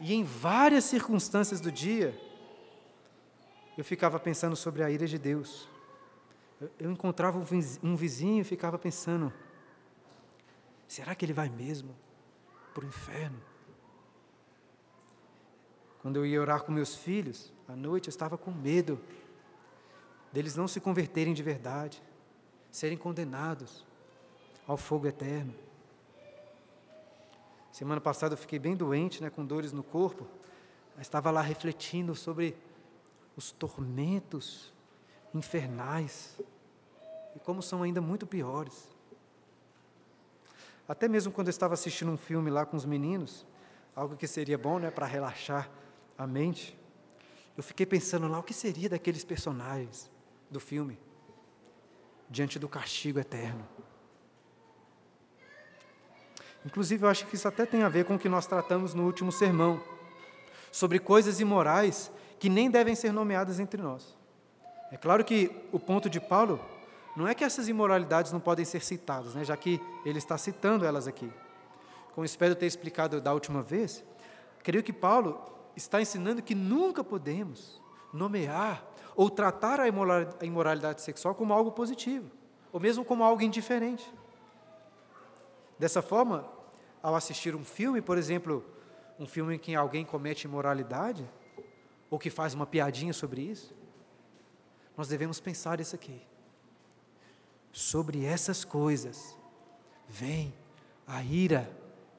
E 0.00 0.12
em 0.12 0.24
várias 0.24 0.84
circunstâncias 0.84 1.60
do 1.60 1.70
dia, 1.70 2.18
eu 3.78 3.84
ficava 3.84 4.18
pensando 4.18 4.56
sobre 4.56 4.82
a 4.82 4.90
ira 4.90 5.06
de 5.06 5.18
Deus. 5.18 5.68
Eu, 6.78 6.90
encontrava 6.90 7.38
um 7.82 7.96
vizinho 7.96 8.40
e 8.40 8.44
ficava 8.44 8.78
pensando: 8.78 9.32
será 10.88 11.14
que 11.14 11.24
ele 11.24 11.32
vai 11.32 11.48
mesmo 11.48 11.94
para 12.72 12.84
o 12.84 12.88
inferno? 12.88 13.40
Quando 16.00 16.16
eu 16.16 16.26
ia 16.26 16.40
orar 16.40 16.62
com 16.62 16.72
meus 16.72 16.94
filhos, 16.94 17.52
à 17.66 17.74
noite 17.74 18.08
eu 18.08 18.10
estava 18.10 18.36
com 18.36 18.50
medo 18.50 19.00
deles 20.32 20.56
não 20.56 20.66
se 20.66 20.80
converterem 20.80 21.32
de 21.32 21.42
verdade, 21.42 22.02
serem 22.74 22.98
condenados 22.98 23.84
ao 24.66 24.76
fogo 24.76 25.06
eterno. 25.06 25.54
Semana 27.70 28.00
passada 28.00 28.34
eu 28.34 28.36
fiquei 28.36 28.58
bem 28.58 28.74
doente, 28.74 29.22
né, 29.22 29.30
com 29.30 29.46
dores 29.46 29.70
no 29.70 29.84
corpo. 29.84 30.26
estava 30.98 31.30
lá 31.30 31.40
refletindo 31.40 32.16
sobre 32.16 32.56
os 33.36 33.52
tormentos 33.52 34.72
infernais 35.32 36.36
e 37.36 37.38
como 37.38 37.62
são 37.62 37.80
ainda 37.80 38.00
muito 38.00 38.26
piores. 38.26 38.88
Até 40.88 41.06
mesmo 41.06 41.30
quando 41.32 41.46
eu 41.46 41.52
estava 41.52 41.74
assistindo 41.74 42.10
um 42.10 42.18
filme 42.18 42.50
lá 42.50 42.66
com 42.66 42.76
os 42.76 42.84
meninos, 42.84 43.46
algo 43.94 44.16
que 44.16 44.26
seria 44.26 44.58
bom, 44.58 44.80
né, 44.80 44.90
para 44.90 45.06
relaxar 45.06 45.70
a 46.18 46.26
mente, 46.26 46.76
eu 47.56 47.62
fiquei 47.62 47.86
pensando 47.86 48.26
lá 48.26 48.40
o 48.40 48.42
que 48.42 48.52
seria 48.52 48.88
daqueles 48.88 49.24
personagens 49.24 50.10
do 50.50 50.58
filme 50.58 50.98
diante 52.34 52.58
do 52.58 52.68
castigo 52.68 53.20
eterno. 53.20 53.64
Inclusive, 56.66 57.04
eu 57.04 57.08
acho 57.08 57.26
que 57.26 57.36
isso 57.36 57.46
até 57.46 57.64
tem 57.64 57.82
a 57.82 57.88
ver 57.88 58.04
com 58.04 58.16
o 58.16 58.18
que 58.18 58.28
nós 58.28 58.46
tratamos 58.46 58.92
no 58.92 59.04
último 59.04 59.30
sermão, 59.30 59.80
sobre 60.72 60.98
coisas 60.98 61.38
imorais 61.38 62.10
que 62.38 62.48
nem 62.48 62.68
devem 62.68 62.96
ser 62.96 63.12
nomeadas 63.12 63.60
entre 63.60 63.80
nós. 63.80 64.16
É 64.90 64.96
claro 64.96 65.24
que 65.24 65.50
o 65.70 65.78
ponto 65.78 66.10
de 66.10 66.20
Paulo 66.20 66.60
não 67.16 67.28
é 67.28 67.34
que 67.34 67.44
essas 67.44 67.68
imoralidades 67.68 68.32
não 68.32 68.40
podem 68.40 68.64
ser 68.64 68.82
citadas, 68.82 69.34
né, 69.34 69.44
já 69.44 69.56
que 69.56 69.80
ele 70.04 70.18
está 70.18 70.36
citando 70.36 70.84
elas 70.84 71.06
aqui. 71.06 71.30
Como 72.14 72.24
espero 72.24 72.56
ter 72.56 72.66
explicado 72.66 73.20
da 73.20 73.32
última 73.32 73.62
vez, 73.62 74.02
creio 74.62 74.82
que 74.82 74.92
Paulo 74.92 75.40
está 75.76 76.00
ensinando 76.00 76.42
que 76.42 76.54
nunca 76.54 77.04
podemos 77.04 77.80
nomear 78.12 78.84
ou 79.16 79.30
tratar 79.30 79.80
a 79.80 79.86
imoralidade 80.44 81.00
sexual 81.02 81.34
como 81.34 81.52
algo 81.52 81.72
positivo, 81.72 82.30
ou 82.72 82.80
mesmo 82.80 83.04
como 83.04 83.22
algo 83.22 83.42
indiferente. 83.42 84.12
Dessa 85.78 86.02
forma, 86.02 86.48
ao 87.02 87.14
assistir 87.14 87.54
um 87.54 87.64
filme, 87.64 88.00
por 88.00 88.18
exemplo, 88.18 88.64
um 89.18 89.26
filme 89.26 89.54
em 89.54 89.58
que 89.58 89.74
alguém 89.74 90.04
comete 90.04 90.46
imoralidade, 90.46 91.28
ou 92.10 92.18
que 92.18 92.30
faz 92.30 92.54
uma 92.54 92.66
piadinha 92.66 93.12
sobre 93.12 93.42
isso, 93.42 93.74
nós 94.96 95.08
devemos 95.08 95.40
pensar 95.40 95.80
isso 95.80 95.94
aqui. 95.94 96.22
Sobre 97.72 98.24
essas 98.24 98.64
coisas 98.64 99.36
vem 100.08 100.54
a 101.06 101.22
ira 101.24 101.68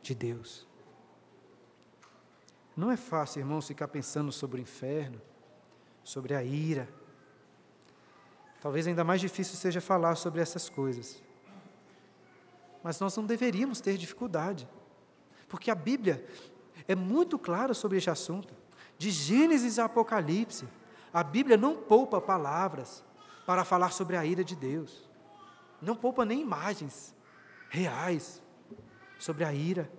de 0.02 0.14
Deus. 0.14 0.68
Não 2.76 2.92
é 2.92 2.98
fácil, 2.98 3.40
irmãos, 3.40 3.68
ficar 3.68 3.88
pensando 3.88 4.34
sobre 4.34 4.60
o 4.60 4.64
inferno, 4.64 5.22
sobre 6.06 6.34
a 6.34 6.42
ira. 6.42 6.88
Talvez 8.62 8.88
ainda 8.88 9.04
mais 9.04 9.20
difícil 9.20 9.58
seja 9.58 9.82
falar 9.82 10.16
sobre 10.16 10.40
essas 10.40 10.70
coisas 10.70 11.22
mas 12.86 13.00
nós 13.00 13.18
não 13.18 13.26
deveríamos 13.26 13.82
ter 13.82 13.98
dificuldade, 13.98 14.70
porque 15.50 15.72
a 15.72 15.76
Bíblia 15.76 16.24
é 16.88 16.94
muito 16.94 17.40
clara 17.40 17.74
sobre 17.74 17.98
este 17.98 18.12
assunto. 18.12 18.54
De 18.96 19.10
Gênesis 19.10 19.80
a 19.80 19.86
Apocalipse, 19.86 20.68
a 21.12 21.24
Bíblia 21.24 21.58
não 21.58 21.76
poupa 21.76 22.22
palavras 22.22 23.04
para 23.44 23.66
falar 23.66 23.92
sobre 23.92 24.16
a 24.16 24.24
ira 24.24 24.44
de 24.44 24.56
Deus, 24.56 25.10
não 25.82 25.96
poupa 25.96 26.24
nem 26.24 26.42
imagens 26.42 27.16
reais 27.70 28.40
sobre 29.18 29.44
a 29.44 29.52
ira. 29.52 29.92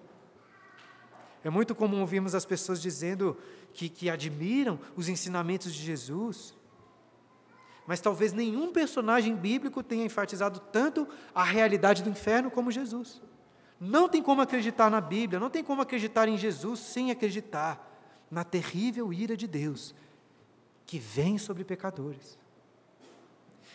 É 1.47 1.51
muito 1.51 1.76
comum 1.76 2.01
ouvirmos 2.01 2.34
as 2.34 2.44
pessoas 2.44 2.82
dizendo 2.82 3.38
que, 3.72 3.88
que 3.88 4.11
admiram 4.11 4.80
os 4.97 5.09
ensinamentos 5.09 5.72
de 5.72 5.80
Jesus, 5.80 6.53
mas 7.86 8.01
talvez 8.01 8.32
nenhum 8.32 8.72
personagem 8.72 9.36
bíblico 9.36 9.80
tenha 9.80 10.05
enfatizado 10.05 10.59
tanto 10.59 11.07
a 11.32 11.44
realidade 11.44 12.03
do 12.03 12.11
inferno 12.11 12.51
como 12.51 12.72
Jesus. 12.72 13.22
Não 13.78 14.09
tem 14.09 14.20
como 14.20 14.42
acreditar 14.42 14.90
na 14.90 15.01
Bíblia, 15.01 15.38
não 15.38 15.49
tem 15.49 15.62
como 15.62 15.80
acreditar 15.80 16.26
em 16.26 16.36
Jesus 16.36 16.80
sem 16.80 17.12
acreditar 17.12 17.97
na 18.28 18.42
terrível 18.42 19.12
ira 19.12 19.36
de 19.36 19.47
Deus 19.47 19.94
que 20.84 20.99
vem 20.99 21.38
sobre 21.38 21.62
pecadores. 21.62 22.36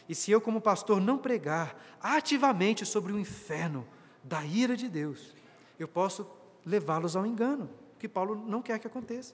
E 0.09 0.13
se 0.13 0.29
eu, 0.29 0.41
como 0.41 0.59
pastor, 0.59 0.99
não 0.99 1.17
pregar 1.17 1.81
ativamente 2.01 2.85
sobre 2.85 3.13
o 3.13 3.17
inferno 3.17 3.87
da 4.21 4.43
ira 4.43 4.75
de 4.75 4.89
Deus, 4.89 5.33
eu 5.79 5.87
posso 5.87 6.40
levá-los 6.65 7.15
ao 7.15 7.25
engano, 7.25 7.69
que 7.97 8.07
Paulo 8.07 8.35
não 8.35 8.61
quer 8.61 8.79
que 8.79 8.87
aconteça. 8.87 9.33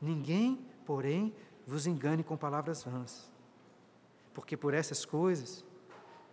Ninguém, 0.00 0.64
porém, 0.84 1.34
vos 1.66 1.86
engane 1.86 2.22
com 2.22 2.36
palavras 2.36 2.82
vãs, 2.84 3.30
porque 4.32 4.56
por 4.56 4.74
essas 4.74 5.04
coisas, 5.04 5.64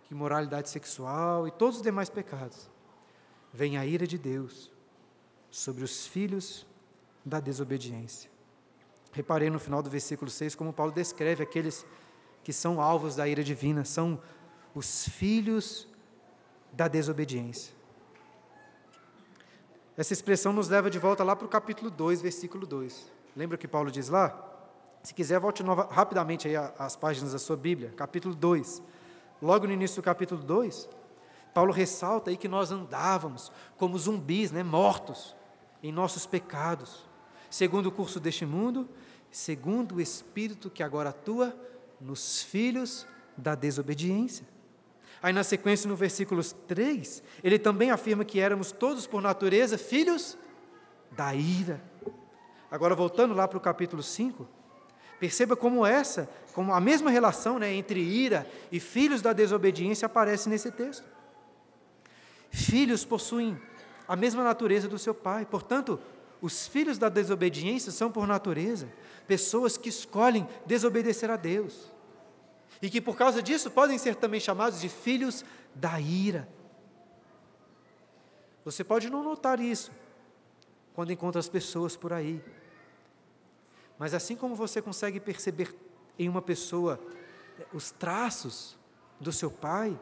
que 0.04 0.14
moralidade 0.14 0.68
sexual 0.68 1.48
e 1.48 1.50
todos 1.50 1.76
os 1.76 1.82
demais 1.82 2.10
pecados, 2.10 2.70
vem 3.52 3.76
a 3.78 3.86
ira 3.86 4.06
de 4.06 4.18
Deus 4.18 4.70
sobre 5.50 5.84
os 5.84 6.06
filhos 6.06 6.66
da 7.24 7.40
desobediência. 7.40 8.30
Reparei 9.12 9.48
no 9.48 9.58
final 9.58 9.82
do 9.82 9.88
versículo 9.88 10.30
6 10.30 10.54
como 10.54 10.72
Paulo 10.72 10.92
descreve 10.92 11.42
aqueles 11.42 11.86
que 12.42 12.52
são 12.52 12.80
alvos 12.80 13.16
da 13.16 13.26
ira 13.26 13.42
divina, 13.42 13.84
são 13.84 14.20
os 14.74 15.08
filhos 15.08 15.88
da 16.72 16.88
desobediência. 16.88 17.72
Essa 19.96 20.12
expressão 20.12 20.52
nos 20.52 20.68
leva 20.68 20.90
de 20.90 20.98
volta 20.98 21.22
lá 21.22 21.36
para 21.36 21.46
o 21.46 21.48
capítulo 21.48 21.88
2, 21.88 22.20
versículo 22.20 22.66
2. 22.66 23.12
Lembra 23.36 23.54
o 23.54 23.58
que 23.58 23.68
Paulo 23.68 23.92
diz 23.92 24.08
lá? 24.08 24.36
Se 25.04 25.14
quiser, 25.14 25.38
volte 25.38 25.62
nova, 25.62 25.88
rapidamente 25.88 26.48
aí 26.48 26.56
as 26.56 26.96
páginas 26.96 27.32
da 27.32 27.38
sua 27.38 27.56
Bíblia, 27.56 27.92
capítulo 27.96 28.34
2. 28.34 28.82
Logo 29.40 29.68
no 29.68 29.72
início 29.72 30.02
do 30.02 30.04
capítulo 30.04 30.42
2, 30.42 30.88
Paulo 31.52 31.72
ressalta 31.72 32.30
aí 32.30 32.36
que 32.36 32.48
nós 32.48 32.72
andávamos 32.72 33.52
como 33.76 33.96
zumbis, 33.96 34.50
né, 34.50 34.64
mortos 34.64 35.36
em 35.80 35.92
nossos 35.92 36.26
pecados, 36.26 37.06
segundo 37.48 37.86
o 37.86 37.92
curso 37.92 38.18
deste 38.18 38.44
mundo, 38.44 38.88
segundo 39.30 39.96
o 39.96 40.00
Espírito 40.00 40.70
que 40.70 40.82
agora 40.82 41.10
atua 41.10 41.54
nos 42.00 42.42
filhos 42.42 43.06
da 43.36 43.54
desobediência. 43.54 44.53
Aí 45.24 45.32
na 45.32 45.42
sequência, 45.42 45.88
no 45.88 45.96
versículo 45.96 46.44
3, 46.44 47.22
ele 47.42 47.58
também 47.58 47.90
afirma 47.90 48.26
que 48.26 48.40
éramos 48.40 48.70
todos 48.70 49.06
por 49.06 49.22
natureza 49.22 49.78
filhos 49.78 50.36
da 51.12 51.34
ira. 51.34 51.82
Agora, 52.70 52.94
voltando 52.94 53.32
lá 53.32 53.48
para 53.48 53.56
o 53.56 53.60
capítulo 53.60 54.02
5, 54.02 54.46
perceba 55.18 55.56
como 55.56 55.86
essa, 55.86 56.28
como 56.52 56.74
a 56.74 56.78
mesma 56.78 57.10
relação 57.10 57.58
né, 57.58 57.72
entre 57.72 58.00
ira 58.00 58.46
e 58.70 58.78
filhos 58.78 59.22
da 59.22 59.32
desobediência 59.32 60.04
aparece 60.04 60.46
nesse 60.46 60.70
texto. 60.70 61.06
Filhos 62.50 63.02
possuem 63.02 63.58
a 64.06 64.14
mesma 64.14 64.44
natureza 64.44 64.88
do 64.88 64.98
seu 64.98 65.14
pai, 65.14 65.46
portanto, 65.46 65.98
os 66.42 66.66
filhos 66.68 66.98
da 66.98 67.08
desobediência 67.08 67.90
são, 67.90 68.12
por 68.12 68.26
natureza, 68.26 68.92
pessoas 69.26 69.78
que 69.78 69.88
escolhem 69.88 70.46
desobedecer 70.66 71.30
a 71.30 71.36
Deus 71.36 71.93
e 72.80 72.90
que 72.90 73.00
por 73.00 73.16
causa 73.16 73.42
disso 73.42 73.70
podem 73.70 73.98
ser 73.98 74.16
também 74.16 74.40
chamados 74.40 74.80
de 74.80 74.88
filhos 74.88 75.44
da 75.74 76.00
ira. 76.00 76.48
Você 78.64 78.82
pode 78.82 79.10
não 79.10 79.22
notar 79.22 79.60
isso 79.60 79.92
quando 80.94 81.12
encontra 81.12 81.38
as 81.38 81.48
pessoas 81.48 81.96
por 81.96 82.12
aí, 82.12 82.42
mas 83.98 84.14
assim 84.14 84.36
como 84.36 84.54
você 84.54 84.80
consegue 84.80 85.20
perceber 85.20 85.74
em 86.18 86.28
uma 86.28 86.42
pessoa 86.42 87.00
os 87.72 87.90
traços 87.90 88.76
do 89.20 89.32
seu 89.32 89.50
pai, 89.50 89.98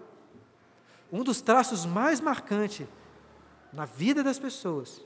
um 1.10 1.22
dos 1.22 1.42
traços 1.42 1.84
mais 1.84 2.20
marcantes 2.20 2.86
na 3.72 3.84
vida 3.84 4.22
das 4.22 4.38
pessoas 4.38 5.04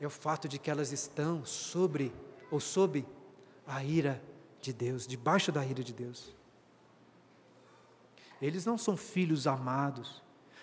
é 0.00 0.06
o 0.06 0.10
fato 0.10 0.48
de 0.48 0.58
que 0.58 0.70
elas 0.70 0.92
estão 0.92 1.44
sobre 1.44 2.12
ou 2.50 2.58
sob 2.58 3.06
a 3.66 3.84
ira 3.84 4.22
de 4.60 4.72
Deus, 4.72 5.06
debaixo 5.06 5.52
da 5.52 5.64
ira 5.64 5.84
de 5.84 5.92
Deus. 5.92 6.34
Eles 8.40 8.64
não 8.64 8.78
são 8.78 8.96
filhos 8.96 9.46
amados, 9.46 10.22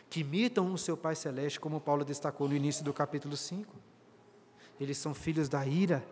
que 0.09 0.21
imitam 0.21 0.73
o 0.73 0.77
seu 0.77 0.97
Pai 0.97 1.15
Celeste, 1.15 1.59
como 1.59 1.81
Paulo 1.81 2.03
destacou 2.03 2.47
no 2.47 2.55
início 2.55 2.83
do 2.83 2.93
capítulo 2.93 3.37
5. 3.37 3.75
Eles 4.79 4.97
são 4.97 5.13
filhos 5.13 5.49
da 5.49 5.65
ira, 5.65 6.05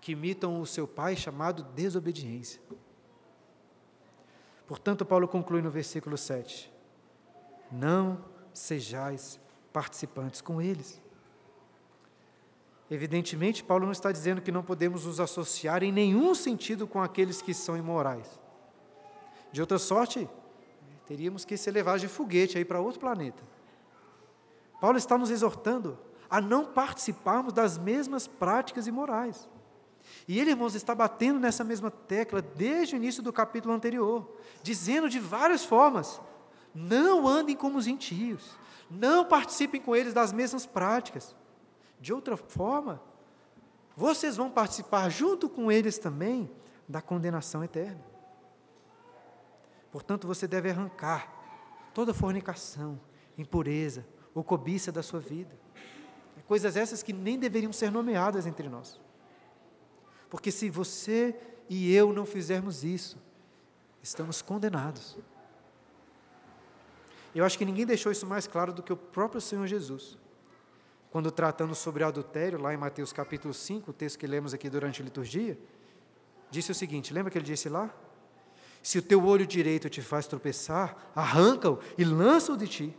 que 0.00 0.12
imitam 0.12 0.60
o 0.60 0.66
seu 0.66 0.88
Pai 0.88 1.14
chamado 1.16 1.62
desobediência. 1.62 2.60
Portanto, 4.66 5.04
Paulo 5.04 5.28
conclui 5.28 5.60
no 5.60 5.70
versículo 5.70 6.16
7: 6.16 6.72
Não 7.70 8.24
sejais 8.52 9.40
participantes 9.72 10.40
com 10.40 10.60
eles. 10.60 11.00
Evidentemente, 12.90 13.62
Paulo 13.62 13.84
não 13.84 13.92
está 13.92 14.10
dizendo 14.10 14.40
que 14.40 14.50
não 14.50 14.64
podemos 14.64 15.04
nos 15.06 15.20
associar 15.20 15.82
em 15.82 15.92
nenhum 15.92 16.34
sentido 16.34 16.88
com 16.88 17.00
aqueles 17.00 17.40
que 17.40 17.54
são 17.54 17.76
imorais. 17.76 18.40
De 19.52 19.60
outra 19.60 19.78
sorte, 19.78 20.28
teríamos 21.10 21.44
que 21.44 21.56
ser 21.56 21.72
levados 21.72 22.02
de 22.02 22.06
foguete 22.06 22.56
aí 22.56 22.64
para 22.64 22.80
outro 22.80 23.00
planeta. 23.00 23.42
Paulo 24.80 24.96
está 24.96 25.18
nos 25.18 25.28
exortando 25.28 25.98
a 26.30 26.40
não 26.40 26.64
participarmos 26.64 27.52
das 27.52 27.76
mesmas 27.76 28.28
práticas 28.28 28.86
imorais. 28.86 29.48
E 30.28 30.38
ele, 30.38 30.50
irmãos, 30.50 30.76
está 30.76 30.94
batendo 30.94 31.40
nessa 31.40 31.64
mesma 31.64 31.90
tecla 31.90 32.40
desde 32.40 32.94
o 32.94 32.96
início 32.96 33.24
do 33.24 33.32
capítulo 33.32 33.74
anterior, 33.74 34.36
dizendo 34.62 35.08
de 35.08 35.18
várias 35.18 35.64
formas: 35.64 36.20
não 36.72 37.26
andem 37.26 37.56
como 37.56 37.78
os 37.78 37.86
gentios, 37.86 38.56
não 38.88 39.24
participem 39.24 39.80
com 39.80 39.96
eles 39.96 40.14
das 40.14 40.32
mesmas 40.32 40.64
práticas. 40.64 41.34
De 42.00 42.12
outra 42.12 42.36
forma, 42.36 43.02
vocês 43.96 44.36
vão 44.36 44.48
participar 44.48 45.08
junto 45.08 45.48
com 45.48 45.72
eles 45.72 45.98
também 45.98 46.48
da 46.88 47.02
condenação 47.02 47.64
eterna. 47.64 48.10
Portanto, 49.90 50.26
você 50.26 50.46
deve 50.46 50.70
arrancar 50.70 51.32
toda 51.92 52.14
fornicação, 52.14 53.00
impureza 53.36 54.06
ou 54.34 54.44
cobiça 54.44 54.92
da 54.92 55.02
sua 55.02 55.20
vida. 55.20 55.58
Coisas 56.46 56.76
essas 56.76 57.02
que 57.02 57.12
nem 57.12 57.38
deveriam 57.38 57.72
ser 57.72 57.92
nomeadas 57.92 58.44
entre 58.44 58.68
nós. 58.68 59.00
Porque 60.28 60.50
se 60.50 60.68
você 60.68 61.38
e 61.68 61.94
eu 61.94 62.12
não 62.12 62.26
fizermos 62.26 62.82
isso, 62.82 63.18
estamos 64.02 64.42
condenados. 64.42 65.16
Eu 67.32 67.44
acho 67.44 67.56
que 67.56 67.64
ninguém 67.64 67.86
deixou 67.86 68.10
isso 68.10 68.26
mais 68.26 68.48
claro 68.48 68.72
do 68.72 68.82
que 68.82 68.92
o 68.92 68.96
próprio 68.96 69.40
Senhor 69.40 69.64
Jesus. 69.68 70.18
Quando 71.12 71.30
tratando 71.30 71.74
sobre 71.74 72.02
adultério, 72.02 72.60
lá 72.60 72.74
em 72.74 72.76
Mateus 72.76 73.12
capítulo 73.12 73.54
5, 73.54 73.90
o 73.90 73.94
texto 73.94 74.18
que 74.18 74.26
lemos 74.26 74.52
aqui 74.52 74.68
durante 74.68 75.00
a 75.00 75.04
liturgia, 75.04 75.56
disse 76.50 76.72
o 76.72 76.74
seguinte: 76.74 77.14
lembra 77.14 77.30
que 77.30 77.38
ele 77.38 77.44
disse 77.44 77.68
lá? 77.68 77.94
Se 78.82 78.98
o 78.98 79.02
teu 79.02 79.24
olho 79.24 79.46
direito 79.46 79.90
te 79.90 80.00
faz 80.00 80.26
tropeçar, 80.26 80.96
arranca-o 81.14 81.78
e 81.98 82.04
lança-o 82.04 82.56
de 82.56 82.66
ti, 82.66 82.96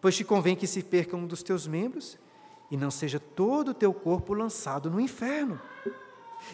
pois 0.00 0.16
te 0.16 0.24
convém 0.24 0.54
que 0.54 0.66
se 0.66 0.82
perca 0.82 1.16
um 1.16 1.26
dos 1.26 1.42
teus 1.42 1.66
membros 1.66 2.18
e 2.70 2.76
não 2.76 2.90
seja 2.90 3.18
todo 3.18 3.70
o 3.70 3.74
teu 3.74 3.94
corpo 3.94 4.34
lançado 4.34 4.90
no 4.90 5.00
inferno. 5.00 5.60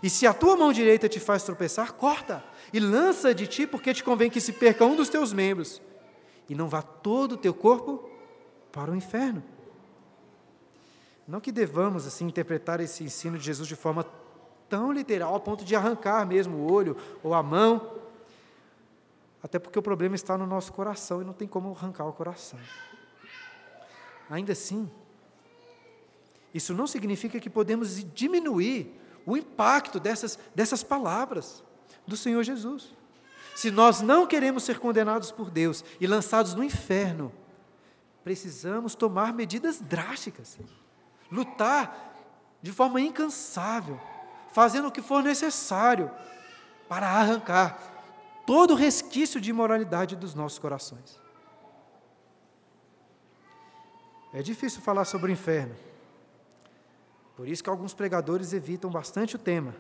E 0.03 0.09
se 0.09 0.27
a 0.27 0.33
tua 0.33 0.57
mão 0.57 0.73
direita 0.73 1.09
te 1.09 1.19
faz 1.19 1.43
tropeçar, 1.43 1.93
corta 1.93 2.45
e 2.73 2.79
lança 2.79 3.35
de 3.35 3.47
ti, 3.47 3.67
porque 3.67 3.93
te 3.93 4.05
convém 4.05 4.31
que 4.31 4.41
se 4.41 4.53
perca 4.53 4.85
um 4.85 4.95
dos 4.95 5.09
teus 5.09 5.33
membros 5.33 5.83
e 6.49 6.55
não 6.55 6.69
vá 6.69 6.83
todo 6.83 7.33
o 7.33 7.37
teu 7.37 7.53
corpo 7.53 8.09
para 8.71 8.91
o 8.91 8.97
inferno. 8.97 9.43
Não 11.27 11.41
que 11.41 11.53
devamos 11.53 12.07
assim 12.07 12.27
interpretar 12.27 12.81
esse 12.81 13.05
ensino 13.05 13.39
de 13.39 13.45
Jesus 13.45 13.69
de 13.69 13.77
forma 13.77 14.07
tão 14.69 14.93
literal, 14.93 15.35
ao 15.35 15.41
ponto 15.41 15.65
de 15.65 15.77
arrancar 15.77 16.27
mesmo 16.27 16.57
o 16.57 16.73
olho 16.73 16.97
ou 17.23 17.35
a 17.35 17.43
mão, 17.43 18.02
até 19.43 19.59
porque 19.59 19.79
o 19.79 19.83
problema 19.83 20.15
está 20.15 20.39
no 20.39 20.47
nosso 20.47 20.73
coração 20.73 21.21
e 21.21 21.25
não 21.25 21.33
tem 21.33 21.49
como 21.49 21.71
arrancar 21.71 22.07
o 22.07 22.13
coração. 22.13 22.61
Ainda 24.31 24.53
assim, 24.53 24.89
isso 26.55 26.73
não 26.73 26.87
significa 26.87 27.41
que 27.41 27.51
podemos 27.51 28.05
diminuir 28.15 29.01
o 29.27 29.37
impacto 29.37 29.99
dessas, 29.99 30.39
dessas 30.55 30.83
palavras 30.83 31.63
do 32.07 32.17
Senhor 32.17 32.43
Jesus. 32.43 32.95
Se 33.55 33.71
nós 33.71 34.01
não 34.01 34.27
queremos 34.27 34.63
ser 34.63 34.79
condenados 34.79 35.31
por 35.31 35.51
Deus 35.51 35.85
e 36.01 36.07
lançados 36.07 36.55
no 36.55 36.63
inferno, 36.63 37.33
precisamos 38.23 38.95
tomar 38.95 39.33
medidas 39.33 39.81
drásticas, 39.81 40.59
lutar 41.31 42.15
de 42.63 42.73
forma 42.73 43.01
incansável, 43.01 44.01
fazendo 44.53 44.89
o 44.89 44.93
que 44.93 45.03
for 45.03 45.23
necessário 45.23 46.11
para 46.89 47.09
arrancar 47.09 47.92
todo 48.47 48.75
resquício 48.75 49.41
de 49.41 49.51
imoralidade 49.51 50.17
dos 50.17 50.35
nossos 50.35 50.59
corações. 50.59 51.21
É 54.33 54.43
difícil 54.43 54.81
falar 54.81 55.05
sobre 55.05 55.31
o 55.31 55.33
inferno. 55.33 55.75
Por 57.37 57.47
isso 57.47 57.63
que 57.63 57.71
alguns 57.71 57.93
pregadores 57.93 58.53
evitam 58.53 58.91
bastante 58.91 59.37
o 59.37 59.39
tema. 59.39 59.75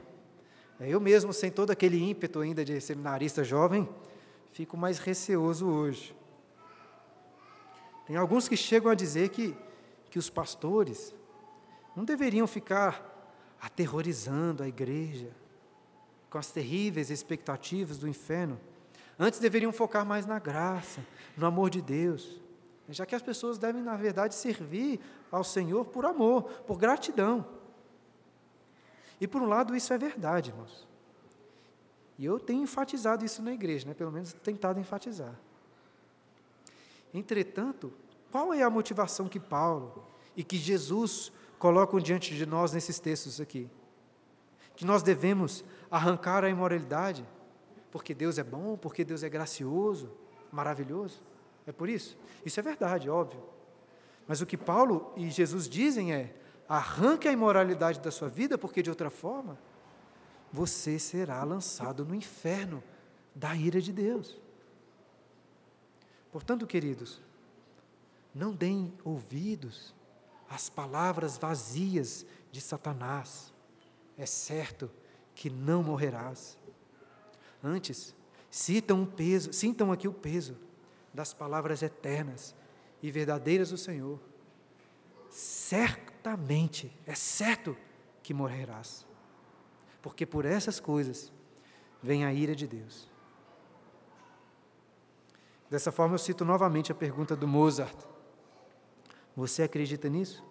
É, 0.79 0.89
eu 0.89 1.01
mesmo, 1.01 1.33
sem 1.33 1.51
todo 1.51 1.71
aquele 1.71 1.99
ímpeto 1.99 2.41
ainda 2.41 2.65
de 2.65 2.81
seminarista 2.81 3.45
jovem, 3.45 3.89
fico 4.53 4.77
mais 4.77 4.99
receoso 4.99 5.69
hoje. 5.69 6.15
Tem 8.07 8.17
alguns 8.17 8.49
que 8.49 8.57
chegam 8.57 8.91
a 8.91 8.95
dizer 8.95 9.31
que, 9.31 9.57
que 10.11 10.19
os 10.19 10.29
pastores 10.29 11.15
não 11.97 12.05
deveriam 12.05 12.47
ficar 12.47 13.11
aterrorizando 13.61 14.63
a 14.63 14.69
igreja, 14.69 15.31
com 16.33 16.39
as 16.39 16.51
terríveis 16.51 17.11
expectativas 17.11 17.99
do 17.99 18.09
inferno. 18.09 18.59
Antes 19.19 19.39
deveriam 19.39 19.71
focar 19.71 20.07
mais 20.07 20.25
na 20.25 20.39
graça, 20.39 21.05
no 21.37 21.45
amor 21.45 21.69
de 21.69 21.83
Deus. 21.83 22.41
já 22.89 23.05
que 23.07 23.15
as 23.15 23.23
pessoas 23.23 23.59
devem, 23.59 23.83
na 23.83 23.97
verdade, 23.97 24.35
servir 24.35 24.99
ao 25.31 25.45
Senhor 25.45 25.85
por 25.85 26.07
amor, 26.07 26.45
por 26.67 26.79
gratidão. 26.79 27.47
E 29.21 29.29
por 29.29 29.43
um 29.43 29.47
lado, 29.47 29.77
isso 29.77 29.93
é 29.93 29.99
verdade, 29.99 30.51
irmãos. 30.51 30.89
E 32.19 32.25
eu 32.25 32.41
tenho 32.41 32.63
enfatizado 32.63 33.25
isso 33.25 33.43
na 33.43 33.53
igreja, 33.53 33.87
né? 33.87 33.95
pelo 33.95 34.11
menos 34.11 34.33
tentado 34.33 34.81
enfatizar. 34.81 35.39
Entretanto, 37.13 37.93
qual 38.31 38.55
é 38.55 38.63
a 38.63 38.71
motivação 38.71 39.29
que 39.29 39.39
Paulo 39.39 40.05
e 40.35 40.43
que 40.43 40.57
Jesus 40.57 41.31
colocam 41.59 42.01
diante 42.01 42.35
de 42.35 42.47
nós 42.47 42.73
nesses 42.73 42.99
textos 42.99 43.41
aqui? 43.41 43.69
Que 44.75 44.85
nós 44.85 45.03
devemos 45.03 45.65
arrancar 45.93 46.43
a 46.43 46.49
imoralidade, 46.49 47.23
porque 47.91 48.15
Deus 48.15 48.39
é 48.39 48.43
bom, 48.43 48.79
porque 48.79 49.05
Deus 49.05 49.23
é 49.23 49.29
gracioso, 49.29 50.11
maravilhoso. 50.51 51.23
É 51.67 51.71
por 51.71 51.87
isso? 51.87 52.17
Isso 52.47 52.59
é 52.59 52.63
verdade, 52.63 53.11
óbvio. 53.11 53.45
Mas 54.27 54.41
o 54.41 54.47
que 54.47 54.57
Paulo 54.57 55.13
e 55.15 55.31
Jesus 55.31 55.69
dizem 55.69 56.15
é: 56.15 56.35
arranque 56.67 57.29
a 57.29 57.33
imoralidade 57.33 58.01
da 58.01 58.11
sua 58.11 58.31
vida, 58.31 58.57
porque 58.57 58.83
de 58.83 58.89
outra 58.89 59.11
forma 59.11 59.59
você 60.51 60.99
será 60.99 61.45
lançado 61.45 62.05
no 62.05 62.15
inferno 62.15 62.83
da 63.35 63.55
ira 63.55 63.81
de 63.81 63.93
Deus. 63.93 64.41
Portanto, 66.31 66.67
queridos, 66.67 67.21
não 68.35 68.53
deem 68.53 68.95
ouvidos 69.05 69.95
às 70.49 70.71
palavras 70.71 71.37
vazias 71.37 72.25
de 72.51 72.63
Satanás. 72.63 73.53
É 74.17 74.25
certo 74.25 74.91
que 75.35 75.51
não 75.51 75.83
morrerás. 75.83 76.59
Antes, 77.63 78.15
sintam, 78.51 79.03
o 79.03 79.07
peso, 79.07 79.53
sintam 79.53 79.93
aqui 79.93 80.09
o 80.09 80.13
peso 80.13 80.57
das 81.13 81.33
palavras 81.33 81.83
eternas 81.83 82.55
e 83.03 83.11
verdadeiras 83.11 83.71
do 83.71 83.79
Senhor. 83.79 84.19
Certamente, 85.31 86.97
é 87.07 87.15
certo 87.15 87.77
que 88.23 88.35
morrerás 88.35 89.07
porque 90.03 90.27
por 90.27 90.45
essas 90.45 90.81
coisas 90.81 91.33
vem 92.03 92.25
a 92.25 92.35
ira 92.35 92.55
de 92.57 92.67
Deus. 92.67 93.09
Dessa 95.71 95.93
forma, 95.93 96.17
eu 96.17 96.19
cito 96.19 96.45
novamente 96.45 96.91
a 96.91 96.95
pergunta 96.95 97.37
do 97.37 97.47
Mozart: 97.47 97.97
Você 99.35 99.63
acredita 99.63 100.09
nisso? 100.09 100.45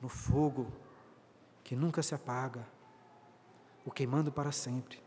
No 0.00 0.08
fogo 0.08 0.70
que 1.64 1.74
nunca 1.74 2.02
se 2.02 2.14
apaga, 2.14 2.66
o 3.84 3.90
queimando 3.90 4.30
para 4.30 4.52
sempre. 4.52 5.02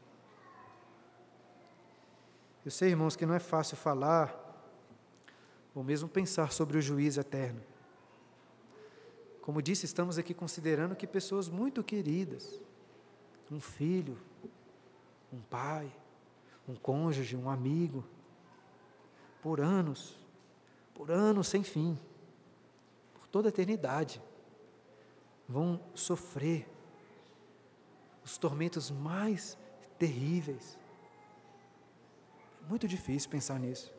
Eu 2.65 2.71
sei, 2.71 2.89
irmãos, 2.89 3.15
que 3.15 3.25
não 3.25 3.33
é 3.33 3.39
fácil 3.39 3.75
falar 3.75 4.39
ou 5.75 5.83
mesmo 5.83 6.07
pensar 6.07 6.51
sobre 6.51 6.77
o 6.77 6.81
juízo 6.81 7.19
eterno. 7.19 7.61
Como 9.41 9.61
disse, 9.61 9.85
estamos 9.85 10.17
aqui 10.17 10.33
considerando 10.33 10.95
que 10.95 11.05
pessoas 11.05 11.49
muito 11.49 11.83
queridas, 11.83 12.61
um 13.51 13.59
filho, 13.59 14.17
um 15.31 15.41
pai, 15.41 15.91
um 16.67 16.75
cônjuge, 16.75 17.35
um 17.35 17.49
amigo, 17.49 18.05
por 19.41 19.59
anos, 19.59 20.17
por 20.93 21.11
anos 21.11 21.47
sem 21.47 21.63
fim, 21.63 21.99
por 23.13 23.27
toda 23.27 23.49
a 23.49 23.49
eternidade, 23.49 24.21
vão 25.49 25.79
sofrer 25.93 26.65
os 28.23 28.37
tormentos 28.37 28.89
mais 28.89 29.57
terríveis. 29.97 30.77
É 32.63 32.69
muito 32.69 32.87
difícil 32.87 33.29
pensar 33.29 33.59
nisso. 33.59 33.93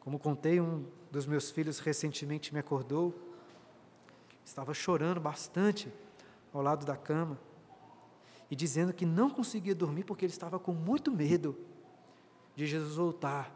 Como 0.00 0.18
contei, 0.18 0.60
um 0.60 0.84
dos 1.10 1.26
meus 1.26 1.50
filhos 1.50 1.78
recentemente 1.78 2.52
me 2.52 2.60
acordou, 2.60 3.14
estava 4.44 4.74
chorando 4.74 5.20
bastante 5.20 5.92
ao 6.52 6.60
lado 6.60 6.84
da 6.84 6.96
cama 6.96 7.38
e 8.50 8.56
dizendo 8.56 8.92
que 8.92 9.06
não 9.06 9.30
conseguia 9.30 9.74
dormir 9.74 10.04
porque 10.04 10.24
ele 10.24 10.32
estava 10.32 10.58
com 10.58 10.72
muito 10.72 11.10
medo 11.10 11.56
de 12.54 12.66
Jesus 12.66 12.96
voltar 12.96 13.54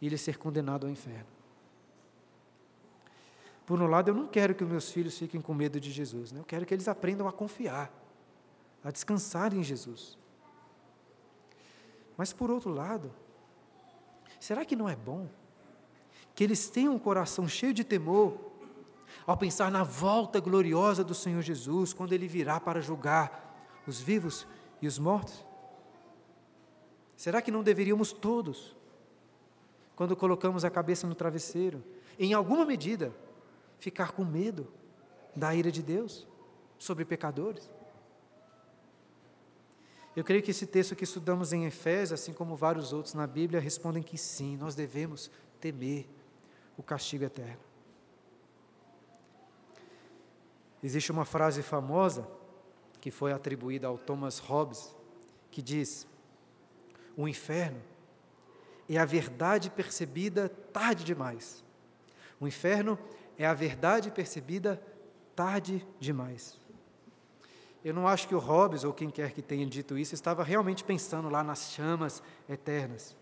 e 0.00 0.06
ele 0.06 0.18
ser 0.18 0.38
condenado 0.38 0.86
ao 0.86 0.90
inferno. 0.90 1.35
Por 3.66 3.82
um 3.82 3.86
lado, 3.88 4.10
eu 4.10 4.14
não 4.14 4.28
quero 4.28 4.54
que 4.54 4.62
os 4.62 4.70
meus 4.70 4.90
filhos 4.90 5.18
fiquem 5.18 5.40
com 5.40 5.52
medo 5.52 5.80
de 5.80 5.90
Jesus, 5.90 6.30
né? 6.30 6.38
eu 6.38 6.44
quero 6.44 6.64
que 6.64 6.72
eles 6.72 6.86
aprendam 6.86 7.26
a 7.26 7.32
confiar, 7.32 7.92
a 8.82 8.92
descansar 8.92 9.52
em 9.52 9.62
Jesus. 9.62 10.16
Mas 12.16 12.32
por 12.32 12.48
outro 12.48 12.70
lado, 12.70 13.12
será 14.38 14.64
que 14.64 14.76
não 14.76 14.88
é 14.88 14.94
bom 14.94 15.28
que 16.32 16.44
eles 16.44 16.68
tenham 16.68 16.94
um 16.94 16.98
coração 16.98 17.48
cheio 17.48 17.74
de 17.74 17.82
temor 17.82 18.38
ao 19.26 19.36
pensar 19.36 19.70
na 19.70 19.82
volta 19.82 20.38
gloriosa 20.38 21.02
do 21.02 21.14
Senhor 21.14 21.42
Jesus, 21.42 21.92
quando 21.92 22.12
Ele 22.12 22.28
virá 22.28 22.60
para 22.60 22.80
julgar 22.80 23.82
os 23.86 24.00
vivos 24.00 24.46
e 24.80 24.86
os 24.86 24.98
mortos? 24.98 25.44
Será 27.16 27.42
que 27.42 27.50
não 27.50 27.62
deveríamos 27.62 28.12
todos, 28.12 28.76
quando 29.96 30.14
colocamos 30.14 30.64
a 30.64 30.70
cabeça 30.70 31.06
no 31.06 31.14
travesseiro, 31.14 31.82
em 32.18 32.34
alguma 32.34 32.64
medida, 32.64 33.12
ficar 33.78 34.12
com 34.12 34.24
medo 34.24 34.72
da 35.34 35.54
ira 35.54 35.70
de 35.70 35.82
Deus 35.82 36.26
sobre 36.78 37.04
pecadores? 37.04 37.70
Eu 40.16 40.24
creio 40.24 40.42
que 40.42 40.50
esse 40.50 40.66
texto 40.66 40.96
que 40.96 41.04
estudamos 41.04 41.52
em 41.52 41.66
Efésios, 41.66 42.20
assim 42.20 42.32
como 42.32 42.56
vários 42.56 42.92
outros 42.92 43.12
na 43.12 43.26
Bíblia, 43.26 43.60
respondem 43.60 44.02
que 44.02 44.16
sim, 44.16 44.56
nós 44.56 44.74
devemos 44.74 45.30
temer 45.60 46.08
o 46.76 46.82
castigo 46.82 47.24
eterno. 47.24 47.60
Existe 50.82 51.12
uma 51.12 51.24
frase 51.24 51.62
famosa 51.62 52.26
que 53.00 53.10
foi 53.10 53.32
atribuída 53.32 53.88
ao 53.88 53.98
Thomas 53.98 54.38
Hobbes, 54.38 54.94
que 55.50 55.60
diz: 55.60 56.06
O 57.16 57.28
inferno 57.28 57.82
é 58.88 58.96
a 58.96 59.04
verdade 59.04 59.68
percebida 59.68 60.48
tarde 60.48 61.04
demais. 61.04 61.64
O 62.40 62.46
inferno 62.46 62.98
é 63.38 63.46
a 63.46 63.54
verdade 63.54 64.10
percebida 64.10 64.80
tarde 65.34 65.86
demais. 66.00 66.58
Eu 67.84 67.94
não 67.94 68.08
acho 68.08 68.26
que 68.26 68.34
o 68.34 68.38
Hobbes, 68.38 68.82
ou 68.82 68.92
quem 68.92 69.10
quer 69.10 69.32
que 69.32 69.42
tenha 69.42 69.64
dito 69.66 69.96
isso, 69.96 70.14
estava 70.14 70.42
realmente 70.42 70.82
pensando 70.82 71.28
lá 71.28 71.44
nas 71.44 71.70
chamas 71.70 72.22
eternas. 72.48 73.16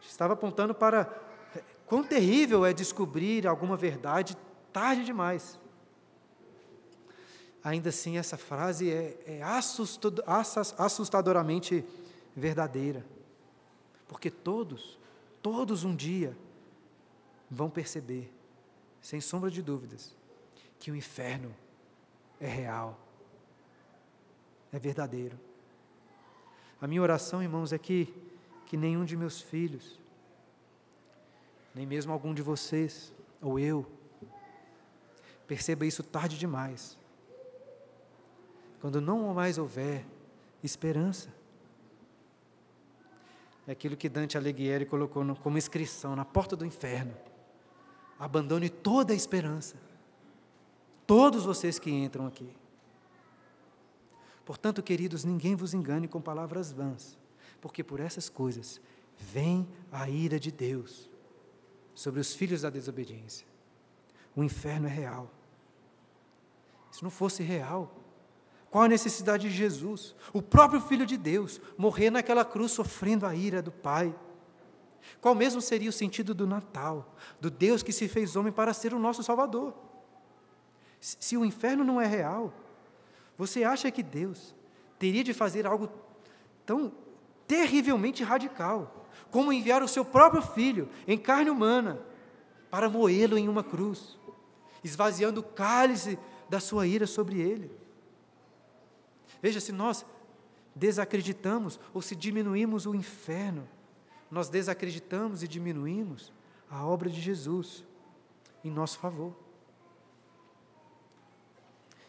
Estava 0.00 0.32
apontando 0.32 0.74
para 0.74 1.04
quão 1.86 2.02
terrível 2.02 2.64
é 2.64 2.72
descobrir 2.72 3.46
alguma 3.46 3.76
verdade 3.76 4.36
tarde 4.72 5.04
demais 5.04 5.58
ainda 7.66 7.88
assim 7.88 8.16
essa 8.16 8.36
frase 8.36 8.88
é, 8.88 9.18
é 9.26 9.42
assustadoramente 10.78 11.84
verdadeira. 12.34 13.04
Porque 14.06 14.30
todos, 14.30 14.96
todos 15.42 15.82
um 15.82 15.96
dia 15.96 16.38
vão 17.50 17.68
perceber, 17.68 18.32
sem 19.06 19.20
sombra 19.20 19.48
de 19.48 19.62
dúvidas, 19.62 20.16
que 20.80 20.90
o 20.90 20.96
inferno 20.96 21.54
é 22.40 22.48
real, 22.48 22.98
é 24.72 24.80
verdadeiro. 24.80 25.38
A 26.80 26.88
minha 26.88 27.00
oração, 27.00 27.40
irmãos, 27.40 27.72
é 27.72 27.78
que, 27.78 28.12
que 28.66 28.76
nenhum 28.76 29.04
de 29.04 29.16
meus 29.16 29.40
filhos, 29.40 30.00
nem 31.72 31.86
mesmo 31.86 32.12
algum 32.12 32.34
de 32.34 32.42
vocês, 32.42 33.12
ou 33.40 33.60
eu, 33.60 33.86
perceba 35.46 35.86
isso 35.86 36.02
tarde 36.02 36.36
demais 36.36 36.98
quando 38.80 39.00
não 39.00 39.32
mais 39.32 39.56
houver 39.56 40.04
esperança. 40.64 41.32
É 43.68 43.70
aquilo 43.70 43.96
que 43.96 44.08
Dante 44.08 44.36
Alighieri 44.36 44.84
colocou 44.84 45.24
como 45.36 45.56
inscrição 45.56 46.16
na 46.16 46.24
porta 46.24 46.56
do 46.56 46.66
inferno. 46.66 47.14
Abandone 48.18 48.68
toda 48.68 49.12
a 49.12 49.16
esperança. 49.16 49.76
Todos 51.06 51.44
vocês 51.44 51.78
que 51.78 51.90
entram 51.90 52.26
aqui. 52.26 52.48
Portanto, 54.44 54.82
queridos, 54.82 55.24
ninguém 55.24 55.54
vos 55.54 55.74
engane 55.74 56.06
com 56.06 56.20
palavras 56.20 56.72
vãs, 56.72 57.18
porque 57.60 57.82
por 57.82 58.00
essas 58.00 58.28
coisas 58.28 58.80
vem 59.18 59.68
a 59.90 60.08
ira 60.08 60.38
de 60.38 60.52
Deus 60.52 61.10
sobre 61.94 62.20
os 62.20 62.34
filhos 62.34 62.62
da 62.62 62.70
desobediência. 62.70 63.46
O 64.34 64.44
inferno 64.44 64.86
é 64.86 64.90
real. 64.90 65.30
Se 66.92 67.02
não 67.02 67.10
fosse 67.10 67.42
real, 67.42 67.92
qual 68.70 68.84
a 68.84 68.88
necessidade 68.88 69.48
de 69.48 69.56
Jesus, 69.56 70.14
o 70.32 70.42
próprio 70.42 70.80
Filho 70.80 71.06
de 71.06 71.16
Deus, 71.16 71.60
morrer 71.76 72.10
naquela 72.10 72.44
cruz 72.44 72.72
sofrendo 72.72 73.26
a 73.26 73.34
ira 73.34 73.62
do 73.62 73.72
Pai? 73.72 74.14
Qual 75.20 75.34
mesmo 75.34 75.60
seria 75.60 75.90
o 75.90 75.92
sentido 75.92 76.34
do 76.34 76.46
Natal, 76.46 77.14
do 77.40 77.50
Deus 77.50 77.82
que 77.82 77.92
se 77.92 78.08
fez 78.08 78.36
homem 78.36 78.52
para 78.52 78.72
ser 78.72 78.94
o 78.94 78.98
nosso 78.98 79.22
Salvador? 79.22 79.74
Se 81.00 81.36
o 81.36 81.44
inferno 81.44 81.84
não 81.84 82.00
é 82.00 82.06
real, 82.06 82.52
você 83.36 83.64
acha 83.64 83.90
que 83.90 84.02
Deus 84.02 84.54
teria 84.98 85.22
de 85.22 85.34
fazer 85.34 85.66
algo 85.66 85.90
tão 86.64 86.92
terrivelmente 87.46 88.24
radical, 88.24 89.06
como 89.30 89.52
enviar 89.52 89.82
o 89.82 89.88
seu 89.88 90.04
próprio 90.04 90.42
filho 90.42 90.88
em 91.06 91.18
carne 91.18 91.50
humana 91.50 92.00
para 92.70 92.88
moê-lo 92.88 93.38
em 93.38 93.48
uma 93.48 93.62
cruz, 93.62 94.18
esvaziando 94.82 95.40
o 95.40 95.44
cálice 95.44 96.18
da 96.48 96.60
sua 96.60 96.86
ira 96.86 97.06
sobre 97.06 97.40
ele. 97.40 97.70
Veja, 99.40 99.60
se 99.60 99.72
nós 99.72 100.04
desacreditamos 100.74 101.78
ou 101.94 102.02
se 102.02 102.14
diminuímos 102.14 102.86
o 102.86 102.94
inferno, 102.94 103.68
nós 104.36 104.50
desacreditamos 104.50 105.42
e 105.42 105.48
diminuímos 105.48 106.30
a 106.70 106.84
obra 106.84 107.08
de 107.08 107.20
Jesus 107.22 107.84
em 108.62 108.70
nosso 108.70 108.98
favor. 108.98 109.34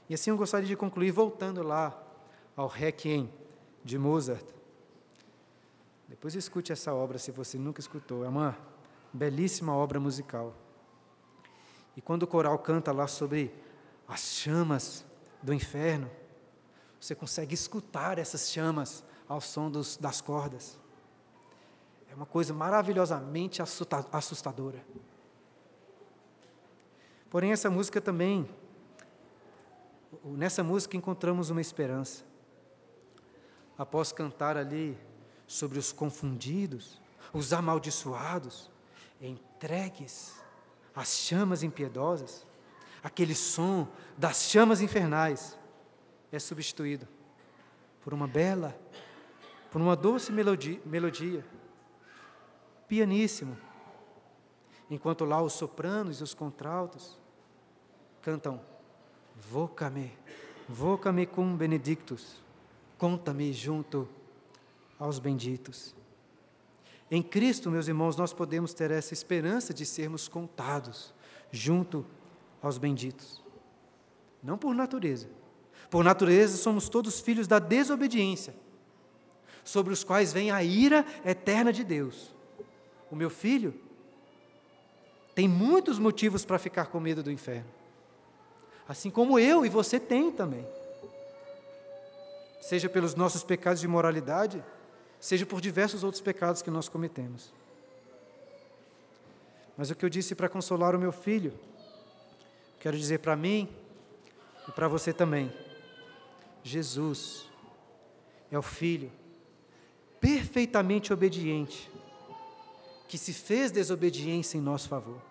E 0.09 0.13
assim 0.13 0.29
eu 0.29 0.37
gostaria 0.37 0.67
de 0.67 0.75
concluir 0.75 1.11
voltando 1.11 1.63
lá 1.63 1.97
ao 2.55 2.67
Requiem 2.67 3.33
de 3.81 3.97
Mozart. 3.97 4.45
Depois 6.07 6.35
escute 6.35 6.73
essa 6.73 6.93
obra 6.93 7.17
se 7.17 7.31
você 7.31 7.57
nunca 7.57 7.79
escutou. 7.79 8.25
É 8.25 8.27
uma 8.27 8.57
belíssima 9.13 9.73
obra 9.73 9.97
musical. 9.97 10.53
E 11.95 12.01
quando 12.01 12.23
o 12.23 12.27
coral 12.27 12.59
canta 12.59 12.91
lá 12.91 13.07
sobre 13.07 13.53
as 14.05 14.21
chamas 14.33 15.05
do 15.41 15.53
inferno, 15.53 16.11
você 16.99 17.15
consegue 17.15 17.53
escutar 17.53 18.19
essas 18.19 18.51
chamas 18.51 19.01
ao 19.29 19.39
som 19.39 19.71
dos, 19.71 19.95
das 19.95 20.19
cordas. 20.19 20.77
Uma 22.17 22.25
coisa 22.25 22.51
maravilhosamente 22.51 23.61
assustadora. 23.61 24.83
Porém, 27.29 27.51
essa 27.51 27.69
música 27.69 28.01
também, 28.01 28.49
nessa 30.23 30.63
música 30.63 30.97
encontramos 30.97 31.51
uma 31.51 31.61
esperança. 31.61 32.23
Após 33.77 34.11
cantar 34.11 34.57
ali 34.57 34.97
sobre 35.45 35.77
os 35.77 35.91
confundidos, 35.91 36.99
os 37.31 37.53
amaldiçoados, 37.53 38.71
entregues 39.21 40.33
às 40.95 41.19
chamas 41.19 41.61
impiedosas, 41.61 42.47
aquele 43.03 43.35
som 43.35 43.87
das 44.17 44.49
chamas 44.49 44.81
infernais 44.81 45.55
é 46.31 46.39
substituído 46.39 47.07
por 48.01 48.11
uma 48.11 48.27
bela, 48.27 48.75
por 49.69 49.79
uma 49.79 49.95
doce 49.95 50.31
melodia, 50.31 50.81
melodia 50.83 51.45
pianíssimo, 52.87 53.57
enquanto 54.89 55.25
lá 55.25 55.41
os 55.41 55.53
sopranos 55.53 56.19
e 56.19 56.23
os 56.23 56.33
contraltos 56.33 57.17
cantam 58.21 58.59
Voca-me, 59.39 60.11
voca-me 60.67 61.25
cum 61.25 61.55
benedictus, 61.55 62.41
conta-me 62.97 63.53
junto 63.53 64.07
aos 64.97 65.19
benditos. 65.19 65.95
Em 67.09 67.21
Cristo, 67.21 67.69
meus 67.69 67.87
irmãos, 67.87 68.17
nós 68.17 68.33
podemos 68.33 68.73
ter 68.73 68.91
essa 68.91 69.13
esperança 69.13 69.73
de 69.73 69.85
sermos 69.85 70.27
contados 70.27 71.13
junto 71.51 72.05
aos 72.61 72.77
benditos. 72.77 73.41
Não 74.43 74.57
por 74.57 74.73
natureza. 74.73 75.29
Por 75.89 76.03
natureza, 76.03 76.57
somos 76.57 76.89
todos 76.89 77.19
filhos 77.19 77.47
da 77.47 77.59
desobediência, 77.59 78.53
sobre 79.63 79.93
os 79.93 80.03
quais 80.03 80.33
vem 80.33 80.51
a 80.51 80.63
ira 80.63 81.05
eterna 81.23 81.71
de 81.71 81.83
Deus. 81.83 82.35
O 83.09 83.15
meu 83.15 83.29
filho 83.29 83.73
tem 85.33 85.47
muitos 85.47 85.99
motivos 85.99 86.43
para 86.45 86.57
ficar 86.57 86.87
com 86.87 86.99
medo 86.99 87.21
do 87.21 87.31
inferno. 87.31 87.69
Assim 88.87 89.09
como 89.09 89.37
eu 89.37 89.65
e 89.65 89.69
você 89.69 89.99
tem 89.99 90.31
também. 90.31 90.65
Seja 92.61 92.89
pelos 92.89 93.15
nossos 93.15 93.43
pecados 93.43 93.79
de 93.79 93.87
moralidade, 93.87 94.63
seja 95.19 95.45
por 95.45 95.61
diversos 95.61 96.03
outros 96.03 96.21
pecados 96.21 96.61
que 96.61 96.71
nós 96.71 96.89
cometemos. 96.89 97.53
Mas 99.77 99.91
o 99.91 99.95
que 99.95 100.03
eu 100.03 100.09
disse 100.09 100.33
para 100.33 100.49
consolar 100.49 100.95
o 100.95 100.99
meu 100.99 101.11
filho, 101.11 101.53
quero 102.79 102.97
dizer 102.97 103.19
para 103.19 103.35
mim 103.35 103.69
e 104.67 104.71
para 104.71 104.87
você 104.87 105.13
também. 105.13 105.53
Jesus 106.63 107.47
é 108.51 108.57
o 108.57 108.61
Filho 108.61 109.11
perfeitamente 110.19 111.13
obediente, 111.13 111.89
que 113.07 113.17
se 113.17 113.33
fez 113.33 113.71
desobediência 113.71 114.57
em 114.57 114.61
nosso 114.61 114.89
favor, 114.89 115.21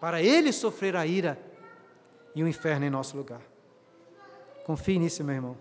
para 0.00 0.22
Ele 0.22 0.52
sofrer 0.52 0.96
a 0.96 1.06
ira 1.06 1.38
e 2.34 2.42
o 2.42 2.48
inferno 2.48 2.86
em 2.86 2.90
nosso 2.90 3.16
lugar. 3.16 3.42
Confie 4.64 4.98
nisso, 4.98 5.22
meu 5.22 5.34
irmão, 5.34 5.56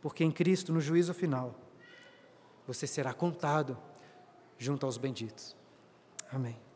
porque 0.00 0.22
em 0.22 0.30
Cristo, 0.30 0.72
no 0.72 0.80
juízo 0.80 1.14
final, 1.14 1.54
você 2.66 2.86
será 2.86 3.12
contado 3.14 3.76
junto 4.58 4.84
aos 4.84 4.98
benditos. 4.98 5.56
Amém. 6.30 6.67